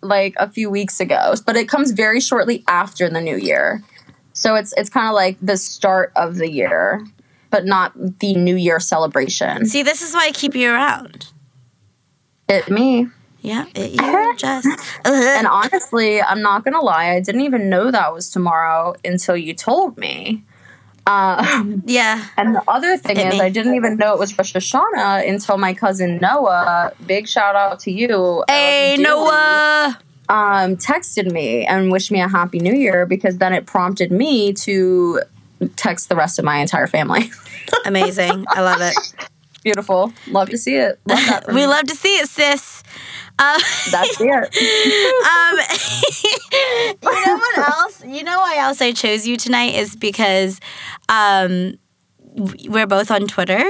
like 0.01 0.35
a 0.37 0.47
few 0.47 0.69
weeks 0.69 0.99
ago, 0.99 1.33
but 1.43 1.55
it 1.55 1.67
comes 1.67 1.89
very 1.89 2.19
shortly 2.19 2.63
after 2.67 3.09
the 3.09 3.19
New 3.21 3.35
Year. 3.35 3.81
So 4.33 4.53
it's 4.53 4.75
it's 4.77 4.91
kind 4.91 5.07
of 5.07 5.15
like 5.15 5.37
the 5.41 5.57
start 5.57 6.11
of 6.15 6.35
the 6.35 6.47
year, 6.47 7.03
but 7.49 7.65
not 7.65 7.93
the 8.19 8.35
New 8.35 8.55
Year 8.55 8.79
celebration. 8.79 9.65
See, 9.65 9.81
this 9.81 10.03
is 10.03 10.13
why 10.13 10.27
I 10.27 10.31
keep 10.31 10.53
you 10.53 10.69
around. 10.69 11.25
It 12.47 12.69
me. 12.69 13.07
Yeah, 13.41 13.65
it, 13.73 13.99
you 13.99 14.33
just. 14.37 14.67
And 15.03 15.47
honestly, 15.51 16.21
I'm 16.21 16.43
not 16.43 16.63
gonna 16.63 16.81
lie, 16.81 17.09
I 17.09 17.21
didn't 17.21 17.41
even 17.41 17.71
know 17.71 17.89
that 17.89 18.13
was 18.13 18.29
tomorrow 18.29 18.93
until 19.03 19.35
you 19.35 19.55
told 19.55 19.97
me. 19.97 20.43
Um, 21.07 21.83
yeah. 21.85 22.25
And 22.37 22.55
the 22.55 22.63
other 22.67 22.97
thing 22.97 23.17
Hit 23.17 23.27
is, 23.27 23.33
me. 23.33 23.41
I 23.41 23.49
didn't 23.49 23.75
even 23.75 23.97
know 23.97 24.13
it 24.13 24.19
was 24.19 24.37
Rosh 24.37 24.55
Hashanah 24.55 25.27
until 25.29 25.57
my 25.57 25.73
cousin 25.73 26.17
Noah. 26.17 26.93
Big 27.05 27.27
shout 27.27 27.55
out 27.55 27.79
to 27.81 27.91
you. 27.91 28.43
Hey, 28.47 28.95
LFD, 28.97 29.03
Noah. 29.03 29.99
Um, 30.27 30.75
texted 30.77 31.31
me 31.31 31.65
and 31.65 31.91
wished 31.91 32.11
me 32.11 32.19
a 32.19 32.27
happy 32.27 32.57
new 32.59 32.73
year 32.73 33.05
because 33.05 33.37
then 33.37 33.53
it 33.53 33.67
prompted 33.67 34.11
me 34.11 34.53
to 34.53 35.21
text 35.75 36.09
the 36.09 36.15
rest 36.15 36.39
of 36.39 36.45
my 36.45 36.57
entire 36.57 36.87
family. 36.87 37.29
Amazing. 37.85 38.45
I 38.49 38.61
love 38.61 38.81
it. 38.81 38.95
Beautiful. 39.63 40.13
Love 40.27 40.49
to 40.49 40.57
see 40.57 40.75
it. 40.75 40.99
Love 41.07 41.43
We 41.47 41.53
me. 41.55 41.67
love 41.67 41.85
to 41.85 41.95
see 41.95 42.15
it, 42.17 42.27
sis. 42.27 42.74
Um, 43.37 43.59
That's 43.91 44.17
it. 44.21 44.29
um, 44.31 45.57
you 47.03 47.25
know 47.25 47.35
what 47.35 47.57
else? 47.57 48.03
You 48.05 48.23
know 48.23 48.39
why 48.39 48.57
else 48.57 48.81
I 48.81 48.91
chose 48.93 49.27
you 49.27 49.37
tonight 49.37 49.75
is 49.75 49.95
because 49.95 50.59
um, 51.09 51.73
we're 52.67 52.87
both 52.87 53.11
on 53.11 53.27
Twitter. 53.27 53.63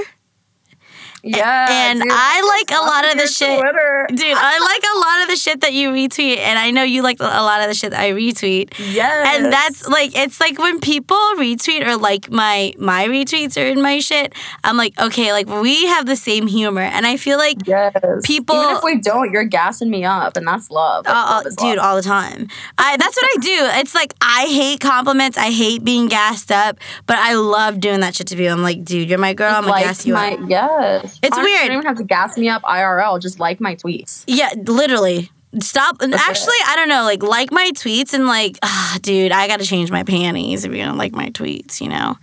Yeah, 1.27 1.67
and 1.89 2.01
dude, 2.01 2.11
I 2.11 2.41
like 2.69 2.79
a 2.79 2.83
lot 2.83 3.05
of 3.11 3.19
the 3.19 3.27
shit. 3.27 3.59
Twitter. 3.59 4.05
Dude, 4.09 4.19
I 4.37 4.59
like 4.59 4.83
a 4.95 4.99
lot 4.99 5.23
of 5.23 5.29
the 5.29 5.35
shit 5.35 5.61
that 5.61 5.73
you 5.73 5.89
retweet, 5.89 6.37
and 6.37 6.59
I 6.59 6.69
know 6.69 6.83
you 6.83 7.01
like 7.01 7.19
a 7.19 7.23
lot 7.23 7.61
of 7.61 7.67
the 7.67 7.73
shit 7.73 7.91
that 7.91 7.99
I 7.99 8.11
retweet. 8.11 8.73
Yes, 8.77 9.27
And 9.35 9.51
that's 9.51 9.87
like 9.87 10.15
it's 10.15 10.39
like 10.39 10.59
when 10.59 10.79
people 10.79 11.17
retweet 11.37 11.83
or 11.85 11.97
like 11.97 12.29
my 12.29 12.73
my 12.77 13.07
retweets 13.07 13.59
or 13.59 13.65
in 13.65 13.81
my 13.81 13.97
shit, 13.99 14.33
I'm 14.63 14.77
like, 14.77 14.99
okay, 15.01 15.31
like 15.33 15.47
we 15.47 15.87
have 15.87 16.05
the 16.05 16.15
same 16.15 16.45
humor, 16.45 16.81
and 16.81 17.07
I 17.07 17.17
feel 17.17 17.39
like 17.39 17.57
yes. 17.65 17.93
people- 18.23 18.55
Even 18.55 18.75
if 18.77 18.83
we 18.83 18.99
don't, 18.99 19.31
you're 19.31 19.45
gassing 19.45 19.89
me 19.89 20.05
up, 20.05 20.37
and 20.37 20.47
that's 20.47 20.69
love. 20.69 21.05
Like, 21.07 21.15
uh, 21.15 21.41
love 21.43 21.43
dude, 21.57 21.77
love. 21.77 21.79
all 21.79 21.95
the 21.95 22.03
time. 22.03 22.49
I 22.77 22.97
that's 22.97 23.15
what 23.15 23.25
I 23.25 23.39
do. 23.41 23.79
It's 23.79 23.95
like 23.95 24.13
I 24.21 24.45
hate 24.45 24.79
compliments. 24.79 25.37
I 25.39 25.49
hate 25.49 25.83
being 25.83 26.07
gassed 26.07 26.51
up, 26.51 26.77
but 27.07 27.17
I 27.17 27.33
love 27.33 27.79
doing 27.79 28.01
that 28.01 28.13
shit 28.15 28.27
to 28.27 28.35
people. 28.35 28.53
I'm 28.53 28.61
like, 28.61 28.83
dude, 28.85 29.09
you're 29.09 29.17
my 29.17 29.33
girl. 29.33 29.49
I'm 29.55 29.63
gonna 29.63 29.71
like 29.71 29.85
gas 29.85 30.05
you 30.05 30.13
my 30.13 30.33
up. 30.33 30.39
yes. 30.47 31.14
It's 31.23 31.35
Honestly, 31.35 31.51
weird. 31.51 31.63
You 31.63 31.69
don't 31.69 31.77
even 31.77 31.87
have 31.87 31.97
to 31.97 32.03
gas 32.03 32.37
me 32.37 32.49
up 32.49 32.61
IRL. 32.63 33.21
Just 33.21 33.39
like 33.39 33.59
my 33.59 33.75
tweets. 33.75 34.23
Yeah, 34.27 34.49
literally. 34.65 35.31
Stop. 35.59 36.01
Okay. 36.01 36.13
actually, 36.13 36.55
I 36.67 36.75
don't 36.75 36.89
know. 36.89 37.03
Like, 37.03 37.23
like 37.23 37.51
my 37.51 37.71
tweets 37.75 38.13
and 38.13 38.27
like, 38.27 38.59
ah, 38.61 38.97
dude, 39.01 39.31
I 39.31 39.47
got 39.47 39.59
to 39.61 39.65
change 39.65 39.89
my 39.89 40.03
panties 40.03 40.65
if 40.65 40.71
you're 40.73 40.85
gonna 40.85 40.97
like 40.97 41.13
my 41.13 41.29
tweets. 41.29 41.79
You 41.81 41.89
know. 41.89 42.17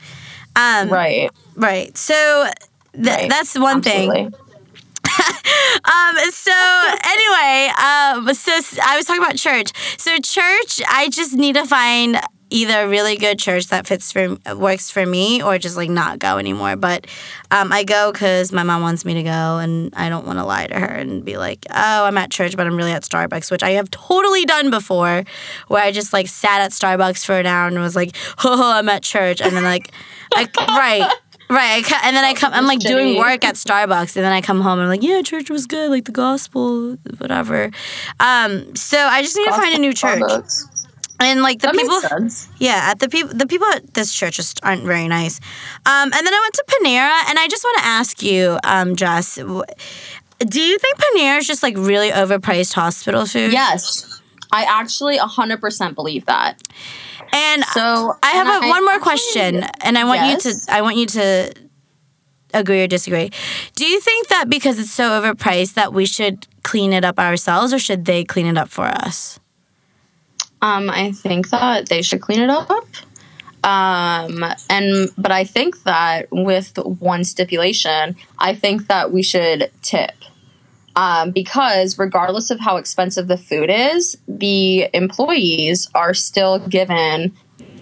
Um, 0.54 0.90
Right. 0.90 1.30
Right. 1.56 1.96
So 1.96 2.46
th- 2.94 3.06
Right. 3.06 3.30
that's 3.30 3.58
one 3.58 3.80
thing. 3.82 4.32
Um, 5.84 6.16
so 6.30 6.52
anyway, 7.04 7.70
um, 7.76 8.32
so 8.34 8.52
I 8.84 8.96
was 8.96 9.04
talking 9.04 9.22
about 9.22 9.36
church. 9.36 9.72
So 9.98 10.16
church, 10.18 10.80
I 10.88 11.08
just 11.10 11.34
need 11.34 11.54
to 11.56 11.66
find 11.66 12.20
either 12.52 12.82
a 12.82 12.88
really 12.88 13.16
good 13.16 13.38
church 13.38 13.68
that 13.68 13.86
fits 13.86 14.12
for 14.12 14.36
works 14.54 14.90
for 14.90 15.04
me, 15.04 15.42
or 15.42 15.58
just 15.58 15.76
like 15.76 15.90
not 15.90 16.18
go 16.18 16.38
anymore. 16.38 16.76
But 16.76 17.06
um, 17.50 17.72
I 17.72 17.84
go 17.84 18.12
because 18.12 18.52
my 18.52 18.62
mom 18.62 18.82
wants 18.82 19.04
me 19.04 19.14
to 19.14 19.22
go, 19.22 19.58
and 19.58 19.92
I 19.96 20.08
don't 20.08 20.26
want 20.26 20.38
to 20.38 20.44
lie 20.44 20.66
to 20.66 20.78
her 20.78 20.86
and 20.86 21.24
be 21.24 21.36
like, 21.38 21.66
"Oh, 21.70 22.04
I'm 22.04 22.18
at 22.18 22.30
church, 22.30 22.56
but 22.56 22.66
I'm 22.66 22.76
really 22.76 22.92
at 22.92 23.02
Starbucks," 23.02 23.50
which 23.50 23.62
I 23.62 23.70
have 23.70 23.90
totally 23.90 24.44
done 24.44 24.70
before, 24.70 25.24
where 25.68 25.82
I 25.82 25.90
just 25.90 26.12
like 26.12 26.28
sat 26.28 26.60
at 26.60 26.70
Starbucks 26.70 27.24
for 27.24 27.34
an 27.34 27.46
hour 27.46 27.66
and 27.66 27.78
was 27.80 27.96
like, 27.96 28.14
"Oh, 28.44 28.72
I'm 28.72 28.88
at 28.88 29.02
church," 29.02 29.40
and 29.40 29.56
then 29.56 29.64
like, 29.64 29.90
I, 30.34 30.48
right. 30.68 31.12
Right, 31.50 31.84
I 31.84 32.00
and 32.04 32.16
then 32.16 32.24
I 32.24 32.32
come. 32.32 32.54
I'm 32.54 32.64
like 32.64 32.78
doing 32.78 33.18
work 33.18 33.44
at 33.44 33.56
Starbucks, 33.56 34.16
and 34.16 34.24
then 34.24 34.32
I 34.32 34.40
come 34.40 34.62
home 34.62 34.78
and 34.78 34.82
I'm 34.82 34.88
like, 34.88 35.02
yeah, 35.02 35.20
church 35.20 35.50
was 35.50 35.66
good, 35.66 35.90
like 35.90 36.06
the 36.06 36.12
gospel, 36.12 36.96
whatever. 37.18 37.70
Um, 38.20 38.74
so 38.74 38.96
I 38.96 39.20
just 39.20 39.36
need 39.36 39.44
to 39.44 39.50
find 39.50 39.74
a 39.74 39.78
new 39.78 39.92
church, 39.92 40.22
Starbucks. 40.22 40.71
And 41.22 41.42
like 41.42 41.60
the 41.60 41.68
That 41.68 41.76
people, 41.76 42.28
yeah, 42.58 42.90
at 42.90 42.98
the 42.98 43.08
people, 43.08 43.34
the 43.34 43.46
people 43.46 43.66
at 43.68 43.94
this 43.94 44.12
church 44.12 44.36
just 44.36 44.60
aren't 44.64 44.84
very 44.84 45.08
nice. 45.08 45.40
Um, 45.86 46.12
and 46.12 46.12
then 46.12 46.32
I 46.34 46.40
went 46.40 46.54
to 46.54 46.64
Panera, 46.68 47.30
and 47.30 47.38
I 47.38 47.48
just 47.48 47.64
want 47.64 47.78
to 47.78 47.84
ask 47.84 48.22
you, 48.22 48.58
um, 48.64 48.96
Jess, 48.96 49.36
do 49.36 50.60
you 50.60 50.78
think 50.78 50.98
Panera 50.98 51.38
is 51.38 51.46
just 51.46 51.62
like 51.62 51.76
really 51.76 52.10
overpriced 52.10 52.72
hospital 52.74 53.26
food? 53.26 53.52
Yes, 53.52 54.20
I 54.50 54.64
actually 54.64 55.18
100% 55.18 55.94
believe 55.94 56.26
that. 56.26 56.60
And 57.32 57.64
So 57.64 58.14
I 58.22 58.30
have 58.32 58.62
a, 58.62 58.68
one 58.68 58.84
more 58.84 58.98
question, 58.98 59.64
and 59.80 59.96
I 59.96 60.04
want 60.04 60.20
you 60.28 60.38
to 60.38 60.58
I 60.68 60.82
want 60.82 60.96
you 60.96 61.06
to 61.06 61.54
agree 62.52 62.82
or 62.82 62.86
disagree. 62.86 63.30
Do 63.74 63.86
you 63.86 64.00
think 64.00 64.28
that 64.28 64.50
because 64.50 64.78
it's 64.78 64.90
so 64.90 65.20
overpriced 65.20 65.74
that 65.74 65.94
we 65.94 66.04
should 66.04 66.46
clean 66.62 66.92
it 66.92 67.04
up 67.04 67.18
ourselves, 67.18 67.72
or 67.72 67.78
should 67.78 68.04
they 68.04 68.24
clean 68.24 68.46
it 68.46 68.58
up 68.58 68.68
for 68.68 68.84
us? 68.84 69.40
Um, 70.62 70.88
I 70.88 71.12
think 71.12 71.50
that 71.50 71.88
they 71.88 72.00
should 72.02 72.22
clean 72.22 72.40
it 72.40 72.48
up. 72.48 72.86
Um, 73.64 74.44
and 74.70 75.10
but 75.18 75.30
I 75.30 75.44
think 75.44 75.82
that 75.82 76.28
with 76.30 76.78
one 76.78 77.24
stipulation, 77.24 78.16
I 78.38 78.54
think 78.54 78.86
that 78.86 79.12
we 79.12 79.22
should 79.22 79.70
tip. 79.82 80.12
Um, 80.94 81.30
because 81.30 81.98
regardless 81.98 82.50
of 82.50 82.60
how 82.60 82.76
expensive 82.76 83.26
the 83.26 83.38
food 83.38 83.70
is, 83.70 84.16
the 84.28 84.88
employees 84.94 85.88
are 85.94 86.12
still 86.12 86.58
given 86.58 87.34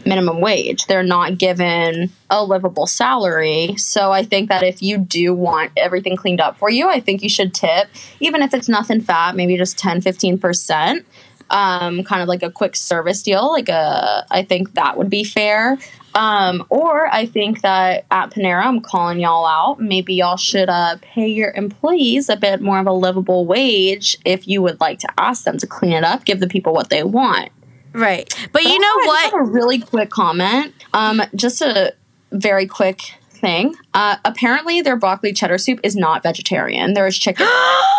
minimum 0.06 0.40
wage. 0.40 0.86
They're 0.86 1.02
not 1.02 1.38
given 1.38 2.10
a 2.30 2.44
livable 2.44 2.86
salary. 2.86 3.74
So 3.76 4.12
I 4.12 4.22
think 4.22 4.48
that 4.48 4.62
if 4.62 4.82
you 4.82 4.98
do 4.98 5.34
want 5.34 5.72
everything 5.76 6.16
cleaned 6.16 6.40
up 6.40 6.56
for 6.56 6.70
you, 6.70 6.88
I 6.88 7.00
think 7.00 7.22
you 7.22 7.28
should 7.28 7.52
tip, 7.52 7.88
even 8.20 8.42
if 8.42 8.54
it's 8.54 8.68
nothing 8.68 9.00
fat, 9.00 9.36
maybe 9.36 9.56
just 9.56 9.78
10, 9.78 10.00
15%. 10.02 11.04
Um, 11.50 12.04
kind 12.04 12.22
of 12.22 12.28
like 12.28 12.42
a 12.42 12.50
quick 12.50 12.76
service 12.76 13.22
deal. 13.22 13.50
Like 13.50 13.68
a, 13.68 14.24
I 14.30 14.44
think 14.44 14.74
that 14.74 14.96
would 14.96 15.10
be 15.10 15.24
fair. 15.24 15.78
Um, 16.14 16.66
or 16.70 17.06
I 17.12 17.26
think 17.26 17.62
that 17.62 18.04
at 18.10 18.30
Panera, 18.30 18.64
I'm 18.64 18.80
calling 18.80 19.20
y'all 19.20 19.46
out. 19.46 19.80
Maybe 19.80 20.14
y'all 20.14 20.36
should 20.36 20.68
uh, 20.68 20.96
pay 21.00 21.28
your 21.28 21.52
employees 21.52 22.28
a 22.28 22.36
bit 22.36 22.60
more 22.60 22.78
of 22.78 22.86
a 22.86 22.92
livable 22.92 23.46
wage 23.46 24.16
if 24.24 24.48
you 24.48 24.62
would 24.62 24.80
like 24.80 24.98
to 25.00 25.08
ask 25.18 25.44
them 25.44 25.58
to 25.58 25.66
clean 25.66 25.92
it 25.92 26.04
up, 26.04 26.24
give 26.24 26.40
the 26.40 26.48
people 26.48 26.72
what 26.72 26.90
they 26.90 27.04
want. 27.04 27.50
Right. 27.92 28.32
But 28.52 28.62
you 28.62 28.78
know 28.78 28.86
I 28.86 29.30
what? 29.32 29.40
a 29.40 29.44
really 29.44 29.80
quick 29.80 30.10
comment. 30.10 30.74
Um, 30.92 31.22
just 31.34 31.60
a 31.62 31.94
very 32.32 32.66
quick 32.66 33.14
thing. 33.30 33.74
Uh, 33.94 34.16
apparently, 34.24 34.80
their 34.80 34.96
broccoli 34.96 35.32
cheddar 35.32 35.58
soup 35.58 35.80
is 35.82 35.96
not 35.96 36.22
vegetarian. 36.22 36.94
There 36.94 37.06
is 37.06 37.18
chicken. 37.18 37.46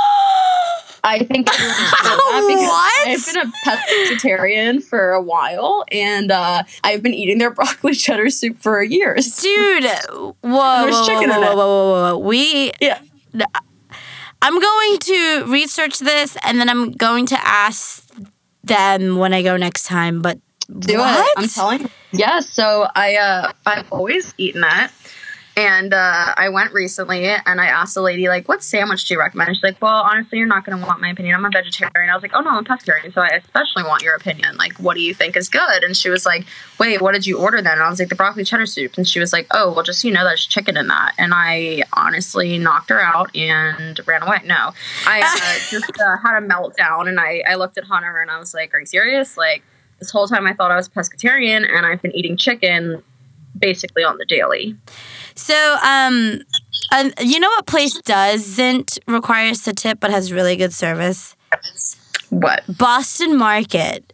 I 1.04 1.20
think 1.20 1.50
everyone 1.52 1.76
should 1.76 2.04
know 2.04 2.18
that 2.18 2.46
because 2.48 2.68
What? 2.68 3.08
I've 3.08 3.26
been 3.34 3.48
a 3.48 4.16
pescatarian 4.16 4.84
for 4.84 5.12
a 5.14 5.22
while, 5.22 5.84
and 5.92 6.32
uh, 6.32 6.64
I've 6.84 7.02
been 7.02 7.14
eating 7.14 7.38
their 7.40 7.50
broccoli 7.56 7.94
cheddar 7.94 8.30
soup 8.30 8.60
for 8.60 8.82
years. 8.84 9.42
Dude, 9.42 9.84
whoa, 9.84 10.36
whoa, 10.42 10.82
There's 10.84 10.96
whoa, 10.96 11.06
chicken 11.08 11.30
whoa, 11.30 11.36
in 11.38 11.42
whoa, 11.42 11.52
it. 11.52 11.56
whoa, 11.56 11.56
whoa, 11.56 12.18
whoa. 12.18 12.28
We, 12.28 12.72
Yeah. 12.80 13.00
I'm 14.44 14.60
going 14.60 14.98
to 15.00 15.46
research 15.52 16.00
this, 16.00 16.36
and 16.44 16.60
then 16.60 16.68
I'm 16.70 16.92
going 16.92 17.26
to 17.28 17.38
ask 17.48 18.08
them 18.64 19.18
when 19.18 19.34
I 19.34 19.44
go 19.44 19.56
next 19.58 19.84
time. 19.86 20.22
But 20.22 20.40
Do 20.80 20.98
what? 20.98 21.28
it. 21.28 21.34
I'm 21.38 21.48
telling 21.48 21.82
you. 21.82 21.90
Yeah, 22.12 22.40
so 22.40 22.88
I 22.96 23.16
uh 23.16 23.52
I've 23.66 23.92
always 23.92 24.34
eaten 24.38 24.62
that. 24.62 24.92
And 25.58 25.94
uh, 25.94 26.34
I 26.38 26.50
went 26.50 26.72
recently 26.72 27.26
and 27.26 27.60
I 27.60 27.66
asked 27.66 27.96
the 27.96 28.02
lady, 28.02 28.30
like, 28.30 28.48
what 28.48 28.64
sandwich 28.64 29.06
do 29.06 29.16
you 29.16 29.20
recommend? 29.20 29.56
She's 29.56 29.64
like, 29.64 29.82
well, 29.82 30.02
honestly, 30.02 30.38
you're 30.38 30.48
not 30.48 30.66
going 30.66 30.80
to 30.80 30.86
want 30.86 31.02
my 31.02 31.10
opinion. 31.10 31.36
I'm 31.36 31.44
a 31.44 31.50
vegetarian. 31.50 32.10
I 32.10 32.14
was 32.14 32.22
like, 32.22 32.32
oh, 32.34 32.40
no, 32.40 32.52
I'm 32.52 32.58
a 32.58 32.64
pescatarian. 32.64 33.14
So 33.14 33.22
I 33.22 33.28
especially 33.30 33.84
want 33.84 34.02
your 34.02 34.16
opinion. 34.16 34.56
Like, 34.56 34.74
what 34.78 34.96
do 34.96 35.02
you 35.02 35.14
think 35.14 35.36
is 35.36 35.50
good? 35.50 35.84
And 35.84 35.96
she 35.96 36.10
was 36.10 36.26
like, 36.26 36.46
wait, 36.80 37.02
what 37.02 37.14
did 37.14 37.26
you 37.26 37.38
order 37.38 37.62
then? 37.62 37.74
And 37.74 37.84
I 37.84 37.90
was 37.90 38.00
like, 38.00 38.08
the 38.08 38.16
broccoli 38.16 38.46
cheddar 38.46 38.66
soup. 38.66 38.98
And 38.98 39.06
she 39.06 39.20
was 39.20 39.34
like, 39.34 39.48
oh, 39.52 39.74
well, 39.74 39.84
just 39.84 40.02
so 40.02 40.08
you 40.08 40.14
know, 40.14 40.24
there's 40.24 40.46
chicken 40.46 40.78
in 40.78 40.88
that. 40.88 41.14
And 41.18 41.34
I 41.36 41.84
honestly 41.94 42.58
knocked 42.58 42.90
her 42.90 43.02
out 43.02 43.36
and 43.36 44.00
ran 44.08 44.24
away. 44.24 44.40
No, 44.46 44.72
I 45.06 45.22
uh, 45.22 45.60
just 45.70 45.92
uh, 46.00 46.18
had 46.24 46.42
a 46.42 46.48
meltdown 46.48 47.10
and 47.10 47.20
I, 47.20 47.44
I 47.46 47.56
looked 47.56 47.78
at 47.78 47.84
Hunter 47.84 48.22
and 48.22 48.32
I 48.32 48.40
was 48.40 48.54
like, 48.54 48.74
are 48.74 48.80
you 48.80 48.86
serious? 48.86 49.36
Like, 49.36 49.64
this 50.00 50.10
whole 50.12 50.28
time 50.28 50.48
I 50.48 50.54
thought 50.54 50.72
I 50.72 50.76
was 50.78 50.90
pescatarian 50.90 51.68
and 51.70 51.86
I've 51.86 52.02
been 52.02 52.16
eating 52.16 52.36
chicken 52.36 53.04
basically 53.58 54.04
on 54.04 54.18
the 54.18 54.26
daily. 54.26 54.76
So, 55.36 55.78
um, 55.84 56.42
um, 56.94 57.12
you 57.20 57.40
know 57.40 57.50
what 57.50 57.66
place 57.66 58.00
doesn't 58.02 59.00
require 59.08 59.50
us 59.50 59.64
to 59.66 59.74
tip 59.74 60.00
but 60.00 60.12
has 60.12 60.32
really 60.32 60.56
good 60.56 60.74
service? 60.74 61.36
What? 62.30 62.64
Boston 62.78 63.38
Market. 63.38 64.14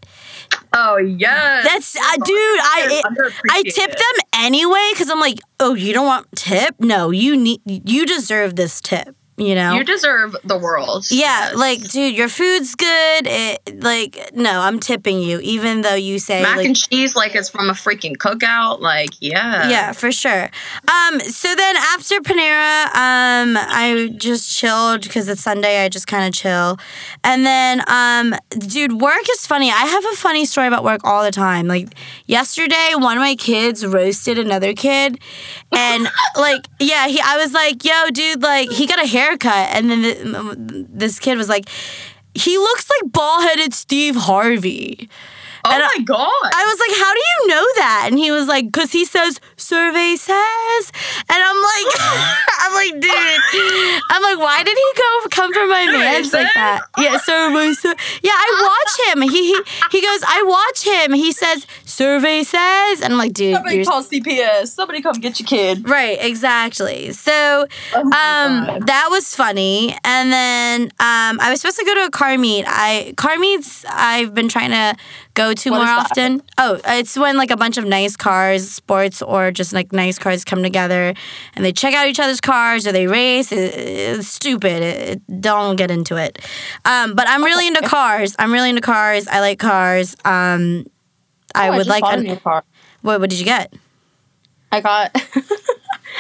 Oh 0.74 0.98
yes. 0.98 1.64
That's 1.64 1.96
uh, 1.96 2.16
dude. 2.18 2.28
I 2.30 2.88
it, 2.90 3.34
I 3.52 3.64
tip 3.64 3.90
them 3.90 4.26
anyway 4.36 4.90
because 4.94 5.10
I'm 5.10 5.20
like, 5.20 5.40
oh, 5.60 5.74
you 5.74 5.94
don't 5.94 6.06
want 6.06 6.28
tip? 6.36 6.76
No, 6.80 7.10
you 7.10 7.36
need 7.36 7.62
you 7.66 8.06
deserve 8.06 8.56
this 8.56 8.80
tip. 8.82 9.17
You 9.40 9.54
know. 9.54 9.76
You 9.76 9.84
deserve 9.84 10.36
the 10.44 10.58
world. 10.58 11.06
yeah, 11.12 11.50
Yes. 11.50 11.56
like, 11.56 11.88
dude, 11.90 12.16
your 12.16 12.28
food's 12.28 12.74
good. 12.74 13.28
It, 13.28 13.84
like, 13.84 14.32
no, 14.34 14.62
I'm 14.62 14.80
tipping 14.80 15.20
you, 15.20 15.40
even 15.42 15.82
though 15.82 15.94
you 15.94 16.18
say 16.18 16.42
mac 16.42 16.58
like, 16.58 16.66
and 16.66 16.76
cheese, 16.76 17.16
like 17.16 17.36
it's 17.36 17.48
from 17.48 17.70
a 17.70 17.74
freaking 17.74 18.18
cookout. 18.18 18.80
Like 18.80 19.12
yeah. 19.20 19.70
Yeah, 19.70 19.92
for 19.92 20.12
sure. 20.12 20.50
Um, 20.88 21.20
so 21.20 21.54
then 21.54 21.76
after 21.94 22.16
Panera, 22.22 22.86
um, 22.96 23.58
I 23.58 24.10
just 24.18 24.58
chilled 24.58 25.04
because 25.04 25.30
it's 25.30 25.42
Sunday. 25.44 25.84
I 25.86 25.90
just 25.90 26.08
kind 26.08 26.28
of 26.28 26.34
chill, 26.34 26.80
and 27.24 27.46
then, 27.46 27.84
um, 27.88 28.34
dude, 28.58 29.00
work 29.00 29.30
is 29.30 29.46
funny. 29.46 29.70
I 29.70 29.86
have 29.86 30.06
a 30.06 30.14
funny 30.16 30.46
story 30.46 30.66
about 30.68 30.84
work 30.84 31.02
all 31.04 31.24
the 31.24 31.32
time. 31.32 31.68
Like 31.68 31.94
yesterday, 32.26 32.94
one 32.96 33.18
of 33.18 33.22
my 33.22 33.36
kids 33.36 33.86
roasted 33.86 34.40
another 34.40 34.74
kid, 34.74 35.20
and 35.72 36.08
like, 36.36 36.66
yeah, 36.80 37.08
he. 37.08 37.22
I 37.24 37.38
was 37.38 37.54
like, 37.54 37.86
yo, 37.86 38.10
dude, 38.12 38.42
like 38.42 38.72
he 38.72 38.88
got 38.88 39.00
a 39.00 39.06
haircut, 39.28 39.76
and 39.76 39.90
then 39.90 40.02
the, 40.02 40.86
this 40.90 41.20
kid 41.20 41.38
was 41.38 41.50
like. 41.50 41.70
He 42.34 42.56
looks 42.60 42.88
like 42.88 43.12
bald 43.12 43.42
headed 43.42 43.74
Steve 43.74 44.16
Harvey. 44.16 45.10
Oh 45.68 45.72
And 45.74 45.84
my 45.84 46.04
god. 46.04 46.52
I 46.54 46.64
was 46.66 46.80
like, 46.80 46.96
"How 46.98 47.12
do 47.14 47.20
you 47.20 47.48
know 47.48 47.66
that?" 47.76 48.04
And 48.10 48.18
he 48.18 48.32
was 48.32 48.48
like, 48.48 48.72
"Cause 48.72 48.92
he 48.92 49.06
says 49.06 49.40
survey 49.58 50.16
says." 50.16 50.92
And 51.30 51.40
I'm 51.44 51.60
like, 51.62 51.88
I'm 52.60 52.74
like, 52.74 53.02
dude. 53.02 54.02
I'm 54.10 54.22
like, 54.24 54.40
why 54.40 54.64
did 54.64 54.78
he 54.78 54.90
go 54.98 55.28
come 55.30 55.54
for 55.54 55.66
my 55.68 55.86
man's 55.86 56.34
like 56.34 56.48
that? 56.56 56.82
Yeah, 56.98 57.18
survey 57.18 57.74
says. 57.74 57.96
Yeah, 58.24 58.32
I 58.34 58.48
watch 58.64 59.16
him. 59.16 59.22
He, 59.24 59.54
he 59.54 59.62
he 59.92 60.02
goes. 60.02 60.24
I 60.28 60.44
watch 60.46 60.84
him. 60.86 61.14
He 61.14 61.32
says, 61.32 61.66
survey 61.86 62.44
says, 62.44 63.02
and 63.02 63.14
I'm 63.14 63.20
like, 63.20 63.34
dude, 63.34 63.56
Somebody 63.56 63.76
you're 63.78 63.86
call 63.86 64.04
CPS. 64.04 64.68
Somebody 64.68 65.02
come 65.02 65.14
get 65.20 65.40
your 65.40 65.48
kid. 65.48 65.88
Right, 65.88 66.18
exactly. 66.22 67.12
So 67.12 67.68
Oh 67.94 68.02
um, 68.02 68.80
that 68.86 69.08
was 69.10 69.36
funny. 69.36 69.96
And 70.04 70.32
then 70.32 70.82
um, 71.00 71.40
I 71.40 71.50
was 71.50 71.62
supposed 71.62 71.78
to 71.80 71.86
go 71.86 71.96
to 71.96 72.06
a 72.06 72.12
car 72.12 72.38
meet. 72.38 72.66
I 72.68 73.14
car 73.18 73.38
meets 73.38 73.86
I've 73.90 74.34
been 74.34 74.50
trying 74.50 74.72
to 74.72 74.96
go 75.38 75.54
to 75.54 75.70
What 75.70 75.78
more 75.78 75.88
often. 75.88 76.42
Oh, 76.58 76.80
it's 76.86 77.16
when 77.18 77.38
like 77.38 77.52
a 77.52 77.56
bunch 77.58 77.78
of 77.78 77.86
nice 77.86 78.16
cars, 78.18 78.70
sports 78.72 79.22
or 79.22 79.52
just 79.52 79.72
like 79.72 79.94
nice 79.94 80.18
cars 80.20 80.44
come 80.44 80.64
together 80.64 81.14
and 81.56 81.64
they 81.64 81.72
check 81.72 81.94
out 81.94 82.08
each 82.08 82.20
other's 82.20 82.42
cars 82.42 82.86
or 82.88 82.92
they 82.92 83.08
race. 83.08 83.52
It- 83.52 83.74
it's 84.18 84.28
stupid. 84.28 84.82
It, 84.84 85.42
don't 85.42 85.76
get 85.78 85.92
into 85.92 86.18
it. 86.18 86.40
Um, 86.84 87.14
but 87.16 87.28
I'm 87.30 87.44
really 87.44 87.68
into 87.68 87.82
cars. 87.88 88.36
I'm 88.40 88.52
really 88.52 88.70
into 88.70 88.82
cars. 88.82 89.28
I 89.28 89.40
like 89.40 89.60
cars. 89.60 90.16
Um, 90.26 90.86
I 91.56 91.68
Oh, 91.68 91.72
would 91.72 91.78
just 91.86 91.90
like. 91.90 92.02
bought 92.02 92.20
a 92.20 92.22
new 92.22 92.36
car. 92.38 92.64
what, 93.02 93.20
what 93.22 93.30
did 93.30 93.40
you 93.40 93.46
get? 93.46 93.74
I 94.72 94.82
got 94.82 95.16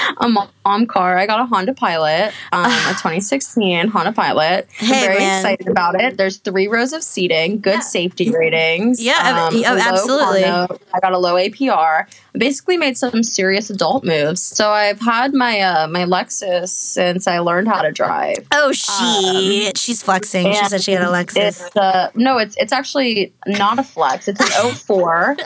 a 0.17 0.29
mom 0.29 0.87
car. 0.87 1.17
I 1.17 1.25
got 1.25 1.39
a 1.39 1.45
Honda 1.45 1.73
Pilot, 1.73 2.33
um, 2.51 2.65
a 2.65 2.69
2016 2.89 3.87
Honda 3.89 4.11
Pilot. 4.11 4.67
Hey, 4.71 4.85
I'm 4.85 5.01
very 5.01 5.19
man. 5.19 5.39
excited 5.39 5.67
about 5.67 5.99
it. 5.99 6.17
There's 6.17 6.37
three 6.37 6.67
rows 6.67 6.93
of 6.93 7.03
seating, 7.03 7.59
good 7.59 7.83
safety 7.83 8.31
ratings. 8.31 9.01
Yeah, 9.01 9.47
um, 9.51 9.57
yeah, 9.57 9.77
absolutely. 9.79 10.41
note. 10.41 10.81
I 10.93 10.99
got 10.99 11.13
a 11.13 11.17
low 11.17 11.35
APR. 11.35 12.07
Basically 12.37 12.77
made 12.77 12.97
some 12.97 13.23
serious 13.23 13.69
adult 13.69 14.03
moves. 14.03 14.41
So 14.41 14.69
I've 14.69 14.99
had 14.99 15.33
my 15.33 15.59
uh, 15.59 15.87
my 15.87 16.05
Lexus 16.05 16.69
since 16.69 17.27
I 17.27 17.39
learned 17.39 17.67
how 17.67 17.81
to 17.81 17.91
drive. 17.91 18.47
Oh 18.51 18.71
shit! 18.71 19.77
She's 19.77 20.03
flexing. 20.03 20.53
She 20.53 20.65
said 20.65 20.81
she 20.81 20.91
had 20.91 21.01
a 21.01 21.11
Lexus. 21.11 21.35
It's 21.37 21.75
uh, 21.75 22.11
no, 22.15 22.37
it's 22.37 22.55
it's 22.57 22.71
actually 22.71 23.33
not 23.47 23.79
a 23.79 23.83
flex. 23.83 24.27
It's 24.27 24.39
an 24.39 24.71
04 24.75 25.37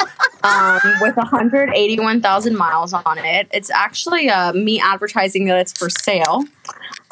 um, 0.44 0.80
with 1.02 1.16
181,000 1.16 2.58
miles 2.58 2.94
on 2.94 3.18
it. 3.18 3.48
It's 3.54 3.70
actually 3.70 4.30
uh, 4.30 4.54
me 4.54 4.80
advertising 4.80 5.46
that 5.46 5.60
it's 5.60 5.78
for 5.78 5.90
sale. 5.90 6.44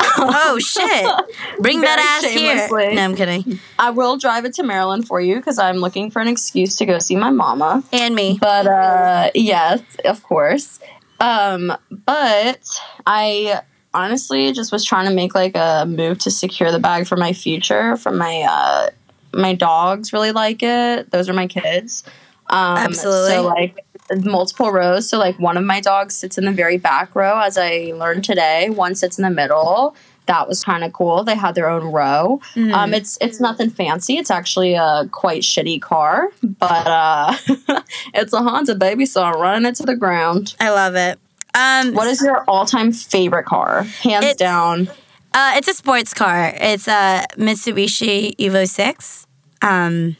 Oh 0.02 0.60
shit! 0.60 1.60
Bring 1.60 1.82
that 1.82 2.00
ass 2.00 2.32
here. 2.32 2.68
No, 2.94 3.02
I'm 3.02 3.16
kidding. 3.16 3.60
I 3.78 3.92
will 3.92 4.18
drive 4.18 4.46
it 4.46 4.54
to 4.56 4.64
Maryland 4.64 5.08
for 5.08 5.22
you 5.22 5.36
because 5.36 5.60
I'm 5.60 5.78
looking 5.78 6.12
for 6.12 6.22
an 6.22 6.28
excuse 6.28 6.76
to 6.78 6.86
go 6.86 7.00
see 7.00 7.16
my 7.16 7.30
mama. 7.30 7.84
And 7.92 8.16
me. 8.16 8.38
But 8.40 8.68
uh, 8.68 9.32
yes, 9.36 9.82
of 10.06 10.24
course. 10.24 10.80
Um, 11.20 11.76
but 11.90 12.82
I 13.06 13.62
honestly 13.94 14.52
just 14.52 14.72
was 14.72 14.86
trying 14.86 15.08
to 15.08 15.14
make 15.14 15.36
like 15.36 15.56
a 15.56 15.86
move 15.88 16.20
to 16.20 16.32
secure 16.32 16.72
the 16.72 16.80
bag 16.80 17.08
for 17.08 17.18
my 17.18 17.34
future. 17.34 17.98
For 17.98 18.12
my 18.12 18.46
uh, 18.50 18.90
my 19.34 19.54
dogs 19.54 20.14
really 20.14 20.32
like 20.32 20.64
it. 20.64 21.12
Those 21.12 21.30
are 21.30 21.34
my 21.34 21.48
kids. 21.48 22.04
Um, 22.48 22.78
Absolutely. 22.78 23.32
So 23.32 23.48
like 23.48 23.86
multiple 24.16 24.72
rows. 24.72 25.10
So 25.10 25.18
like 25.18 25.38
one 25.40 25.58
of 25.58 25.64
my 25.64 25.80
dogs 25.82 26.16
sits 26.16 26.38
in 26.38 26.46
the 26.46 26.52
very 26.52 26.78
back 26.78 27.16
row, 27.16 27.40
as 27.40 27.58
I 27.58 27.94
learned 27.96 28.24
today. 28.24 28.70
One 28.70 28.96
sits 28.96 29.18
in 29.18 29.24
the 29.24 29.30
middle. 29.30 29.96
That 30.26 30.48
was 30.48 30.64
kind 30.64 30.84
of 30.84 30.94
cool. 30.94 31.24
They 31.24 31.36
had 31.36 31.56
their 31.56 31.68
own 31.70 31.92
row. 31.92 32.40
Mm. 32.54 32.72
Um, 32.72 32.94
it's 32.94 33.18
it's 33.20 33.40
nothing 33.40 33.72
fancy. 33.72 34.18
It's 34.18 34.30
actually 34.30 34.76
a 34.76 35.08
quite 35.12 35.42
shitty 35.42 35.82
car, 35.82 36.30
but 36.44 36.86
uh, 36.88 37.36
it's 38.14 38.32
a 38.34 38.40
Honda 38.40 38.76
baby, 38.76 39.08
so 39.08 39.24
I'm 39.24 39.40
running 39.42 39.68
it 39.68 39.76
to 39.78 39.84
the 39.84 39.96
ground. 39.96 40.56
I 40.60 40.70
love 40.70 40.96
it. 40.96 41.18
Um, 41.56 41.94
What 41.96 42.08
is 42.08 42.22
your 42.22 42.44
all 42.48 42.66
time 42.68 42.92
favorite 42.92 43.46
car? 43.46 43.82
Hands 43.84 44.24
It's- 44.24 44.36
down. 44.36 44.90
Uh, 45.34 45.54
it's 45.58 45.68
a 45.68 45.74
sports 45.74 46.14
car. 46.14 46.54
It's 46.56 46.88
a 46.88 47.24
Mitsubishi 47.38 48.36
Evo 48.38 48.68
Six. 48.68 49.28
Um, 49.62 50.16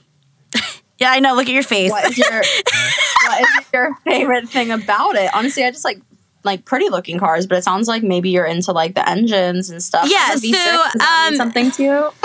yeah, 1.00 1.12
I 1.12 1.20
know. 1.20 1.36
Look 1.36 1.48
at 1.48 1.54
your 1.54 1.64
face. 1.64 1.92
What 1.92 2.06
is 2.06 2.18
your 2.18 2.32
what 3.24 3.42
is 3.42 3.66
your 3.74 3.96
favorite 4.06 4.50
thing 4.50 4.72
about 4.72 5.16
it? 5.16 5.30
Honestly, 5.34 5.64
I 5.64 5.72
just 5.72 5.86
like 5.86 6.00
like 6.44 6.66
pretty 6.66 6.90
looking 6.90 7.20
cars, 7.20 7.48
but 7.48 7.58
it 7.58 7.64
sounds 7.64 7.88
like 7.88 8.04
maybe 8.04 8.30
you're 8.30 8.46
into 8.46 8.72
like 8.72 8.96
the 8.96 9.08
engines 9.08 9.70
and 9.70 9.82
stuff. 9.82 10.10
Yeah, 10.10 10.34
V6, 10.36 10.42
so, 10.42 10.50
does 10.50 10.54
that 10.54 11.28
mean 11.32 11.42
um, 11.42 11.46
something 11.46 11.72
to 11.72 11.84
you. 11.84 12.12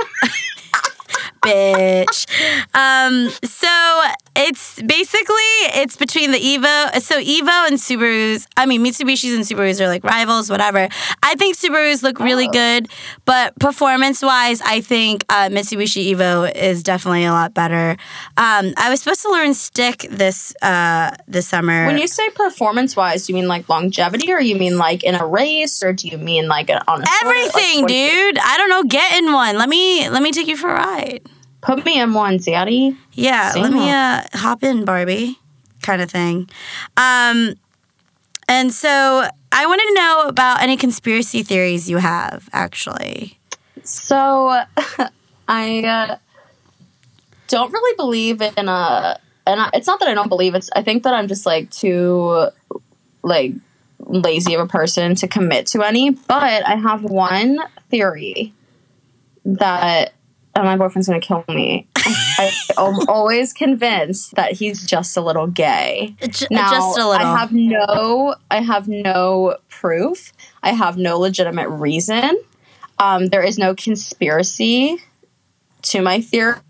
bitch. 1.44 2.26
Um, 2.74 3.30
so 3.44 4.02
it's 4.36 4.80
basically 4.82 5.34
it's 5.78 5.96
between 5.96 6.30
the 6.32 6.38
Evo. 6.38 7.00
So 7.00 7.20
Evo 7.20 7.68
and 7.68 7.76
Subarus. 7.78 8.46
I 8.56 8.66
mean, 8.66 8.82
Mitsubishis 8.84 9.34
and 9.34 9.44
Subarus 9.44 9.80
are 9.80 9.88
like 9.88 10.02
rivals, 10.04 10.50
whatever. 10.50 10.88
I 11.22 11.34
think 11.36 11.56
Subarus 11.56 12.02
look 12.02 12.18
really 12.18 12.48
Oh. 12.48 12.52
good, 12.52 12.88
but 13.24 13.58
performance 13.58 14.22
wise, 14.22 14.60
I 14.62 14.80
think 14.80 15.24
uh, 15.28 15.48
Mitsubishi 15.48 16.12
Evo 16.14 16.50
is 16.54 16.82
definitely 16.82 17.24
a 17.24 17.32
lot 17.32 17.54
better. 17.54 17.96
Um, 18.36 18.74
I 18.76 18.90
was 18.90 19.00
supposed 19.00 19.22
to 19.22 19.30
learn 19.30 19.54
stick 19.54 20.06
this 20.10 20.54
uh, 20.62 21.12
this 21.28 21.46
summer. 21.48 21.86
When 21.86 21.98
you 21.98 22.06
say 22.08 22.28
performance 22.30 22.96
wise, 22.96 23.26
do 23.26 23.32
you 23.32 23.38
mean 23.38 23.48
like 23.48 23.68
longevity, 23.68 24.32
or 24.32 24.40
you 24.40 24.56
mean 24.56 24.78
like 24.78 25.04
in 25.04 25.14
a 25.14 25.26
race, 25.26 25.82
or 25.82 25.92
do 25.92 26.08
you 26.08 26.18
mean 26.18 26.48
like 26.48 26.70
on 26.70 26.78
a 26.78 27.06
sport? 27.06 27.06
Like, 27.06 27.22
Everything, 27.22 27.86
dude. 27.86 28.38
I 28.38 28.56
don't 28.56 28.68
know. 28.68 28.82
Get 28.84 29.16
in 29.18 29.32
one. 29.32 29.56
Let 29.58 29.68
me 29.68 30.08
let 30.08 30.22
me 30.22 30.32
take 30.32 30.48
you 30.48 30.56
for 30.56 30.70
a 30.70 30.74
ride. 30.74 31.20
Put 31.64 31.84
me 31.86 31.98
in 31.98 32.12
one, 32.12 32.36
Zaddy. 32.38 32.94
Yeah, 33.12 33.50
Same 33.50 33.62
let 33.62 33.72
me 33.72 33.90
uh, 33.90 34.22
hop 34.34 34.62
in, 34.62 34.84
Barbie, 34.84 35.38
kind 35.80 36.02
of 36.02 36.10
thing. 36.10 36.50
Um, 36.98 37.54
and 38.46 38.70
so 38.72 39.26
I 39.50 39.66
wanted 39.66 39.86
to 39.86 39.94
know 39.94 40.24
about 40.28 40.62
any 40.62 40.76
conspiracy 40.76 41.42
theories 41.42 41.88
you 41.88 41.96
have, 41.96 42.50
actually. 42.52 43.38
So 43.82 44.48
I 45.48 45.84
uh, 45.84 46.16
don't 47.48 47.72
really 47.72 47.96
believe 47.96 48.42
in 48.42 48.68
a, 48.68 49.18
and 49.46 49.60
I, 49.60 49.70
it's 49.72 49.86
not 49.86 50.00
that 50.00 50.08
I 50.08 50.14
don't 50.14 50.28
believe 50.28 50.54
it's. 50.54 50.68
I 50.76 50.82
think 50.82 51.04
that 51.04 51.14
I'm 51.14 51.28
just 51.28 51.46
like 51.46 51.70
too, 51.70 52.48
like 53.22 53.54
lazy 54.00 54.52
of 54.52 54.60
a 54.60 54.66
person 54.66 55.14
to 55.14 55.28
commit 55.28 55.66
to 55.68 55.82
any. 55.82 56.10
But 56.10 56.66
I 56.66 56.74
have 56.74 57.04
one 57.04 57.58
theory 57.88 58.52
that. 59.46 60.12
And 60.56 60.64
my 60.64 60.76
boyfriend's 60.76 61.08
gonna 61.08 61.20
kill 61.20 61.44
me. 61.48 61.88
I'm 62.78 63.08
always 63.08 63.52
convinced 63.52 64.34
that 64.36 64.52
he's 64.52 64.84
just 64.86 65.16
a 65.16 65.20
little 65.20 65.46
gay. 65.48 66.14
J- 66.28 66.46
Now, 66.50 66.70
just 66.70 66.98
a 66.98 67.08
little. 67.08 67.12
I 67.26 67.38
have 67.38 67.52
no, 67.52 68.36
I 68.50 68.60
have 68.60 68.86
no 68.88 69.56
proof. 69.68 70.32
I 70.62 70.72
have 70.72 70.96
no 70.96 71.18
legitimate 71.18 71.68
reason. 71.68 72.38
Um, 72.98 73.26
there 73.26 73.42
is 73.42 73.58
no 73.58 73.74
conspiracy 73.74 74.98
to 75.82 76.00
my 76.02 76.20
theory. 76.20 76.60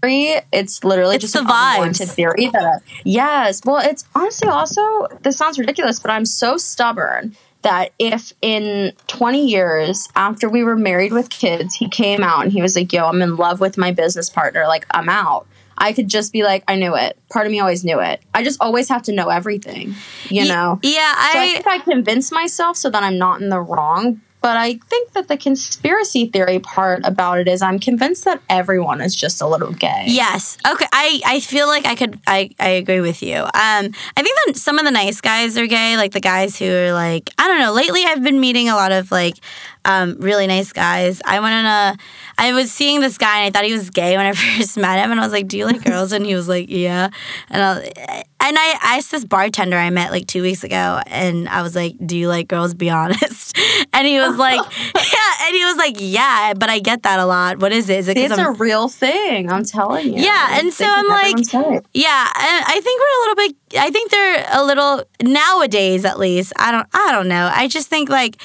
It's 0.52 0.82
literally 0.82 1.16
It's 1.16 1.30
just 1.30 1.34
the 1.34 1.40
an 1.40 1.46
unwarranted 1.46 2.08
theory. 2.08 2.48
That 2.52 2.80
yes, 3.04 3.60
well, 3.64 3.78
it's 3.84 4.04
honestly 4.14 4.48
also 4.48 5.08
this 5.22 5.36
sounds 5.36 5.58
ridiculous, 5.58 6.00
but 6.00 6.10
I'm 6.10 6.24
so 6.24 6.56
stubborn 6.56 7.36
that 7.64 7.92
if 7.98 8.32
in 8.40 8.92
20 9.08 9.46
years 9.46 10.08
after 10.16 10.48
we 10.48 10.62
were 10.62 10.76
married 10.76 11.12
with 11.12 11.28
kids, 11.28 11.74
he 11.74 11.88
came 11.88 12.22
out 12.22 12.44
and 12.44 12.52
he 12.52 12.62
was 12.62 12.76
like, 12.76 12.92
"Yo, 12.92 13.04
I'm 13.06 13.20
in 13.20 13.36
love 13.36 13.60
with 13.60 13.76
my 13.76 13.90
business 13.92 14.30
partner. 14.30 14.64
Like, 14.68 14.86
I'm 14.92 15.08
out." 15.08 15.46
I 15.76 15.92
could 15.92 16.06
just 16.06 16.32
be 16.32 16.44
like, 16.44 16.62
I 16.68 16.76
knew 16.76 16.94
it. 16.94 17.18
Part 17.32 17.46
of 17.46 17.50
me 17.50 17.58
always 17.58 17.82
knew 17.84 17.98
it. 17.98 18.22
I 18.32 18.44
just 18.44 18.60
always 18.60 18.88
have 18.90 19.02
to 19.02 19.12
know 19.12 19.28
everything, 19.28 19.96
you 20.28 20.46
know? 20.46 20.78
yeah, 20.84 21.12
So 21.32 21.38
I 21.38 21.42
I. 21.42 21.48
think 21.48 21.66
I 21.66 21.78
convince 21.80 22.30
myself 22.30 22.76
so 22.76 22.90
that 22.90 23.02
I'm 23.02 23.18
not 23.18 23.40
in 23.42 23.48
the 23.48 23.60
wrong. 23.60 24.20
But 24.44 24.58
I 24.58 24.74
think 24.90 25.12
that 25.12 25.28
the 25.28 25.38
conspiracy 25.38 26.26
theory 26.26 26.58
part 26.58 27.00
about 27.04 27.38
it 27.38 27.48
is 27.48 27.62
I'm 27.62 27.78
convinced 27.78 28.26
that 28.26 28.42
everyone 28.50 29.00
is 29.00 29.16
just 29.16 29.40
a 29.40 29.46
little 29.46 29.72
gay. 29.72 30.04
Yes. 30.06 30.58
Okay. 30.70 30.84
I, 30.92 31.22
I 31.24 31.40
feel 31.40 31.66
like 31.66 31.86
I 31.86 31.94
could 31.94 32.20
I, 32.26 32.50
I 32.60 32.68
agree 32.68 33.00
with 33.00 33.22
you. 33.22 33.36
Um 33.36 33.48
I 33.54 34.22
think 34.22 34.38
that 34.44 34.56
some 34.58 34.78
of 34.78 34.84
the 34.84 34.90
nice 34.90 35.22
guys 35.22 35.56
are 35.56 35.66
gay, 35.66 35.96
like 35.96 36.12
the 36.12 36.20
guys 36.20 36.58
who 36.58 36.70
are 36.70 36.92
like 36.92 37.30
I 37.38 37.48
don't 37.48 37.58
know, 37.58 37.72
lately 37.72 38.04
I've 38.04 38.22
been 38.22 38.38
meeting 38.38 38.68
a 38.68 38.74
lot 38.74 38.92
of 38.92 39.10
like 39.10 39.36
um 39.84 40.16
really 40.18 40.46
nice 40.46 40.72
guys. 40.72 41.20
I 41.24 41.40
went 41.40 41.54
on 41.54 41.64
a 41.66 41.96
I 42.38 42.52
was 42.52 42.72
seeing 42.72 43.00
this 43.00 43.18
guy 43.18 43.40
and 43.40 43.46
I 43.46 43.50
thought 43.56 43.64
he 43.66 43.72
was 43.72 43.90
gay 43.90 44.16
when 44.16 44.26
I 44.26 44.32
first 44.44 44.76
met 44.76 44.98
him 45.02 45.10
and 45.10 45.20
I 45.20 45.24
was 45.24 45.32
like, 45.32 45.48
"Do 45.48 45.58
you 45.58 45.66
like 45.66 45.84
girls?" 45.84 46.12
and 46.12 46.24
he 46.26 46.34
was 46.34 46.48
like, 46.48 46.66
"Yeah." 46.68 47.08
And 47.50 47.62
I 47.62 48.24
and 48.40 48.56
I 48.58 48.76
asked 48.82 49.10
this 49.10 49.24
bartender 49.24 49.76
I 49.78 49.88
met 49.90 50.10
like 50.10 50.26
2 50.26 50.42
weeks 50.42 50.64
ago 50.64 51.00
and 51.06 51.48
I 51.48 51.62
was 51.62 51.74
like, 51.74 51.94
"Do 52.04 52.16
you 52.16 52.28
like 52.28 52.48
girls? 52.48 52.74
Be 52.74 52.90
honest." 53.00 53.56
And 53.92 54.06
he 54.06 54.18
was 54.18 54.36
like, 54.36 54.60
"Yeah." 54.94 55.46
And 55.46 55.54
he 55.54 55.64
was 55.64 55.76
like, 55.76 55.96
"Yeah, 55.98 56.54
but 56.56 56.70
I 56.70 56.78
get 56.78 57.02
that 57.04 57.18
a 57.20 57.26
lot. 57.26 57.58
What 57.58 57.72
is 57.72 57.88
it? 57.88 57.98
Is 57.98 58.08
it 58.08 58.16
It's 58.16 58.28
cuz 58.28 58.38
a 58.38 58.42
I'm 58.48 58.54
real 58.54 58.88
thing, 58.88 59.50
I'm 59.50 59.64
telling 59.64 60.14
you. 60.14 60.22
Yeah, 60.22 60.58
and 60.58 60.72
so 60.72 60.84
I'm 60.88 61.06
like-. 61.08 61.52
Yeah, 61.52 62.26
and 62.46 62.64
I 62.66 62.80
think 62.82 63.00
we're 63.00 63.16
a 63.16 63.20
little 63.22 63.34
bit. 63.36 63.56
I 63.78 63.90
think 63.90 64.10
they're 64.10 64.46
a 64.52 64.64
little 64.64 65.02
nowadays, 65.22 66.04
at 66.04 66.18
least. 66.18 66.52
I 66.58 66.70
don't. 66.72 66.86
I 66.94 67.12
don't 67.12 67.28
know. 67.28 67.50
I 67.52 67.68
just 67.68 67.88
think 67.88 68.08
like 68.08 68.40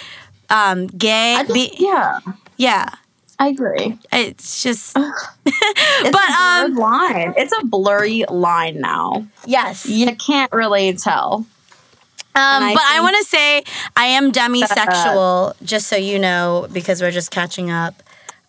um 0.50 0.88
gay. 0.88 1.36
Just, 1.39 1.54
be, 1.54 1.74
yeah, 1.78 2.20
yeah, 2.58 2.89
I 3.38 3.50
agree. 3.50 3.97
it's 4.12 4.64
just. 4.64 4.97
It's 6.02 6.12
But, 6.12 6.30
a 6.30 6.66
um, 6.66 6.76
line. 6.76 7.34
It's 7.36 7.52
a 7.60 7.66
blurry 7.66 8.24
line 8.30 8.80
now. 8.80 9.28
yes. 9.45 9.86
You 9.86 10.16
can't 10.16 10.52
really 10.54 10.93
tell. 10.93 11.45
Um, 12.36 12.64
I 12.64 12.74
but 12.74 12.84
I 12.86 13.02
want 13.02 13.18
to 13.18 13.24
say 13.26 13.64
I 13.97 14.06
am 14.06 14.32
demisexual, 14.32 15.56
just 15.64 15.88
so 15.88 15.97
you 15.97 16.18
know, 16.20 16.68
because 16.72 17.02
we're 17.02 17.12
just 17.12 17.32
catching 17.32 17.70
up. 17.70 18.02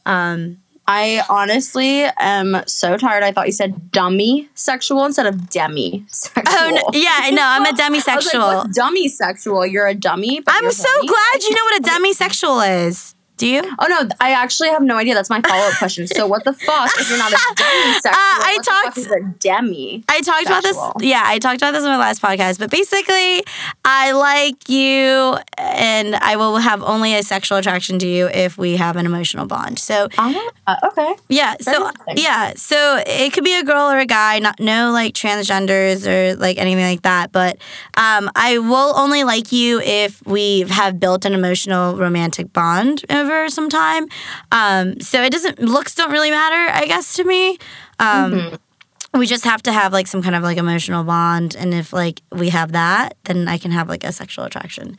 Um, 0.07 0.59
I 0.93 1.23
honestly 1.29 2.03
am 2.19 2.65
so 2.67 2.97
tired. 2.97 3.23
I 3.23 3.31
thought 3.31 3.47
you 3.47 3.53
said 3.53 3.93
dummy 3.93 4.49
sexual 4.55 5.05
instead 5.05 5.27
of 5.27 5.49
demi 5.49 6.03
oh, 6.03 6.09
sexual. 6.09 6.45
oh 6.49 6.71
no, 6.71 6.99
yeah, 6.99 7.31
no, 7.31 7.43
I'm 7.45 7.65
a 7.65 7.69
I 7.69 7.91
was 7.91 8.65
like, 8.65 8.73
dummy 8.73 9.09
sexual? 9.09 9.65
You're 9.65 9.87
a 9.87 9.95
dummy. 9.95 10.41
But 10.41 10.55
I'm 10.57 10.69
so 10.73 10.89
horny? 10.89 11.07
glad 11.07 11.43
you 11.45 11.55
know 11.55 11.65
what 11.65 11.81
a 11.81 11.83
demisexual 11.89 12.87
is. 12.89 13.15
Do 13.41 13.47
you? 13.47 13.63
Oh 13.79 13.87
no, 13.87 14.07
I 14.21 14.33
actually 14.33 14.69
have 14.69 14.83
no 14.83 14.97
idea. 14.97 15.15
That's 15.15 15.31
my 15.31 15.41
follow 15.41 15.67
up 15.69 15.79
question. 15.79 16.07
So 16.07 16.27
what 16.27 16.45
the 16.45 16.53
fuck 16.53 16.91
if 16.99 17.09
you're 17.09 17.19
not 17.19 17.33
a 17.33 17.37
demisexual? 17.37 18.11
Uh, 18.11 18.13
I 18.15 18.53
what 18.57 18.65
the 18.65 18.71
fuck 18.71 18.85
talked- 18.85 18.99
is 18.99 19.07
a 19.11 19.21
demi. 19.39 20.05
I 20.09 20.21
talked 20.21 20.47
about 20.47 20.63
this. 20.63 20.77
Yeah, 21.01 21.23
I 21.25 21.39
talked 21.39 21.57
about 21.63 21.73
this 21.73 21.83
in 21.83 21.89
my 21.89 21.97
last 21.97 22.21
podcast. 22.21 22.59
But 22.59 22.71
basically, 22.71 23.43
I 23.85 24.13
like 24.13 24.69
you, 24.69 25.37
and 25.57 26.15
I 26.17 26.37
will 26.37 26.59
have 26.59 26.83
only 26.83 27.15
a 27.15 27.23
sexual 27.23 27.57
attraction 27.59 27.99
to 28.01 28.07
you 28.07 28.29
if 28.29 28.59
we 28.59 28.77
have 28.77 28.97
an 28.97 29.07
emotional 29.07 29.47
bond. 29.47 29.79
So 29.79 30.09
Uh, 30.19 30.77
okay. 30.85 31.15
yeah, 31.31 31.57
so 31.61 31.91
yeah, 32.15 32.53
so 32.57 33.03
it 33.07 33.33
could 33.33 33.45
be 33.45 33.55
a 33.59 33.65
girl 33.65 33.91
or 33.91 33.99
a 33.99 34.07
guy. 34.07 34.39
Not 34.39 34.61
no 34.61 34.91
like 34.93 35.15
transgenders 35.15 36.07
or 36.07 36.37
like 36.37 36.59
anything 36.59 36.85
like 36.85 37.03
that. 37.03 37.33
But 37.33 37.57
um, 37.97 38.31
I 38.37 38.59
will 38.59 38.93
only 38.99 39.25
like 39.25 39.51
you 39.53 39.81
if 39.81 40.25
we 40.27 40.61
have 40.69 41.01
built 41.01 41.25
an 41.25 41.33
emotional 41.33 41.97
romantic 41.97 42.53
bond 42.53 43.05
over 43.11 43.30
some 43.49 43.69
time. 43.69 44.07
Um, 44.53 45.01
so 45.01 45.23
it 45.23 45.31
doesn't 45.33 45.59
looks 45.59 45.95
don't 45.95 46.11
really 46.11 46.31
matter, 46.31 46.73
I 46.73 46.87
guess, 46.87 47.15
to 47.17 47.25
me. 47.25 47.59
Um, 47.99 48.33
Mm-hmm. 48.33 49.19
we 49.19 49.27
just 49.27 49.45
have 49.45 49.63
to 49.65 49.73
have 49.73 49.93
like 49.93 50.07
some 50.07 50.23
kind 50.23 50.35
of 50.37 50.43
like 50.43 50.57
emotional 50.59 51.03
bond 51.05 51.57
and 51.59 51.75
if 51.75 51.93
like 51.93 52.23
we 52.31 52.51
have 52.51 52.71
that 52.73 53.17
then 53.25 53.49
i 53.49 53.59
can 53.59 53.73
have 53.73 53.89
like 53.89 54.05
a 54.05 54.13
sexual 54.13 54.45
attraction 54.45 54.97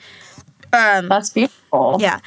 um 0.74 1.08
That's 1.08 1.30
beautiful. 1.30 1.96
yeah 2.00 2.20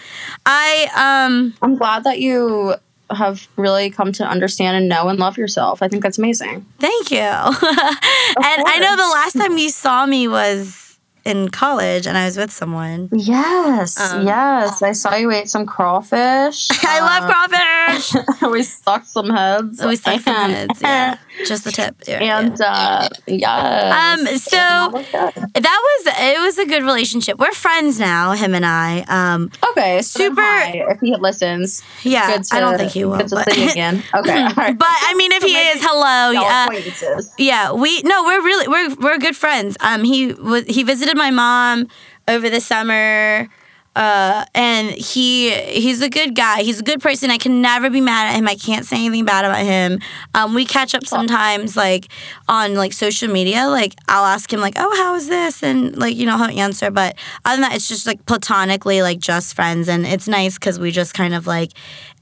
i 0.47 0.89
um 0.97 1.55
I'm 1.61 1.77
glad 1.77 2.05
that 2.05 2.21
you 2.21 2.75
have 3.11 3.47
really 3.57 3.91
come 3.91 4.13
to 4.13 4.25
understand 4.27 4.77
and 4.79 4.89
know 4.89 5.09
and 5.11 5.19
love 5.19 5.37
yourself. 5.37 5.83
I 5.83 5.89
think 5.89 6.03
that's 6.03 6.17
amazing. 6.19 6.65
thank 6.79 7.11
you 7.11 7.19
and 7.21 8.59
i 8.67 8.79
know 8.81 8.97
the 8.97 9.13
last 9.13 9.35
time 9.35 9.59
you 9.59 9.69
saw 9.69 10.07
me 10.07 10.27
was 10.27 10.84
in 11.25 11.49
college 11.49 12.07
and 12.07 12.17
i 12.19 12.25
was 12.27 12.37
with 12.37 12.51
someone 12.51 13.09
Yes, 13.13 13.99
Um, 13.99 14.27
yes. 14.27 14.83
I 14.83 14.93
saw 14.93 15.15
you 15.15 15.31
ate 15.31 15.49
some 15.49 15.65
crawfish. 15.67 16.69
i 16.83 17.01
love 17.01 17.31
crawfish 17.31 18.15
we 18.53 18.63
sucked 18.63 19.07
some 19.09 19.31
heads. 19.31 19.83
we 19.85 19.97
stuck 19.97 20.21
some 20.21 20.51
heads 20.51 20.81
yeah 20.83 21.17
just 21.47 21.65
the 21.65 21.73
tip 21.73 21.97
yeah, 22.07 22.23
yeah. 22.23 22.39
Uh, 22.67 23.09
yes. 23.27 24.21
Um, 24.21 24.39
so- 24.39 25.31
that 25.55 25.81
was 26.05 26.15
it 26.19 26.41
was 26.41 26.59
a 26.59 26.67
good 26.67 26.83
relationship 26.83 27.39
we're 27.39 27.53
friends 27.53 27.99
now 27.99 28.33
him 28.33 28.55
and 28.55 28.67
i 28.67 29.01
um 29.09 29.51
okay, 29.71 30.03
so 30.03 30.19
super- 30.21 30.43
hi, 30.43 30.85
if 30.91 31.01
he 31.01 31.15
listens, 31.17 31.83
yeah 32.03 32.37
to, 32.37 32.55
i 32.55 32.61
don't 32.61 32.77
think 32.79 32.93
he 32.93 33.05
will 33.05 33.17
Good 33.19 33.29
to 33.29 33.35
but, 33.37 33.53
see 33.53 33.65
you 33.65 33.71
again. 33.71 34.03
Okay, 34.15 34.45
right. 34.57 34.77
but 34.79 34.87
i 34.91 35.15
mean 35.15 35.33
if 35.33 35.43
he 35.43 35.55
is 35.57 35.81
hello 35.83 36.31
yeah 36.33 36.65
acquaintances. 36.65 37.33
Yeah, 37.39 37.73
we 37.73 38.01
no, 38.03 38.25
we're 38.25 38.43
really 38.43 38.69
we're 38.69 38.95
we're 38.97 39.19
good 39.19 39.37
friends. 39.37 39.77
Um, 39.81 40.05
he 40.05 40.33
was 40.33 40.65
he 40.67 40.83
visited 40.83 41.14
my 41.17 41.31
mom 41.31 41.87
over 42.29 42.49
the 42.51 42.61
summer, 42.61 43.49
uh, 43.97 44.45
and 44.55 44.91
he 44.91 45.53
he's 45.53 46.03
a 46.03 46.11
good 46.11 46.35
guy. 46.35 46.63
He's 46.63 46.81
a 46.81 46.83
good 46.83 47.01
person. 47.01 47.31
I 47.31 47.39
can 47.39 47.63
never 47.63 47.91
be 47.91 48.01
mad 48.01 48.33
at 48.33 48.39
him. 48.39 48.49
I 48.49 48.57
can't 48.57 48.85
say 48.85 48.97
anything 48.97 49.25
bad 49.25 49.45
about 49.45 49.65
him. 49.65 50.01
Um, 50.35 50.55
we 50.55 50.65
catch 50.65 50.95
up 50.95 51.07
sometimes, 51.07 51.77
like 51.77 52.09
on 52.49 52.75
like 52.75 52.93
social 52.93 53.29
media. 53.29 53.67
Like 53.69 53.95
I'll 54.09 54.25
ask 54.25 54.53
him 54.53 54.61
like, 54.61 54.75
"Oh, 54.77 54.95
how 54.97 55.15
is 55.15 55.29
this?" 55.29 55.63
and 55.63 55.97
like 55.97 56.17
you 56.17 56.27
know 56.27 56.37
he'll 56.39 56.59
answer. 56.59 56.91
But 56.91 57.17
other 57.45 57.61
than 57.61 57.71
that, 57.71 57.77
it's 57.77 57.89
just 57.89 58.07
like 58.07 58.27
platonically, 58.27 59.01
like 59.03 59.21
just 59.21 59.55
friends, 59.55 59.89
and 59.89 60.05
it's 60.05 60.27
nice 60.27 60.55
because 60.59 60.81
we 60.81 60.91
just 60.91 61.15
kind 61.15 61.35
of 61.35 61.47
like 61.47 61.71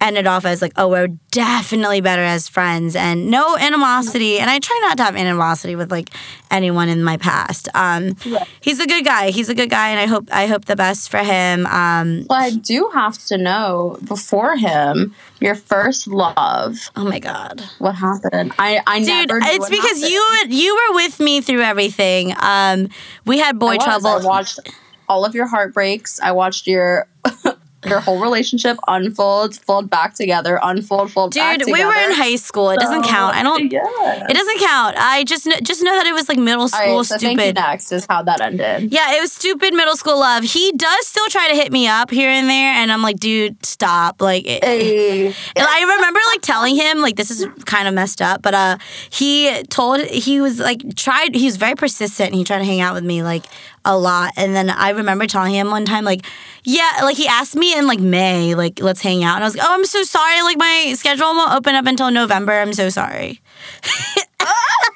ended 0.00 0.26
off 0.26 0.44
as 0.44 0.60
like, 0.60 0.72
"Oh, 0.76 0.88
we're 0.88 1.08
definitely 1.32 2.00
better 2.00 2.22
as 2.22 2.48
friends," 2.48 2.94
and 2.94 3.28
no 3.30 3.56
animosity. 3.58 4.38
And 4.38 4.48
I 4.48 4.60
try 4.60 4.78
not 4.82 4.96
to 4.98 5.02
have 5.04 5.16
animosity 5.16 5.74
with 5.74 5.90
like 5.90 6.10
anyone 6.50 6.88
in 6.88 7.02
my 7.02 7.16
past. 7.16 7.68
Um, 7.74 8.14
Right. 8.26 8.46
he's 8.60 8.78
a 8.78 8.86
good 8.86 9.04
guy. 9.04 9.30
He's 9.30 9.48
a 9.48 9.54
good 9.54 9.70
guy, 9.70 9.88
and 9.88 9.98
I 9.98 10.06
hope 10.06 10.28
I 10.30 10.46
hope 10.46 10.66
the 10.66 10.76
best 10.76 11.10
for 11.10 11.18
him. 11.18 11.66
Um, 11.66 12.26
Well, 12.30 12.40
I 12.40 12.50
do 12.50 12.90
have 12.94 13.18
to 13.26 13.36
know 13.38 13.98
before 14.04 14.56
him 14.56 15.14
your 15.40 15.56
first 15.56 16.06
love. 16.06 16.90
oh 16.94 17.04
my 17.04 17.18
god. 17.18 17.62
What 17.78 17.96
happened? 17.96 18.52
I 18.58 18.80
I 18.86 19.00
Dude, 19.00 19.30
it's 19.32 19.68
because 19.68 20.00
happened. 20.02 20.52
you 20.52 20.64
you 20.64 20.74
were 20.74 20.94
with 20.96 21.18
me 21.18 21.40
through 21.40 21.62
everything. 21.62 22.34
Um, 22.38 22.88
we 23.24 23.38
had 23.38 23.58
boy 23.58 23.72
I 23.72 23.76
trouble. 23.78 24.06
I 24.08 24.24
watched 24.24 24.60
all 25.08 25.24
of 25.24 25.34
your 25.34 25.46
heartbreaks. 25.46 26.20
I 26.22 26.32
watched 26.32 26.66
your 26.66 27.06
your 27.86 28.00
whole 28.00 28.20
relationship 28.20 28.78
unfold, 28.88 29.56
fold 29.56 29.90
back 29.90 30.14
together, 30.14 30.58
unfold, 30.62 31.10
fold 31.10 31.34
back 31.34 31.58
together. 31.58 31.70
Dude, 31.70 31.78
we 31.80 31.84
were 31.84 31.92
in 31.92 32.12
high 32.12 32.36
school. 32.36 32.70
It 32.70 32.78
doesn't 32.78 33.02
count. 33.04 33.34
I 33.36 33.42
don't. 33.42 33.70
Yeah. 33.72 34.26
It 34.28 34.34
doesn't 34.34 34.60
count. 34.60 34.96
I 34.98 35.24
just 35.24 35.44
kn- 35.44 35.64
just 35.64 35.82
know 35.82 35.92
that 35.92 36.06
it 36.06 36.12
was 36.12 36.28
like 36.28 36.38
middle 36.38 36.68
school 36.68 36.98
right, 36.98 37.06
so 37.06 37.18
thank 37.18 37.38
you 37.38 37.44
stupid. 37.46 37.54
next 37.56 37.90
is 37.92 38.06
how 38.08 38.22
that 38.22 38.40
ended. 38.40 38.92
Yeah, 38.92 39.16
it 39.16 39.20
was 39.20 39.32
stupid 39.32 39.74
middle 39.74 39.96
school 39.96 40.18
love. 40.20 40.44
He 40.44 40.72
does 40.76 41.06
still 41.06 41.26
try 41.26 41.48
to 41.48 41.54
hit 41.54 41.72
me 41.72 41.88
up 41.88 42.10
here 42.10 42.30
and 42.30 42.48
there, 42.48 42.72
and 42.74 42.92
I'm 42.92 43.02
like, 43.02 43.16
dude, 43.18 43.64
stop. 43.64 44.20
Like, 44.22 44.46
it, 44.46 44.62
Hey. 44.64 45.26
And 45.56 45.66
I 45.68 45.80
remember 45.96 46.20
like 46.32 46.40
telling 46.42 46.76
him 46.76 47.00
like 47.00 47.16
this 47.16 47.30
is 47.30 47.46
kind 47.64 47.88
of 47.88 47.94
messed 47.94 48.22
up, 48.22 48.42
but 48.42 48.54
uh 48.54 48.78
he 49.10 49.62
told 49.64 50.00
he 50.02 50.40
was 50.40 50.58
like 50.58 50.94
tried 50.96 51.34
he 51.34 51.44
was 51.46 51.56
very 51.56 51.74
persistent 51.74 52.28
and 52.28 52.36
he 52.36 52.44
tried 52.44 52.58
to 52.58 52.64
hang 52.64 52.80
out 52.80 52.94
with 52.94 53.04
me 53.04 53.22
like 53.22 53.44
a 53.84 53.96
lot. 53.96 54.32
And 54.36 54.54
then 54.54 54.70
I 54.70 54.90
remember 54.90 55.26
telling 55.26 55.54
him 55.54 55.70
one 55.70 55.84
time 55.84 56.04
like 56.04 56.24
yeah, 56.64 57.00
like 57.02 57.16
he 57.16 57.26
asked 57.26 57.56
me 57.56 57.76
in 57.76 57.86
like 57.86 58.00
May 58.00 58.54
like 58.54 58.80
let's 58.80 59.02
hang 59.02 59.24
out 59.24 59.36
and 59.36 59.44
I 59.44 59.46
was 59.46 59.56
like, 59.56 59.66
"Oh, 59.68 59.74
I'm 59.74 59.84
so 59.84 60.02
sorry. 60.02 60.42
Like 60.42 60.58
my 60.58 60.94
schedule 60.96 61.26
won't 61.26 61.52
open 61.52 61.74
up 61.74 61.86
until 61.86 62.10
November. 62.10 62.52
I'm 62.52 62.72
so 62.72 62.88
sorry." 62.88 63.40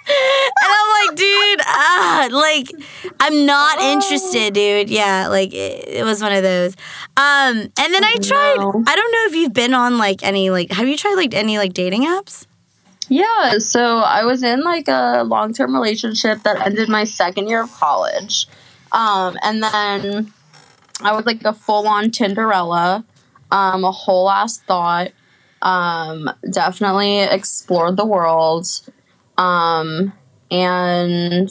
and 0.08 0.70
I'm 0.70 1.08
like, 1.08 1.16
dude, 1.16 1.60
ah, 1.64 2.28
like, 2.32 2.70
I'm 3.20 3.46
not 3.46 3.80
interested, 3.80 4.54
dude. 4.54 4.90
Yeah, 4.90 5.28
like, 5.28 5.52
it, 5.52 5.88
it 5.88 6.04
was 6.04 6.22
one 6.22 6.32
of 6.32 6.42
those. 6.42 6.74
Um, 7.16 7.58
and 7.58 7.94
then 7.94 8.04
I 8.04 8.16
tried. 8.20 8.56
no. 8.58 8.84
I 8.86 8.96
don't 8.96 9.12
know 9.12 9.26
if 9.26 9.34
you've 9.34 9.52
been 9.52 9.74
on 9.74 9.98
like 9.98 10.22
any 10.22 10.50
like. 10.50 10.70
Have 10.72 10.88
you 10.88 10.96
tried 10.96 11.14
like 11.14 11.34
any 11.34 11.58
like 11.58 11.72
dating 11.72 12.02
apps? 12.02 12.46
Yeah, 13.08 13.58
so 13.58 13.98
I 13.98 14.24
was 14.24 14.42
in 14.42 14.62
like 14.62 14.88
a 14.88 15.22
long 15.24 15.52
term 15.52 15.74
relationship 15.74 16.42
that 16.42 16.64
ended 16.64 16.88
my 16.88 17.04
second 17.04 17.48
year 17.48 17.62
of 17.62 17.72
college. 17.72 18.46
Um, 18.92 19.36
and 19.42 19.62
then 19.62 20.32
I 21.02 21.14
was 21.14 21.26
like 21.26 21.42
a 21.44 21.52
full 21.52 21.86
on 21.86 22.10
Tinderella, 22.10 23.04
um, 23.50 23.84
a 23.84 23.90
whole 23.90 24.30
ass 24.30 24.58
thought. 24.58 25.12
Um, 25.62 26.30
definitely 26.50 27.20
explored 27.20 27.96
the 27.96 28.06
world. 28.06 28.66
Um, 29.38 30.12
and 30.50 31.50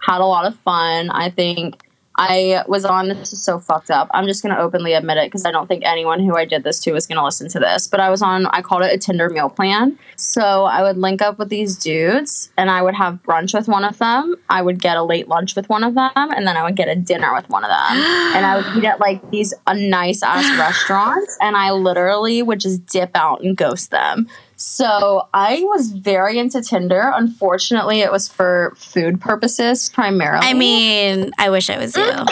had 0.00 0.20
a 0.20 0.24
lot 0.24 0.46
of 0.46 0.56
fun. 0.60 1.10
I 1.10 1.30
think 1.30 1.89
I 2.22 2.64
was 2.68 2.84
on 2.84 3.08
this 3.08 3.32
is 3.32 3.42
so 3.42 3.58
fucked 3.58 3.90
up. 3.90 4.10
I'm 4.12 4.26
just 4.26 4.42
gonna 4.42 4.58
openly 4.58 4.92
admit 4.92 5.16
it 5.16 5.28
because 5.28 5.46
I 5.46 5.50
don't 5.50 5.66
think 5.66 5.84
anyone 5.86 6.20
who 6.20 6.36
I 6.36 6.44
did 6.44 6.64
this 6.64 6.78
to 6.80 6.94
is 6.94 7.06
gonna 7.06 7.24
listen 7.24 7.48
to 7.48 7.58
this. 7.58 7.88
But 7.88 7.98
I 8.00 8.10
was 8.10 8.20
on 8.20 8.44
I 8.46 8.60
called 8.60 8.82
it 8.82 8.92
a 8.92 8.98
Tinder 8.98 9.30
meal 9.30 9.48
plan. 9.48 9.98
So 10.16 10.64
I 10.64 10.82
would 10.82 10.98
link 10.98 11.22
up 11.22 11.38
with 11.38 11.48
these 11.48 11.76
dudes 11.76 12.52
and 12.58 12.70
I 12.70 12.82
would 12.82 12.94
have 12.94 13.22
brunch 13.22 13.54
with 13.54 13.68
one 13.68 13.84
of 13.84 13.96
them. 13.96 14.36
I 14.50 14.60
would 14.60 14.82
get 14.82 14.98
a 14.98 15.02
late 15.02 15.28
lunch 15.28 15.56
with 15.56 15.70
one 15.70 15.82
of 15.82 15.94
them, 15.94 16.10
and 16.14 16.46
then 16.46 16.58
I 16.58 16.62
would 16.62 16.76
get 16.76 16.88
a 16.88 16.94
dinner 16.94 17.32
with 17.32 17.48
one 17.48 17.64
of 17.64 17.70
them. 17.70 17.96
and 18.36 18.44
I 18.44 18.56
would 18.56 18.76
eat 18.76 18.84
at 18.84 19.00
like 19.00 19.30
these 19.30 19.54
uh, 19.66 19.72
nice 19.72 20.22
ass 20.22 20.58
restaurants, 20.58 21.38
and 21.40 21.56
I 21.56 21.70
literally 21.70 22.42
would 22.42 22.60
just 22.60 22.84
dip 22.84 23.12
out 23.14 23.40
and 23.42 23.56
ghost 23.56 23.90
them. 23.90 24.28
So 24.60 25.26
I 25.32 25.62
was 25.64 25.90
very 25.90 26.38
into 26.38 26.60
Tinder. 26.60 27.10
Unfortunately, 27.14 28.00
it 28.00 28.12
was 28.12 28.28
for 28.28 28.74
food 28.76 29.18
purposes 29.18 29.88
primarily. 29.88 30.46
I 30.46 30.52
mean, 30.52 31.30
I 31.38 31.48
wish 31.48 31.70
I 31.70 31.78
was 31.78 31.96
you. 31.96 32.04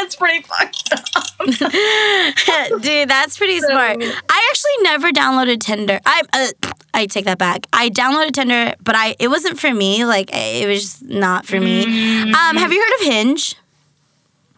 it's 0.00 0.16
pretty 0.16 0.42
fucked 0.44 0.94
up. 0.94 2.80
Dude, 2.82 3.06
that's 3.06 3.36
pretty 3.36 3.60
smart. 3.60 3.98
I 4.00 4.50
actually 4.50 4.82
never 4.82 5.10
downloaded 5.10 5.60
Tinder. 5.60 6.00
I 6.06 6.22
uh, 6.32 6.72
I 6.94 7.04
take 7.04 7.26
that 7.26 7.36
back. 7.36 7.66
I 7.70 7.90
downloaded 7.90 8.32
Tinder, 8.32 8.74
but 8.82 8.94
I 8.96 9.14
it 9.18 9.28
wasn't 9.28 9.60
for 9.60 9.74
me. 9.74 10.06
Like 10.06 10.30
it 10.32 10.66
was 10.66 10.80
just 10.80 11.04
not 11.04 11.44
for 11.44 11.60
me. 11.60 11.82
Um, 11.84 12.56
have 12.56 12.72
you 12.72 12.80
heard 12.80 13.06
of 13.06 13.12
Hinge? 13.14 13.56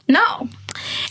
No. 0.07 0.49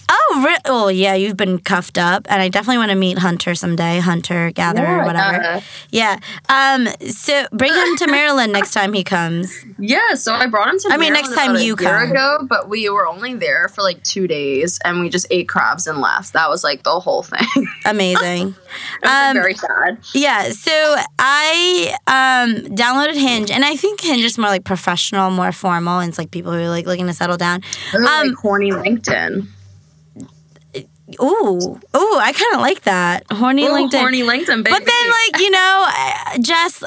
Oh, 0.09 0.19
Oh, 0.35 0.43
re- 0.45 0.57
oh, 0.65 0.87
yeah. 0.87 1.13
You've 1.13 1.37
been 1.37 1.59
cuffed 1.59 1.97
up, 1.97 2.25
and 2.29 2.41
I 2.41 2.47
definitely 2.49 2.77
want 2.79 2.89
to 2.91 2.95
meet 2.97 3.19
Hunter 3.19 3.53
someday. 3.53 3.99
Hunter, 3.99 4.51
gatherer, 4.51 4.83
Yeah, 4.97 5.05
whatever. 5.05 5.61
yeah. 5.91 6.17
Yeah. 6.49 6.75
Um. 6.77 6.87
So 7.09 7.45
bring 7.51 7.71
him 7.73 7.97
to 7.97 8.07
Maryland 8.07 8.51
next 8.53 8.71
time 8.73 8.93
he 8.93 9.03
comes. 9.03 9.53
Yeah, 9.79 10.13
so 10.15 10.33
I 10.33 10.47
brought 10.47 10.69
him 10.69 10.79
to. 10.79 10.89
I 10.91 10.97
mean, 10.97 11.11
next 11.13 11.33
time 11.35 11.55
you 11.55 11.61
year 11.61 11.75
come. 11.75 12.11
ago, 12.11 12.45
but 12.47 12.69
we 12.69 12.89
were 12.89 13.05
only 13.05 13.33
there 13.33 13.67
for 13.67 13.81
like 13.81 14.01
two 14.03 14.27
days, 14.27 14.79
and 14.85 15.01
we 15.01 15.09
just 15.09 15.27
ate 15.29 15.49
crabs 15.49 15.87
and 15.87 15.99
left. 15.99 16.33
That 16.33 16.49
was 16.49 16.63
like 16.63 16.83
the 16.83 16.99
whole 16.99 17.21
thing. 17.23 17.67
Amazing. 17.85 18.55
Um, 19.03 19.33
very 19.35 19.55
sad. 19.55 19.97
Yeah, 20.13 20.49
so 20.51 20.95
I 21.19 21.93
um, 22.07 22.55
downloaded 22.75 23.15
Hinge, 23.15 23.51
and 23.51 23.65
I 23.65 23.75
think 23.75 23.99
Hinge 24.01 24.23
is 24.23 24.37
more 24.37 24.49
like 24.49 24.63
professional, 24.63 25.29
more 25.31 25.51
formal, 25.51 25.99
and 25.99 26.07
it's 26.09 26.17
like 26.17 26.31
people 26.31 26.53
who 26.53 26.59
are 26.59 26.69
like 26.69 26.85
looking 26.85 27.07
to 27.07 27.13
settle 27.13 27.37
down. 27.37 27.61
Um, 27.93 28.03
like 28.03 28.35
horny 28.35 28.71
LinkedIn. 28.71 29.47
Ooh, 31.21 31.79
ooh, 31.95 32.17
I 32.17 32.31
kind 32.33 32.55
of 32.55 32.61
like 32.61 32.81
that 32.83 33.23
horny 33.31 33.65
Ooh, 33.65 33.69
LinkedIn. 33.71 33.99
horny 33.99 34.21
LinkedIn, 34.21 34.63
baby. 34.63 34.69
but 34.71 34.85
then, 34.85 35.09
like 35.09 35.41
you 35.41 35.49
know, 35.51 35.87
just 36.41 36.83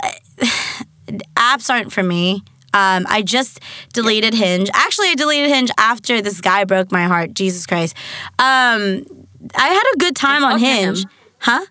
apps 1.34 1.70
aren't 1.70 1.92
for 1.92 2.02
me. 2.02 2.42
Um, 2.74 3.06
I 3.08 3.22
just 3.22 3.60
deleted 3.94 4.34
Hinge. 4.34 4.68
Actually, 4.74 5.08
I 5.08 5.14
deleted 5.14 5.48
Hinge 5.48 5.70
after 5.78 6.20
this 6.20 6.40
guy 6.40 6.64
broke 6.64 6.92
my 6.92 7.04
heart. 7.04 7.32
Jesus 7.32 7.64
Christ. 7.66 7.96
Um, 8.38 9.04
I 9.54 9.68
had 9.68 9.82
a 9.94 9.98
good 9.98 10.14
time 10.16 10.44
on 10.44 10.52
Fuck 10.52 10.60
him. 10.60 10.94
Hinge, 10.94 11.06
huh? 11.38 11.64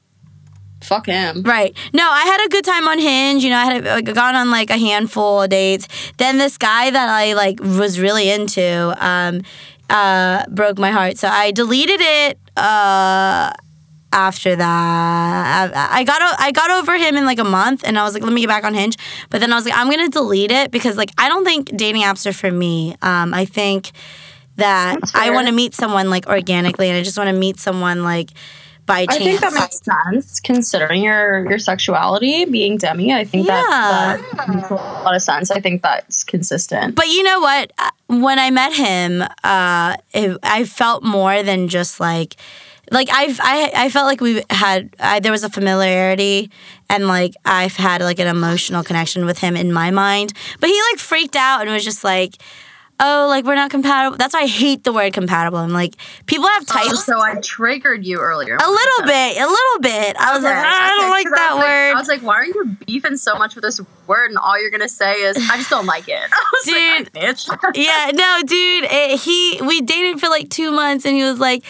fuck 0.81 1.07
him. 1.07 1.41
Right. 1.43 1.75
No, 1.93 2.07
I 2.09 2.21
had 2.21 2.45
a 2.45 2.49
good 2.49 2.63
time 2.63 2.87
on 2.87 2.99
Hinge. 2.99 3.43
You 3.43 3.49
know, 3.49 3.57
I 3.57 3.65
had 3.65 3.85
like, 3.85 4.13
gone 4.13 4.35
on 4.35 4.51
like 4.51 4.69
a 4.69 4.77
handful 4.77 5.41
of 5.41 5.49
dates. 5.49 5.87
Then 6.17 6.37
this 6.37 6.57
guy 6.57 6.89
that 6.91 7.09
I 7.09 7.33
like 7.33 7.59
was 7.59 7.99
really 7.99 8.29
into 8.29 8.95
um, 9.05 9.41
uh, 9.89 10.45
broke 10.49 10.77
my 10.77 10.91
heart. 10.91 11.17
So 11.17 11.27
I 11.27 11.51
deleted 11.51 11.99
it. 12.01 12.39
Uh, 12.57 13.51
after 14.13 14.55
that, 14.55 15.71
I, 15.75 15.99
I 15.99 16.03
got 16.05 16.21
o- 16.21 16.35
I 16.39 16.51
got 16.51 16.71
over 16.71 16.97
him 16.97 17.15
in 17.17 17.25
like 17.25 17.39
a 17.39 17.43
month, 17.43 17.83
and 17.85 17.99
I 17.99 18.03
was 18.03 18.13
like, 18.13 18.23
let 18.23 18.31
me 18.31 18.41
get 18.41 18.47
back 18.47 18.63
on 18.63 18.73
Hinge. 18.73 18.95
But 19.29 19.41
then 19.41 19.51
I 19.51 19.55
was 19.55 19.65
like, 19.65 19.73
I'm 19.77 19.89
gonna 19.89 20.09
delete 20.09 20.51
it 20.51 20.71
because 20.71 20.95
like 20.95 21.11
I 21.17 21.27
don't 21.27 21.43
think 21.43 21.75
dating 21.75 22.03
apps 22.03 22.25
are 22.25 22.33
for 22.33 22.49
me. 22.51 22.95
Um, 23.01 23.33
I 23.33 23.45
think 23.45 23.91
that 24.55 24.99
I 25.13 25.31
want 25.31 25.47
to 25.47 25.53
meet 25.53 25.73
someone 25.75 26.09
like 26.09 26.27
organically, 26.27 26.87
and 26.89 26.97
I 26.97 27.03
just 27.03 27.17
want 27.17 27.29
to 27.29 27.35
meet 27.35 27.59
someone 27.59 28.03
like 28.03 28.29
by 28.85 29.05
I 29.09 29.17
think 29.17 29.41
that 29.41 29.53
makes 29.53 29.81
sense 29.81 30.39
considering 30.39 31.03
your 31.03 31.47
your 31.49 31.59
sexuality 31.59 32.45
being 32.45 32.77
demi. 32.77 33.13
I 33.13 33.23
think 33.25 33.47
Yeah. 33.47 33.53
that 33.61 34.37
that 34.37 34.49
makes 34.49 34.69
a 34.69 34.75
lot 34.75 35.15
of 35.15 35.21
sense. 35.21 35.51
I 35.51 35.59
think 35.59 35.81
that's 35.81 36.23
consistent. 36.23 36.95
But 36.95 37.07
you 37.07 37.23
know 37.23 37.39
what? 37.39 37.71
Uh, 37.77 37.89
When 38.07 38.37
I 38.37 38.51
met 38.51 38.73
him, 38.73 39.23
uh, 39.43 39.95
it, 40.13 40.37
I 40.43 40.63
felt 40.65 41.03
more 41.03 41.41
than 41.41 41.67
just 41.67 41.99
like, 41.99 42.35
like 42.91 43.09
I've 43.11 43.39
I 43.41 43.71
I 43.75 43.89
felt 43.89 44.05
like 44.05 44.21
we 44.21 44.43
had 44.51 44.89
I, 44.99 45.19
there 45.19 45.31
was 45.31 45.43
a 45.43 45.49
familiarity 45.49 46.51
and 46.87 47.07
like 47.07 47.33
I've 47.43 47.75
had 47.77 48.01
like 48.01 48.19
an 48.19 48.27
emotional 48.27 48.83
connection 48.83 49.25
with 49.25 49.39
him 49.39 49.55
in 49.57 49.73
my 49.73 49.89
mind. 49.89 50.33
But 50.59 50.69
he 50.69 50.79
like 50.91 50.99
freaked 50.99 51.35
out 51.35 51.61
and 51.61 51.71
was 51.71 51.83
just 51.83 52.03
like, 52.03 52.35
oh, 52.99 53.27
like 53.29 53.45
we're 53.45 53.55
not 53.55 53.69
compatible. 53.71 54.17
That's 54.17 54.33
why 54.33 54.41
I 54.41 54.47
hate 54.47 54.83
the 54.83 54.93
word 54.93 55.13
compatible. 55.13 55.57
I'm 55.59 55.73
like, 55.73 55.95
people 56.25 56.47
have 56.47 56.63
Oh, 56.69 56.73
types. 56.87 57.05
so 57.05 57.19
I 57.19 57.35
triggered 57.41 58.05
you 58.05 58.19
earlier. 58.19 58.55
a 58.55 58.69
little 58.69 59.05
bit, 59.05 59.37
a 59.37 59.45
little 59.45 59.79
bit. 59.81 60.15
I 60.19 60.33
was 60.33 60.43
like, 60.43 60.53
Okay, 60.55 60.63
"Ah, 60.65 60.85
I 60.85 60.89
don't 60.89 60.99
okay, 61.01 61.09
like 61.11 61.27
I 61.27 61.29
that 61.31 61.53
like- 61.55 61.63
word. 61.65 61.91
I 61.91 61.99
was 61.99 62.07
like, 62.07 62.21
why 62.21 62.35
are 62.35 62.45
you 62.45 62.77
beefing 62.85 63.17
so 63.17 63.35
much 63.35 63.55
with 63.55 63.63
this 63.63 63.79
word? 64.07 64.29
And 64.29 64.37
all 64.37 64.59
you're 64.61 64.71
gonna 64.71 64.87
say 64.89 65.13
is, 65.13 65.37
I 65.49 65.57
just 65.57 65.69
don't 65.69 65.85
like 65.85 66.07
it. 66.07 66.19
I 66.31 66.43
was 66.53 66.65
Dude. 66.65 67.13
like, 67.15 67.35
bitch. 67.35 67.75
yeah, 67.75 68.11
no, 68.13 68.41
dude. 68.45 68.85
It, 68.89 69.19
he 69.19 69.59
we 69.61 69.81
dated 69.81 70.19
for 70.19 70.29
like 70.29 70.49
two 70.49 70.71
months, 70.71 71.05
and 71.05 71.15
he 71.15 71.23
was 71.23 71.39
like, 71.39 71.63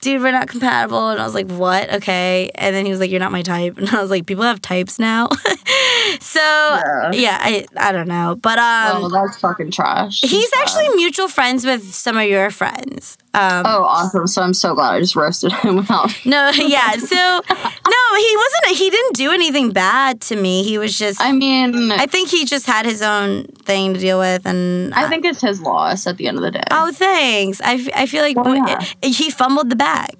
"Dude, 0.00 0.22
we're 0.22 0.32
not 0.32 0.48
compatible." 0.48 1.10
And 1.10 1.20
I 1.20 1.24
was 1.24 1.34
like, 1.34 1.48
"What? 1.50 1.92
Okay." 1.94 2.50
And 2.54 2.74
then 2.74 2.84
he 2.84 2.90
was 2.90 3.00
like, 3.00 3.10
"You're 3.10 3.20
not 3.20 3.32
my 3.32 3.42
type." 3.42 3.76
And 3.78 3.88
I 3.90 4.00
was 4.00 4.10
like, 4.10 4.26
"People 4.26 4.44
have 4.44 4.60
types 4.60 4.98
now." 4.98 5.28
so 6.20 6.40
yeah. 6.40 7.10
Yeah. 7.12 7.38
I 7.40 7.66
I 7.76 7.92
don't 7.92 8.08
know, 8.08 8.36
but 8.40 8.58
um, 8.58 9.04
oh, 9.04 9.08
that's 9.08 9.38
fucking 9.38 9.70
trash. 9.70 10.20
he's 10.22 10.50
actually 10.58 10.88
mutual 10.90 11.28
friends 11.28 11.64
with 11.64 11.82
some 11.94 12.16
of 12.16 12.24
your 12.24 12.50
friends. 12.50 13.16
Um, 13.32 13.62
Oh, 13.64 13.84
awesome! 13.84 14.26
So 14.26 14.42
I'm 14.42 14.52
so 14.54 14.74
glad 14.74 14.94
I 14.94 15.00
just 15.00 15.14
roasted 15.14 15.52
him 15.62 15.76
without. 15.76 16.10
no, 16.26 16.50
yeah. 16.54 16.92
So 16.96 17.14
no, 17.16 18.16
he 18.16 18.36
wasn't. 18.36 18.76
He 18.76 18.90
didn't 18.90 19.14
do 19.14 19.30
anything 19.30 19.70
bad 19.72 20.20
to 20.22 20.36
me. 20.36 20.64
He 20.64 20.78
was 20.78 20.98
just. 20.98 21.20
I 21.20 21.30
mean, 21.32 21.92
I 21.92 22.06
think 22.06 22.28
he 22.28 22.44
just 22.44 22.66
had 22.66 22.86
his 22.86 23.02
own 23.02 23.44
thing 23.64 23.94
to 23.94 24.00
deal 24.00 24.18
with, 24.18 24.46
and 24.46 24.92
I 24.94 25.08
think 25.08 25.24
it's 25.24 25.40
his 25.42 25.60
loss 25.60 26.06
at 26.08 26.16
the 26.16 26.26
end 26.26 26.38
of 26.38 26.42
the 26.42 26.50
day. 26.50 26.62
Oh, 26.72 26.90
thanks. 26.92 27.60
I, 27.62 27.88
I 27.94 28.06
feel 28.06 28.22
like 28.22 28.36
Well, 28.36 28.56
yeah. 28.56 28.80
he 29.02 29.30
fumbled 29.30 29.70
the 29.70 29.76
bag. 29.76 30.10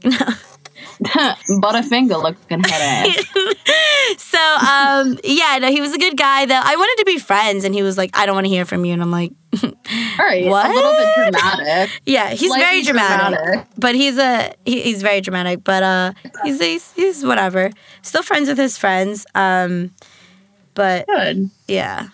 Butterfinger 1.02 2.22
looking 2.22 2.62
head 2.62 3.06
ass. 3.08 3.24
So, 4.18 4.38
um, 4.38 5.18
yeah, 5.24 5.58
no, 5.61 5.68
he 5.70 5.80
was 5.80 5.94
a 5.94 5.98
good 5.98 6.16
guy. 6.16 6.46
Though 6.46 6.54
I 6.62 6.76
wanted 6.76 7.00
to 7.00 7.04
be 7.06 7.18
friends, 7.18 7.64
and 7.64 7.74
he 7.74 7.82
was 7.82 7.96
like, 7.98 8.11
"I 8.14 8.26
don't 8.26 8.34
want 8.34 8.46
to 8.46 8.48
hear 8.50 8.64
from 8.64 8.84
you," 8.84 8.92
and 8.92 9.02
I'm 9.02 9.11
like, 9.11 9.32
All 9.62 9.70
right, 10.18 10.46
What? 10.46 10.66
a 10.70 10.72
little 10.74 10.92
bit 10.94 11.08
dramatic. 11.14 11.90
"Yeah, 12.06 12.30
he's 12.30 12.54
very 12.54 12.82
dramatic, 12.82 13.38
dramatic. 13.38 13.66
but 13.76 13.94
he's 13.94 14.18
a 14.18 14.52
he, 14.64 14.80
he's 14.82 15.02
very 15.02 15.20
dramatic, 15.20 15.62
but 15.64 15.82
uh, 15.82 16.12
he's, 16.44 16.61
he's 16.61 16.92
he's 16.92 17.24
whatever. 17.24 17.70
Still 18.02 18.22
friends 18.22 18.48
with 18.48 18.58
his 18.58 18.76
friends. 18.78 19.26
Um, 19.34 19.90
but 20.74 21.06
Good. 21.06 21.50
yeah, 21.68 22.08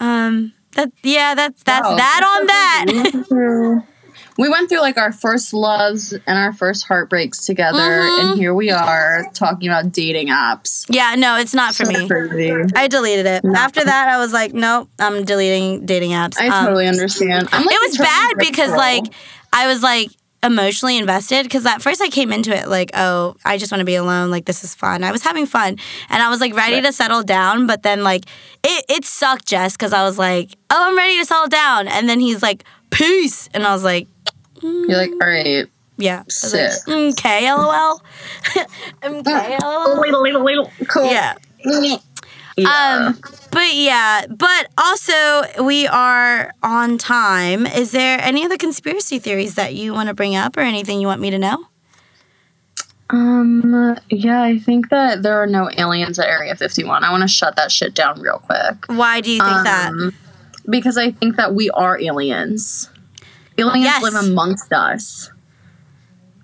um, 0.00 0.52
that 0.74 0.90
yeah, 1.02 1.34
that's 1.34 1.62
that's 1.62 1.88
Wow, 1.88 1.96
that 1.96 2.38
on 2.38 2.46
that. 2.46 3.84
We 4.38 4.48
went 4.48 4.50
through- 4.52 4.58
We 4.58 4.60
went 4.60 4.68
through 4.70 4.80
like 4.80 4.98
our 4.98 5.12
first 5.12 5.52
loves 5.52 6.12
and 6.12 6.38
our 6.38 6.52
first 6.52 6.86
heartbreaks 6.86 7.44
together, 7.44 7.78
Mhm. 7.80 8.20
and 8.30 8.38
here 8.38 8.54
we 8.54 8.70
are 8.70 9.26
talking 9.34 9.68
about 9.68 9.92
dating 9.92 10.28
apps. 10.28 10.84
yeah, 10.88 11.14
no, 11.16 11.36
it's 11.36 11.54
not 11.54 11.74
for 11.74 11.84
So 11.84 11.92
me. 11.92 12.06
crazy. 12.08 12.52
I 12.76 12.86
deleted 12.88 13.26
it. 13.26 13.44
No. 13.44 13.58
After 13.58 13.84
that, 13.84 14.08
I 14.08 14.18
was 14.18 14.32
like, 14.32 14.54
nope, 14.54 14.88
I'm 14.98 15.24
deleting 15.24 15.84
dating 15.86 16.12
apps. 16.12 16.36
I 16.40 16.48
Um, 16.48 16.66
totally 16.66 16.86
understand. 16.86 17.48
I'm, 17.52 17.64
like, 17.64 17.74
it 17.74 17.80
was 17.88 17.98
bad 17.98 18.32
because 18.38 18.70
grateful. 18.70 18.76
like 18.78 19.04
I 19.52 19.66
was 19.66 19.82
like 19.82 20.10
emotionally 20.44 20.96
invested 20.96 21.42
because 21.42 21.66
at 21.66 21.82
first 21.82 22.00
I 22.00 22.08
came 22.08 22.32
into 22.32 22.56
it 22.56 22.68
like 22.68 22.92
oh 22.94 23.34
I 23.44 23.58
just 23.58 23.72
want 23.72 23.80
to 23.80 23.84
be 23.84 23.96
alone 23.96 24.30
like 24.30 24.44
this 24.44 24.62
is 24.62 24.72
fun 24.72 25.02
I 25.02 25.10
was 25.10 25.22
having 25.24 25.46
fun 25.46 25.76
and 26.10 26.22
I 26.22 26.30
was 26.30 26.40
like 26.40 26.54
ready 26.54 26.80
to 26.80 26.92
settle 26.92 27.24
down 27.24 27.66
but 27.66 27.82
then 27.82 28.04
like 28.04 28.22
it 28.62 28.84
it 28.88 29.04
sucked 29.04 29.46
Jess 29.46 29.72
because 29.72 29.92
I 29.92 30.04
was 30.04 30.16
like 30.16 30.50
oh 30.70 30.86
I'm 30.90 30.96
ready 30.96 31.18
to 31.18 31.24
settle 31.24 31.48
down 31.48 31.88
and 31.88 32.08
then 32.08 32.20
he's 32.20 32.40
like 32.40 32.62
peace 32.90 33.48
and 33.54 33.64
I 33.64 33.72
was 33.72 33.84
like 33.84 34.08
you're 34.62 34.96
like, 34.96 35.10
all 35.10 35.28
right, 35.28 35.66
yeah 35.96 36.20
I 36.20 36.24
was 36.24 36.54
like, 36.54 36.88
okay 36.88 37.52
lol 37.52 38.02
okay 39.04 39.58
lol 39.62 40.00
little, 40.00 40.22
little, 40.22 40.44
little, 40.44 40.70
cool. 40.88 41.10
yeah 41.10 41.34
Yeah. 42.58 43.06
Um, 43.06 43.20
but 43.52 43.72
yeah, 43.74 44.26
but 44.28 44.68
also 44.76 45.62
we 45.62 45.86
are 45.86 46.52
on 46.62 46.98
time. 46.98 47.66
Is 47.66 47.92
there 47.92 48.18
any 48.20 48.44
other 48.44 48.56
conspiracy 48.56 49.20
theories 49.20 49.54
that 49.54 49.76
you 49.76 49.92
want 49.92 50.08
to 50.08 50.14
bring 50.14 50.34
up 50.34 50.56
or 50.56 50.60
anything 50.60 51.00
you 51.00 51.06
want 51.06 51.20
me 51.20 51.30
to 51.30 51.38
know? 51.38 51.66
Um, 53.10 53.96
yeah, 54.10 54.42
I 54.42 54.58
think 54.58 54.90
that 54.90 55.22
there 55.22 55.40
are 55.40 55.46
no 55.46 55.70
aliens 55.78 56.18
at 56.18 56.26
Area 56.26 56.54
51. 56.56 57.04
I 57.04 57.10
want 57.10 57.22
to 57.22 57.28
shut 57.28 57.56
that 57.56 57.70
shit 57.70 57.94
down 57.94 58.20
real 58.20 58.38
quick. 58.38 58.86
Why 58.88 59.20
do 59.20 59.30
you 59.30 59.38
think 59.38 59.64
that? 59.64 60.12
Because 60.68 60.98
I 60.98 61.10
think 61.12 61.36
that 61.36 61.54
we 61.54 61.70
are 61.70 62.00
aliens. 62.00 62.90
Aliens 63.56 63.84
Yes. 63.84 64.02
live 64.02 64.14
amongst 64.14 64.72
us. 64.72 65.30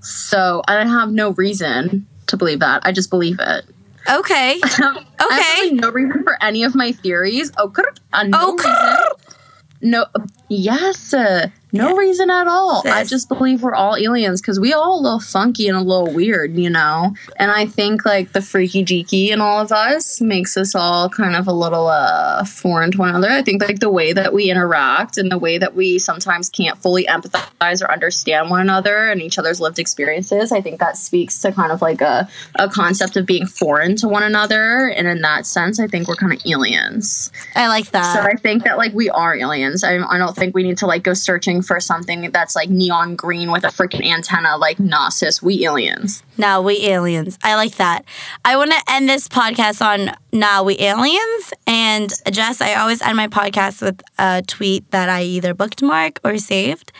So 0.00 0.62
I 0.66 0.84
have 0.84 1.10
no 1.12 1.30
reason 1.30 2.06
to 2.26 2.36
believe 2.36 2.60
that. 2.60 2.82
I 2.84 2.92
just 2.92 3.10
believe 3.10 3.38
it. 3.40 3.64
Okay. 4.10 4.60
I 4.64 4.68
have 4.68 4.96
Okay. 5.20 5.42
really 5.62 5.70
no 5.74 5.90
reason 5.90 6.22
for 6.24 6.42
any 6.42 6.62
of 6.64 6.74
my 6.74 6.92
theories. 6.92 7.52
Oh, 7.56 7.72
uh, 8.12 8.22
no 8.24 8.38
Oh, 8.40 8.56
reason. 8.56 9.90
No, 9.90 10.06
yes, 10.48 11.12
uh, 11.14 11.48
no 11.72 11.88
Yeah. 11.88 11.96
reason 11.96 12.30
at 12.30 12.46
all. 12.46 12.82
I 12.86 13.02
just 13.02 13.28
believe 13.28 13.62
we're 13.64 13.74
all 13.74 13.96
aliens 13.96 14.40
because 14.40 14.60
we 14.60 14.72
all 14.72 15.00
a 15.00 15.02
little 15.02 15.18
funky 15.18 15.66
and 15.66 15.76
a 15.76 15.80
little 15.80 16.12
weird, 16.14 16.56
you 16.56 16.70
know. 16.70 17.14
And 17.36 17.50
I 17.50 17.66
think 17.66 18.04
like 18.06 18.32
the 18.32 18.40
freaky 18.40 18.84
deaky 18.84 19.30
in 19.30 19.40
all 19.40 19.60
of 19.60 19.72
us 19.72 20.20
makes 20.20 20.56
us 20.56 20.76
all 20.76 21.08
kind 21.08 21.34
of 21.34 21.48
a 21.48 21.52
little 21.52 21.88
uh 21.88 22.44
foreign 22.44 22.92
to 22.92 22.98
one 22.98 23.08
another. 23.08 23.28
I 23.28 23.42
think 23.42 23.60
like 23.60 23.80
the 23.80 23.90
way 23.90 24.12
that 24.12 24.32
we 24.32 24.50
interact 24.52 25.18
and 25.18 25.32
the 25.32 25.38
way 25.38 25.58
that 25.58 25.74
we 25.74 25.98
sometimes 25.98 26.48
can't 26.48 26.78
fully 26.80 27.06
empathize 27.06 27.82
or 27.82 27.90
understand 27.90 28.50
one 28.50 28.60
another 28.60 29.08
and 29.10 29.20
each 29.20 29.36
other's 29.36 29.60
lived 29.60 29.80
experiences. 29.80 30.52
I 30.52 30.60
think 30.60 30.78
that 30.78 30.96
speaks 30.96 31.40
to 31.40 31.50
kind 31.50 31.72
of 31.72 31.82
like 31.82 32.00
a 32.00 32.28
a 32.54 32.68
concept 32.68 33.16
of 33.16 33.26
being 33.26 33.46
foreign 33.46 33.96
to 33.96 34.06
one 34.06 34.22
another. 34.22 34.86
And 34.90 35.08
in 35.08 35.22
that 35.22 35.44
sense, 35.44 35.80
I 35.80 35.88
think 35.88 36.06
we're 36.06 36.14
kind 36.14 36.32
of 36.32 36.40
aliens. 36.46 37.32
I 37.56 37.66
like 37.66 37.90
that. 37.90 38.14
So. 38.14 38.20
I 38.20 38.36
think 38.36 38.62
that 38.62 38.78
like 38.78 38.92
we 38.94 39.10
are 39.10 39.34
aliens. 39.36 39.82
I, 39.82 39.96
I 39.96 40.18
don't 40.18 40.33
think 40.34 40.54
we 40.54 40.62
need 40.62 40.78
to 40.78 40.86
like 40.86 41.02
go 41.02 41.14
searching 41.14 41.62
for 41.62 41.80
something 41.80 42.30
that's 42.32 42.54
like 42.54 42.70
neon 42.70 43.16
green 43.16 43.50
with 43.50 43.64
a 43.64 43.68
freaking 43.68 44.04
antenna. 44.04 44.56
Like, 44.56 44.78
nah, 44.78 45.08
sis, 45.08 45.42
we 45.42 45.64
aliens. 45.64 46.22
Now 46.36 46.60
we 46.60 46.86
aliens. 46.86 47.38
I 47.42 47.54
like 47.54 47.76
that. 47.76 48.04
I 48.44 48.56
want 48.56 48.72
to 48.72 48.82
end 48.88 49.08
this 49.08 49.28
podcast 49.28 49.84
on 49.84 50.14
now 50.32 50.64
we 50.64 50.78
aliens. 50.78 51.52
And 51.66 52.12
Jess, 52.30 52.60
I 52.60 52.74
always 52.74 53.02
end 53.02 53.16
my 53.16 53.28
podcast 53.28 53.82
with 53.82 54.02
a 54.18 54.42
tweet 54.46 54.90
that 54.90 55.08
I 55.08 55.22
either 55.22 55.54
bookmark 55.54 56.20
or 56.24 56.38
saved. 56.38 56.92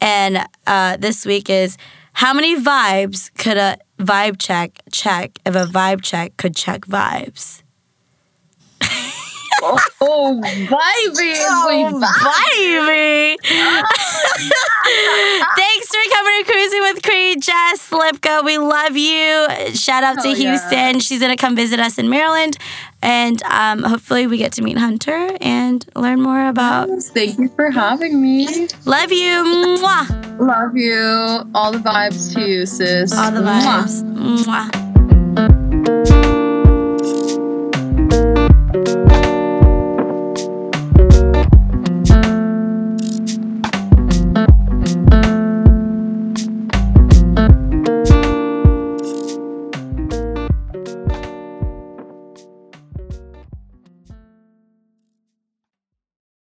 And 0.00 0.46
uh, 0.66 0.96
this 0.96 1.26
week 1.26 1.50
is 1.50 1.76
how 2.12 2.32
many 2.32 2.58
vibes 2.58 3.30
could 3.36 3.58
a 3.58 3.78
vibe 3.98 4.38
check 4.38 4.80
check 4.92 5.38
if 5.44 5.54
a 5.54 5.66
vibe 5.66 6.02
check 6.02 6.36
could 6.36 6.56
check 6.56 6.82
vibes? 6.86 7.62
Oh, 9.62 9.78
oh, 10.00 10.40
vibey. 10.42 11.36
Oh, 11.48 12.00
vibey. 12.02 13.36
Thanks 15.56 15.88
for 15.88 16.14
coming 16.14 16.44
to 16.44 16.52
Cruising 16.52 16.80
with 16.82 17.02
Cree, 17.02 17.36
Jess 17.36 17.90
Lipka. 17.90 18.44
We 18.44 18.58
love 18.58 18.96
you. 18.96 19.46
Shout 19.74 20.04
out 20.04 20.20
to 20.22 20.28
Oh, 20.28 20.32
yeah. 20.32 20.50
Houston. 20.50 21.00
She's 21.00 21.20
going 21.20 21.36
to 21.36 21.40
come 21.40 21.56
visit 21.56 21.80
us 21.80 21.98
in 21.98 22.08
Maryland. 22.08 22.56
And 23.02 23.42
um, 23.44 23.82
hopefully 23.82 24.26
we 24.26 24.38
get 24.38 24.52
to 24.54 24.62
meet 24.62 24.78
Hunter 24.78 25.28
and 25.40 25.84
learn 25.94 26.20
more 26.22 26.48
about. 26.48 26.88
Thank 27.02 27.38
you 27.38 27.48
for 27.48 27.70
having 27.70 28.20
me. 28.20 28.68
Love 28.84 29.12
you. 29.12 29.44
Mwah. 29.82 30.38
Love 30.40 30.76
you. 30.76 31.50
All 31.54 31.72
the 31.72 31.78
vibes 31.78 32.34
to 32.34 32.40
you, 32.40 32.66
sis. 32.66 33.16
All 33.16 33.30
the 33.30 33.40
Mwah. 33.40 33.84
vibes. 33.84 34.02
Mwah. 34.44 36.35